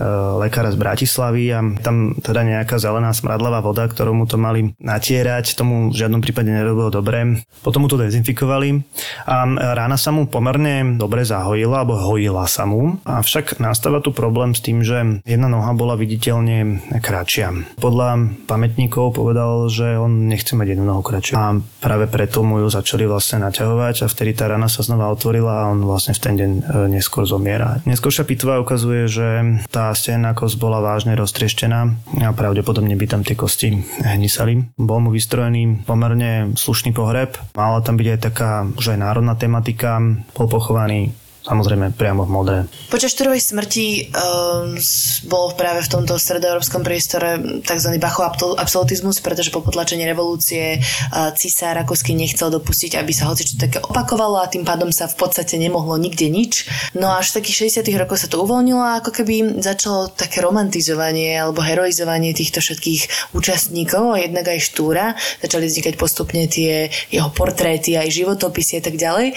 lekára 0.47 0.71
z 0.71 0.77
Bratislavy 0.79 1.43
a 1.51 1.59
tam 1.83 2.15
teda 2.15 2.47
nejaká 2.47 2.79
zelená 2.79 3.11
smradlavá 3.11 3.59
voda, 3.59 3.85
ktorú 3.85 4.15
mu 4.15 4.25
to 4.25 4.39
mali 4.39 4.71
natierať, 4.79 5.53
tomu 5.53 5.91
v 5.91 5.97
žiadnom 5.99 6.23
prípade 6.23 6.47
nerobilo 6.47 6.89
dobre. 6.89 7.43
Potom 7.61 7.85
mu 7.85 7.87
to 7.91 7.99
dezinfikovali 7.99 8.81
a 9.27 9.45
rána 9.75 9.99
sa 9.99 10.15
mu 10.15 10.25
pomerne 10.25 10.95
dobre 10.95 11.27
zahojila, 11.27 11.83
alebo 11.83 11.99
hojila 11.99 12.47
sa 12.47 12.63
mu. 12.63 12.97
Avšak 13.03 13.59
nastáva 13.59 13.99
tu 13.99 14.15
problém 14.15 14.55
s 14.55 14.63
tým, 14.63 14.81
že 14.81 15.21
jedna 15.27 15.47
noha 15.51 15.75
bola 15.75 15.99
viditeľne 15.99 16.81
kratšia. 17.03 17.77
Podľa 17.77 18.41
pamätníkov 18.47 19.13
povedal, 19.13 19.67
že 19.69 19.99
on 19.99 20.25
nechce 20.31 20.55
mať 20.55 20.73
jednu 20.73 20.87
nohu 20.87 21.03
kratšiu 21.03 21.33
a 21.37 21.59
práve 21.83 22.09
preto 22.09 22.41
mu 22.41 22.63
ju 22.63 22.67
začali 22.71 23.05
vlastne 23.05 23.20
naťahovať 23.21 24.05
a 24.05 24.11
vtedy 24.11 24.33
tá 24.33 24.49
rana 24.49 24.65
sa 24.65 24.81
znova 24.81 25.13
otvorila 25.13 25.65
a 25.65 25.69
on 25.69 25.85
vlastne 25.85 26.17
v 26.17 26.23
ten 26.23 26.35
deň 26.39 26.51
e, 26.51 26.61
neskôr 26.89 27.29
zomiera. 27.29 27.83
Neskôršia 27.85 28.25
pitva 28.25 28.57
ukazuje, 28.57 29.05
že 29.05 29.27
tá 29.69 29.93
stená 29.93 30.33
kosť 30.33 30.55
bola 30.57 30.81
vážne 30.81 31.13
roztrieštená 31.13 31.79
a 32.25 32.29
pravdepodobne 32.33 32.97
by 32.97 33.05
tam 33.05 33.21
tie 33.21 33.37
kosti 33.37 33.83
hnisali. 34.01 34.73
Bol 34.79 34.99
mu 35.05 35.09
vystrojený 35.13 35.85
pomerne 35.85 36.57
slušný 36.57 36.95
pohreb. 36.95 37.37
Mala 37.53 37.85
tam 37.85 37.99
byť 37.99 38.07
aj 38.07 38.19
taká 38.19 38.65
už 38.65 38.95
aj 38.95 38.99
národná 38.99 39.37
tematika. 39.37 40.01
Bol 40.33 40.47
pochovaný 40.49 41.13
samozrejme 41.41 41.97
priamo 41.97 42.23
v 42.23 42.31
modre. 42.31 42.57
Počas 42.93 43.13
štúrovej 43.17 43.41
smrti 43.41 44.13
um, 44.13 44.77
bol 45.25 45.53
práve 45.57 45.81
v 45.81 45.89
tomto 45.89 46.15
stredoeurópskom 46.21 46.85
priestore 46.85 47.61
tzv. 47.65 47.89
Bachov 47.97 48.37
absolutizmus, 48.61 49.19
pretože 49.19 49.49
po 49.49 49.65
potlačení 49.65 50.05
revolúcie 50.05 50.77
uh, 50.77 51.33
cisár 51.33 51.81
Rakúsky 51.81 52.13
nechcel 52.13 52.53
dopustiť, 52.53 53.01
aby 53.01 53.09
sa 53.09 53.27
hoci 53.33 53.47
čo 53.49 53.57
také 53.57 53.81
opakovalo 53.81 54.37
a 54.37 54.51
tým 54.51 54.61
pádom 54.61 54.93
sa 54.93 55.09
v 55.09 55.17
podstate 55.17 55.57
nemohlo 55.57 55.97
nikde 55.97 56.29
nič. 56.29 56.69
No 56.93 57.09
až 57.09 57.33
v 57.33 57.41
takých 57.41 57.73
60 57.81 57.89
rokoch 57.97 58.21
sa 58.21 58.29
to 58.29 58.37
uvoľnilo 58.45 58.81
a 58.81 59.01
ako 59.01 59.09
keby 59.09 59.61
začalo 59.63 60.13
také 60.13 60.45
romantizovanie 60.45 61.41
alebo 61.41 61.65
heroizovanie 61.65 62.37
týchto 62.37 62.61
všetkých 62.61 63.33
účastníkov 63.33 64.13
jednak 64.21 64.45
aj 64.45 64.59
štúra. 64.61 65.17
Začali 65.41 65.65
vznikať 65.65 65.93
postupne 65.97 66.45
tie 66.45 66.93
jeho 67.09 67.33
portréty, 67.33 67.97
aj 67.97 68.13
životopisy 68.13 68.77
a 68.79 68.83
tak 68.85 68.95
ďalej. 69.01 69.33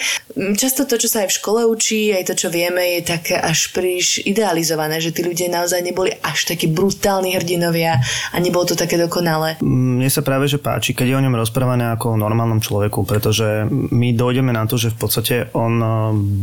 Často 0.59 0.85
to, 0.85 1.01
čo 1.01 1.09
sa 1.09 1.25
aj 1.25 1.31
v 1.31 1.37
škole 1.41 1.61
učí, 1.65 1.94
či 1.95 2.11
aj 2.11 2.27
to, 2.27 2.35
čo 2.35 2.47
vieme, 2.51 2.99
je 2.99 3.07
také 3.07 3.39
až 3.39 3.71
príliš 3.71 4.19
idealizované, 4.27 4.99
že 4.99 5.15
tí 5.15 5.23
ľudia 5.23 5.47
naozaj 5.47 5.79
neboli 5.79 6.11
až 6.19 6.51
takí 6.51 6.67
brutálni 6.67 7.31
hrdinovia 7.31 8.03
a 8.35 8.37
nebolo 8.43 8.67
to 8.67 8.75
také 8.75 8.99
dokonalé. 8.99 9.55
Mne 9.63 10.11
sa 10.11 10.19
práve 10.19 10.51
že 10.51 10.59
páči, 10.59 10.91
keď 10.91 11.15
je 11.15 11.17
o 11.17 11.23
ňom 11.23 11.39
rozprávané 11.39 11.95
ako 11.95 12.19
o 12.19 12.19
normálnom 12.19 12.59
človeku, 12.59 13.07
pretože 13.07 13.63
my 13.71 14.11
dojdeme 14.11 14.51
na 14.51 14.67
to, 14.67 14.75
že 14.75 14.91
v 14.91 14.97
podstate 14.99 15.35
on 15.55 15.79
eh, 15.79 15.89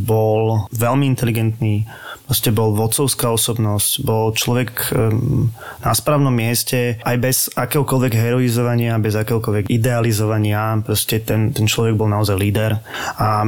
bol 0.08 0.64
veľmi 0.72 1.04
inteligentný, 1.04 1.84
proste 2.26 2.54
bol 2.54 2.72
vodcovská 2.72 3.28
osobnosť, 3.32 3.90
bol 4.06 4.32
človek 4.32 4.94
na 5.82 5.92
správnom 5.92 6.32
mieste, 6.32 6.96
aj 7.02 7.16
bez 7.18 7.36
akéhokoľvek 7.52 8.12
heroizovania, 8.14 8.96
bez 9.02 9.18
akéhokoľvek 9.18 9.68
idealizovania, 9.68 10.80
proste 10.80 11.20
ten, 11.20 11.52
ten 11.52 11.68
človek 11.68 11.98
bol 11.98 12.08
naozaj 12.08 12.36
líder 12.38 12.80
a 13.18 13.44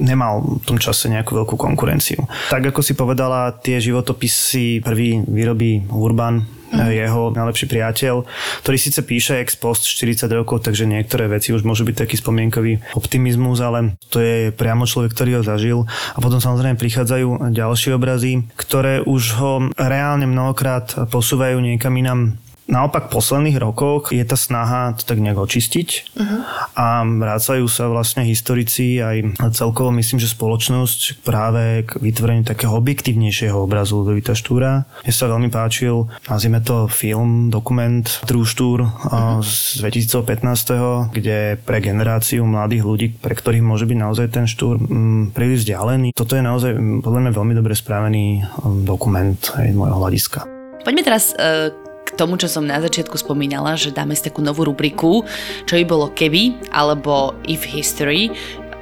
nemal 0.00 0.62
v 0.62 0.64
tom 0.64 0.78
čase 0.80 1.12
nejakú 1.12 1.36
veľkú 1.36 1.54
konkurenciu. 1.58 2.24
Tak 2.48 2.72
ako 2.72 2.80
si 2.80 2.96
povedala, 2.96 3.54
tie 3.60 3.78
životopisy 3.82 4.80
prvý 4.80 5.22
vyrobí 5.26 5.86
Urban, 5.92 6.42
mm. 6.42 6.61
Jeho 6.72 7.30
najlepší 7.32 7.66
priateľ, 7.68 8.24
ktorý 8.64 8.76
síce 8.80 9.00
píše 9.04 9.38
ex 9.38 9.54
post 9.54 9.84
40 9.84 10.26
rokov, 10.32 10.64
takže 10.64 10.88
niektoré 10.88 11.28
veci 11.28 11.52
už 11.52 11.62
môžu 11.62 11.84
byť 11.84 11.96
taký 12.06 12.16
spomienkový 12.16 12.80
optimizmus, 12.96 13.60
ale 13.60 13.94
to 14.08 14.18
je 14.18 14.50
priamo 14.50 14.88
človek, 14.88 15.12
ktorý 15.12 15.40
ho 15.40 15.42
zažil. 15.44 15.78
A 16.16 16.18
potom 16.18 16.40
samozrejme 16.40 16.80
prichádzajú 16.80 17.52
ďalšie 17.52 17.92
obrazy, 17.94 18.48
ktoré 18.56 19.04
už 19.04 19.22
ho 19.38 19.52
reálne 19.76 20.24
mnohokrát 20.24 21.08
posúvajú 21.12 21.60
niekam 21.60 21.94
inam 22.00 22.40
Naopak 22.72 23.12
v 23.12 23.20
posledných 23.20 23.60
rokoch 23.60 24.16
je 24.16 24.24
tá 24.24 24.32
snaha 24.32 24.96
to 24.96 25.04
tak 25.04 25.20
nejak 25.20 25.36
očistiť 25.36 25.88
uh-huh. 26.16 26.40
a 26.72 27.04
vrácajú 27.04 27.68
sa 27.68 27.92
vlastne 27.92 28.24
historici 28.24 28.96
aj 28.96 29.36
celkovo 29.52 29.92
myslím, 29.92 30.16
že 30.16 30.32
spoločnosť 30.32 31.20
práve 31.20 31.84
k 31.84 32.00
vytvoreniu 32.00 32.48
takého 32.48 32.72
objektívnejšieho 32.80 33.60
obrazu 33.60 34.00
Ludovita 34.00 34.32
Štúra. 34.32 34.88
Mne 35.04 35.12
sa 35.12 35.28
veľmi 35.28 35.52
páčil, 35.52 36.08
nazvime 36.32 36.64
to 36.64 36.88
film, 36.88 37.52
dokument 37.52 38.08
True 38.24 38.48
Štúr 38.48 38.88
uh-huh. 38.88 39.44
z 39.44 39.84
2015, 39.84 41.12
kde 41.12 41.60
pre 41.60 41.84
generáciu 41.84 42.48
mladých 42.48 42.88
ľudí, 42.88 43.06
pre 43.12 43.36
ktorých 43.36 43.60
môže 43.60 43.84
byť 43.84 43.98
naozaj 44.00 44.26
ten 44.32 44.48
Štúr 44.48 44.80
m, 44.80 45.28
príliš 45.28 45.68
vzdialený. 45.68 46.16
Toto 46.16 46.32
je 46.32 46.42
naozaj 46.42 46.72
podľa 47.04 47.20
mňa 47.28 47.32
veľmi 47.36 47.52
dobre 47.52 47.76
spravený 47.76 48.48
dokument 48.88 49.36
aj 49.60 49.68
z 49.68 49.76
môjho 49.76 49.96
hľadiska. 50.00 50.48
Poďme 50.82 51.02
teraz 51.04 51.36
tomu, 52.16 52.36
čo 52.36 52.48
som 52.48 52.64
na 52.64 52.78
začiatku 52.78 53.16
spomínala, 53.16 53.76
že 53.76 53.94
dáme 53.94 54.12
si 54.12 54.26
takú 54.26 54.44
novú 54.44 54.68
rubriku, 54.68 55.24
čo 55.64 55.76
by 55.80 55.84
bolo 55.84 56.06
keby, 56.12 56.70
alebo 56.72 57.36
if 57.48 57.64
history. 57.64 58.32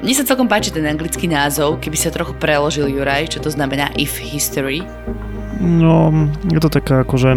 Mne 0.00 0.16
sa 0.16 0.24
celkom 0.24 0.48
páči 0.48 0.72
ten 0.72 0.88
anglický 0.88 1.28
názov, 1.28 1.78
keby 1.84 1.96
sa 2.00 2.08
trochu 2.08 2.32
preložil 2.40 2.88
Juraj, 2.88 3.36
čo 3.36 3.38
to 3.44 3.52
znamená 3.52 3.92
if 4.00 4.16
history. 4.16 4.80
No, 5.60 6.08
je 6.48 6.56
to 6.56 6.72
taká 6.72 7.04
akože 7.04 7.36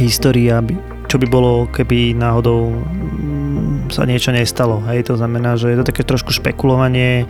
história, 0.00 0.64
čo 1.06 1.20
by 1.20 1.26
bolo, 1.28 1.68
keby 1.68 2.16
náhodou 2.16 2.80
mm, 2.80 3.92
sa 3.92 4.08
niečo 4.08 4.32
nestalo. 4.32 4.80
Hej, 4.88 5.12
to 5.12 5.14
znamená, 5.20 5.60
že 5.60 5.68
je 5.68 5.78
to 5.78 5.88
také 5.92 6.02
trošku 6.02 6.32
špekulovanie, 6.32 7.28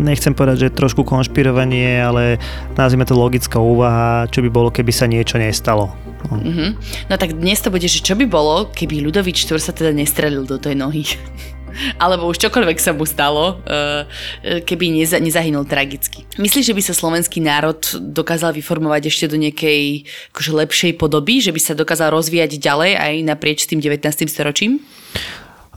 nechcem 0.00 0.32
povedať, 0.32 0.68
že 0.68 0.76
trošku 0.76 1.04
konšpirovanie, 1.04 2.00
ale 2.00 2.40
nazvime 2.74 3.04
to 3.04 3.12
logická 3.12 3.60
úvaha, 3.60 4.26
čo 4.32 4.40
by 4.40 4.48
bolo, 4.48 4.72
keby 4.72 4.90
sa 4.90 5.04
niečo 5.04 5.36
nestalo. 5.36 5.92
Mm-hmm. 6.28 6.70
No 7.08 7.14
tak 7.16 7.32
dnes 7.32 7.64
to 7.64 7.72
bude, 7.72 7.86
že 7.88 8.04
čo 8.04 8.12
by 8.12 8.28
bolo, 8.28 8.68
keby 8.68 9.00
Ludovič 9.00 9.48
Štvor 9.48 9.62
sa 9.62 9.72
teda 9.72 9.94
nestrelil 9.96 10.44
do 10.44 10.60
tej 10.60 10.76
nohy. 10.76 11.08
Alebo 12.02 12.26
už 12.26 12.42
čokoľvek 12.42 12.78
sa 12.82 12.90
mu 12.92 13.06
stalo, 13.06 13.62
eh, 13.64 14.60
keby 14.66 14.90
neza, 14.90 15.22
nezahynul 15.22 15.64
tragicky. 15.64 16.26
Myslíš, 16.36 16.74
že 16.74 16.76
by 16.76 16.82
sa 16.82 16.94
slovenský 16.94 17.38
národ 17.38 17.78
dokázal 17.94 18.52
vyformovať 18.58 19.08
ešte 19.08 19.30
do 19.30 19.38
nejakej 19.38 20.04
akože 20.34 20.52
lepšej 20.66 20.92
podoby? 20.98 21.38
Že 21.38 21.54
by 21.54 21.60
sa 21.62 21.78
dokázal 21.78 22.10
rozvíjať 22.10 22.58
ďalej 22.58 22.92
aj 22.98 23.14
naprieč 23.22 23.70
tým 23.70 23.78
19. 23.78 24.02
storočím? 24.26 24.82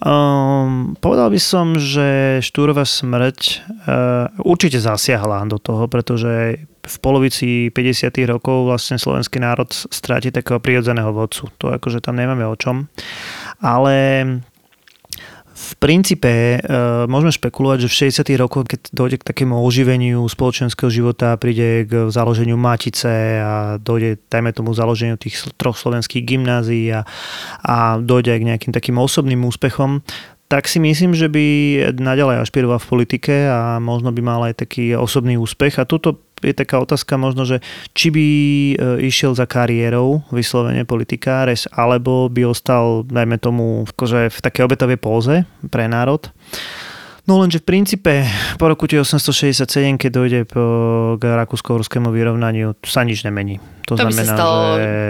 Um, 0.03 0.99
povedal 0.99 1.31
by 1.31 1.39
som, 1.39 1.79
že 1.79 2.41
Štúrová 2.43 2.83
smrť 2.83 3.39
uh, 3.63 4.27
určite 4.43 4.75
zasiahla 4.75 5.47
do 5.47 5.55
toho, 5.55 5.87
pretože 5.87 6.65
v 6.83 6.97
polovici 6.99 7.71
50. 7.71 8.11
rokov 8.27 8.67
vlastne 8.67 8.99
slovenský 8.99 9.39
národ 9.39 9.71
stráti 9.71 10.35
takého 10.35 10.59
prirodzeného 10.59 11.15
vodcu. 11.15 11.47
To 11.63 11.71
akože 11.71 12.03
tam 12.03 12.19
nemáme 12.19 12.43
o 12.43 12.55
čom. 12.59 12.91
Ale 13.63 14.25
v 15.53 15.71
princípe 15.79 16.27
e, 16.27 16.59
môžeme 17.07 17.31
špekulovať, 17.31 17.87
že 17.87 17.89
v 17.89 17.97
60. 18.11 18.41
rokoch, 18.41 18.65
keď 18.67 18.89
dojde 18.91 19.17
k 19.21 19.27
takému 19.31 19.55
oživeniu 19.63 20.25
spoločenského 20.27 20.91
života, 20.91 21.39
príde 21.39 21.87
k 21.87 22.11
založeniu 22.11 22.59
Matice 22.59 23.39
a 23.39 23.79
dojde, 23.79 24.19
dajme 24.27 24.51
tomu, 24.51 24.75
založeniu 24.75 25.15
tých 25.15 25.39
troch 25.55 25.79
slovenských 25.79 26.25
gymnázií 26.25 26.91
a, 26.91 27.07
a 27.63 28.01
dojde 28.01 28.35
aj 28.35 28.39
k 28.41 28.47
nejakým 28.49 28.73
takým 28.75 28.97
osobným 28.99 29.45
úspechom, 29.45 30.01
tak 30.51 30.67
si 30.69 30.77
myslím, 30.77 31.15
že 31.15 31.31
by 31.31 31.45
naďalej 31.97 32.43
ašpiroval 32.43 32.77
v 32.81 32.89
politike 32.89 33.33
a 33.47 33.79
možno 33.81 34.13
by 34.13 34.21
mal 34.21 34.41
aj 34.45 34.67
taký 34.67 34.93
osobný 34.93 35.39
úspech. 35.39 35.79
A 35.81 35.89
túto 35.89 36.32
je 36.43 36.53
taká 36.53 36.79
otázka 36.83 37.15
možno, 37.15 37.47
že 37.47 37.63
či 37.95 38.11
by 38.11 38.27
e, 38.27 38.75
išiel 39.07 39.31
za 39.33 39.47
kariérou 39.47 40.21
vyslovene 40.29 40.83
politikáres, 40.83 41.65
alebo 41.71 42.27
by 42.27 42.51
ostal, 42.51 43.07
dajme 43.07 43.39
tomu, 43.39 43.87
akože 43.87 44.29
v 44.29 44.39
také 44.43 44.61
obetovej 44.61 44.99
póze 44.99 45.47
pre 45.71 45.87
národ. 45.87 46.27
No 47.23 47.39
lenže 47.39 47.63
v 47.63 47.67
princípe 47.71 48.27
po 48.59 48.67
roku 48.67 48.83
1867, 48.83 49.95
keď 49.95 50.11
dojde 50.11 50.39
k 51.15 51.23
rakúsko-ruskému 51.23 52.11
vyrovnaniu, 52.11 52.75
sa 52.83 53.07
nič 53.07 53.23
nemení. 53.23 53.63
To, 53.85 53.99
to 53.99 54.07
znamená, 54.07 54.15
by 54.15 54.23
sa 54.23 54.35
stalo 54.35 54.59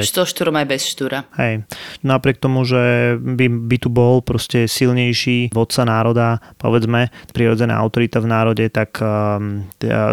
že... 0.02 0.10
so 0.10 0.24
štúrom 0.26 0.56
aj 0.58 0.68
bez 0.68 0.82
štúra. 0.90 1.30
Hej. 1.38 1.66
Napriek 2.02 2.42
tomu, 2.42 2.66
že 2.66 3.16
by, 3.22 3.46
by 3.70 3.78
tu 3.78 3.90
bol 3.94 4.26
proste 4.26 4.66
silnejší 4.66 5.54
vodca 5.54 5.86
národa, 5.86 6.42
povedzme, 6.58 7.14
prirodzená 7.32 7.78
autorita 7.78 8.18
v 8.18 8.28
národe, 8.30 8.66
tak 8.74 8.98
um, 9.00 9.66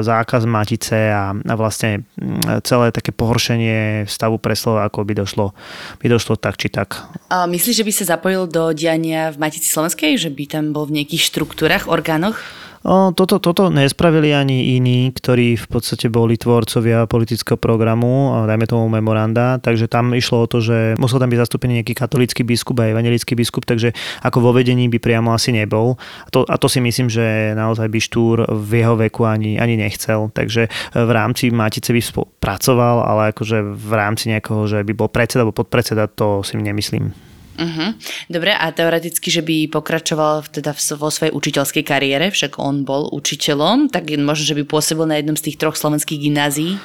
zákaz 0.04 0.44
matice 0.44 1.08
a, 1.12 1.32
a 1.32 1.54
vlastne 1.56 2.04
mm, 2.20 2.60
celé 2.64 2.92
také 2.92 3.10
pohoršenie 3.16 4.04
stavu 4.04 4.36
pre 4.36 4.52
Slovákov 4.52 5.08
by 5.08 5.14
došlo, 5.24 5.56
by 6.00 6.06
došlo 6.08 6.36
tak 6.36 6.60
či 6.60 6.68
tak. 6.68 7.00
A 7.32 7.48
myslíš, 7.48 7.80
že 7.80 7.86
by 7.86 7.92
sa 7.92 8.04
zapojil 8.16 8.44
do 8.50 8.76
diania 8.76 9.32
v 9.32 9.40
Matici 9.40 9.68
Slovenskej? 9.72 10.20
Že 10.20 10.30
by 10.36 10.44
tam 10.50 10.64
bol 10.76 10.84
v 10.84 11.00
nejakých 11.00 11.26
štruktúrach, 11.32 11.88
orgánoch? 11.88 12.40
O, 12.80 13.12
toto, 13.12 13.36
toto 13.36 13.68
nespravili 13.68 14.32
ani 14.32 14.80
iní, 14.80 15.12
ktorí 15.12 15.52
v 15.60 15.66
podstate 15.68 16.08
boli 16.08 16.40
tvorcovia 16.40 17.04
politického 17.04 17.60
programu, 17.60 18.32
dajme 18.48 18.64
tomu 18.64 18.88
memoranda, 18.88 19.60
takže 19.60 19.84
tam 19.84 20.16
išlo 20.16 20.44
o 20.44 20.48
to, 20.48 20.64
že 20.64 20.96
musel 20.96 21.20
tam 21.20 21.28
byť 21.28 21.40
zastúpený 21.44 21.84
nejaký 21.84 21.92
katolický 21.92 22.40
biskup 22.40 22.80
a 22.80 22.88
evangelický 22.88 23.36
biskup, 23.36 23.68
takže 23.68 23.92
ako 24.24 24.40
vo 24.40 24.56
vedení 24.56 24.88
by 24.88 24.96
priamo 24.96 25.36
asi 25.36 25.52
nebol. 25.52 26.00
A 26.24 26.28
to, 26.32 26.48
a 26.48 26.56
to 26.56 26.72
si 26.72 26.80
myslím, 26.80 27.12
že 27.12 27.52
naozaj 27.52 27.84
by 27.92 28.00
Štúr 28.00 28.48
v 28.48 28.80
jeho 28.80 28.96
veku 28.96 29.28
ani, 29.28 29.60
ani 29.60 29.76
nechcel. 29.76 30.32
Takže 30.32 30.72
v 30.96 31.10
rámci 31.12 31.52
Matice 31.52 31.92
by 31.92 32.00
pracoval, 32.40 33.04
ale 33.04 33.22
akože 33.36 33.60
v 33.76 33.92
rámci 33.92 34.32
nejakého, 34.32 34.64
že 34.64 34.80
by 34.88 34.92
bol 34.96 35.12
predseda 35.12 35.44
alebo 35.44 35.60
podpredseda, 35.60 36.08
to 36.08 36.40
si 36.40 36.56
nemyslím. 36.56 37.29
Uh-huh. 37.58 37.98
Dobre, 38.30 38.54
a 38.54 38.70
teoreticky, 38.70 39.28
že 39.28 39.42
by 39.42 39.68
pokračoval 39.68 40.48
teda 40.48 40.72
vo 40.96 41.10
svojej 41.10 41.34
učiteľskej 41.34 41.84
kariére, 41.84 42.30
však 42.30 42.56
on 42.62 42.86
bol 42.86 43.10
učiteľom, 43.10 43.90
tak 43.90 44.14
možno, 44.16 44.44
že 44.46 44.56
by 44.56 44.64
pôsobil 44.64 45.04
na 45.04 45.18
jednom 45.18 45.36
z 45.36 45.50
tých 45.50 45.58
troch 45.58 45.74
slovenských 45.74 46.30
gymnázií? 46.30 46.78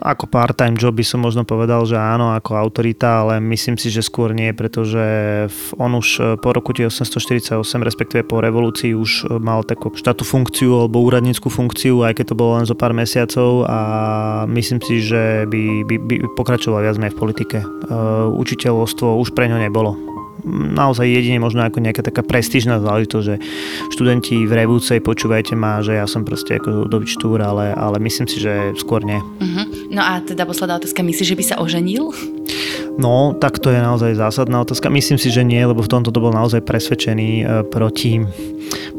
Ako 0.00 0.24
part-time 0.24 0.80
job 0.80 0.96
by 0.96 1.04
som 1.04 1.20
možno 1.20 1.44
povedal, 1.44 1.84
že 1.84 2.00
áno, 2.00 2.32
ako 2.32 2.56
autorita, 2.56 3.26
ale 3.26 3.44
myslím 3.44 3.76
si, 3.76 3.92
že 3.92 4.00
skôr 4.00 4.32
nie, 4.32 4.48
pretože 4.56 5.04
on 5.76 5.92
už 5.92 6.08
e, 6.16 6.20
po 6.40 6.56
roku 6.56 6.72
1848, 6.72 7.60
respektíve 7.84 8.24
po 8.24 8.40
revolúcii 8.40 8.96
už 8.96 9.28
e, 9.28 9.36
mal 9.36 9.60
takú 9.68 9.92
štátnu 9.92 10.24
funkciu 10.24 10.80
alebo 10.80 11.04
úradníckú 11.04 11.52
funkciu, 11.52 12.08
aj 12.08 12.16
keď 12.16 12.32
to 12.32 12.38
bolo 12.38 12.56
len 12.56 12.64
zo 12.64 12.72
pár 12.72 12.96
mesiacov 12.96 13.68
a 13.68 13.78
myslím 14.48 14.80
si, 14.80 15.04
že 15.04 15.44
by, 15.44 15.84
by, 15.84 15.96
by 16.00 16.14
pokračoval 16.40 16.80
viac 16.80 16.96
v 16.96 17.18
politike. 17.18 17.58
E, 17.60 17.66
učiteľovstvo 18.32 19.20
už 19.20 19.36
pre 19.36 19.52
ňo 19.52 19.60
nebolo 19.60 20.21
naozaj 20.50 21.06
jedine 21.06 21.38
možno 21.38 21.62
ako 21.62 21.78
nejaká 21.78 22.02
taká 22.02 22.22
prestížna 22.26 22.82
záležitosť, 22.82 23.24
že 23.24 23.36
študenti 23.94 24.42
v 24.44 24.52
Revúcej 24.52 24.98
počúvajte 24.98 25.54
ma, 25.54 25.82
že 25.82 25.98
ja 25.98 26.06
som 26.06 26.26
proste 26.26 26.58
ako 26.58 26.90
Dovič 26.90 27.18
Túr, 27.18 27.38
ale, 27.42 27.74
ale 27.74 28.02
myslím 28.02 28.26
si, 28.26 28.42
že 28.42 28.74
skôr 28.78 29.02
nie. 29.06 29.18
Uh-huh. 29.18 29.64
No 29.90 30.02
a 30.02 30.18
teda 30.22 30.46
posledná 30.46 30.78
otázka, 30.82 31.02
myslíš, 31.02 31.28
že 31.34 31.38
by 31.38 31.44
sa 31.44 31.56
oženil? 31.62 32.10
No, 33.00 33.32
tak 33.32 33.56
to 33.56 33.72
je 33.72 33.80
naozaj 33.80 34.20
zásadná 34.20 34.60
otázka. 34.60 34.92
Myslím 34.92 35.16
si, 35.16 35.32
že 35.32 35.40
nie, 35.46 35.60
lebo 35.64 35.80
v 35.80 35.88
tomto 35.88 36.12
to 36.12 36.20
bol 36.20 36.34
naozaj 36.34 36.60
presvedčený 36.60 37.30
e, 37.40 37.44
proti, 37.72 38.20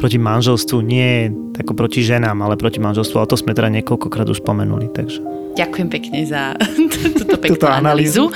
proti 0.01 0.17
manželstvu. 0.17 0.81
Nie 0.81 1.29
ako 1.61 1.77
proti 1.77 2.01
ženám, 2.01 2.41
ale 2.41 2.57
proti 2.57 2.81
manželstvu. 2.81 3.21
A 3.21 3.29
to 3.29 3.37
sme 3.37 3.53
teda 3.53 3.69
niekoľkokrát 3.69 4.25
už 4.25 4.41
spomenuli. 4.41 4.89
Takže. 4.89 5.21
Ďakujem 5.53 5.87
pekne 5.93 6.19
za 6.25 6.57
túto 7.21 7.37
peknú 7.37 7.69
analýzu. 7.69 8.33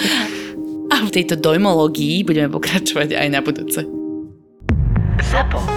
A 0.97 1.05
v 1.05 1.13
tejto 1.13 1.37
dojmológii 1.37 2.25
budeme 2.25 2.49
pokračovať 2.49 3.13
aj 3.13 3.27
na 3.29 3.39
budúce. 3.45 3.85
Zapo. 5.29 5.76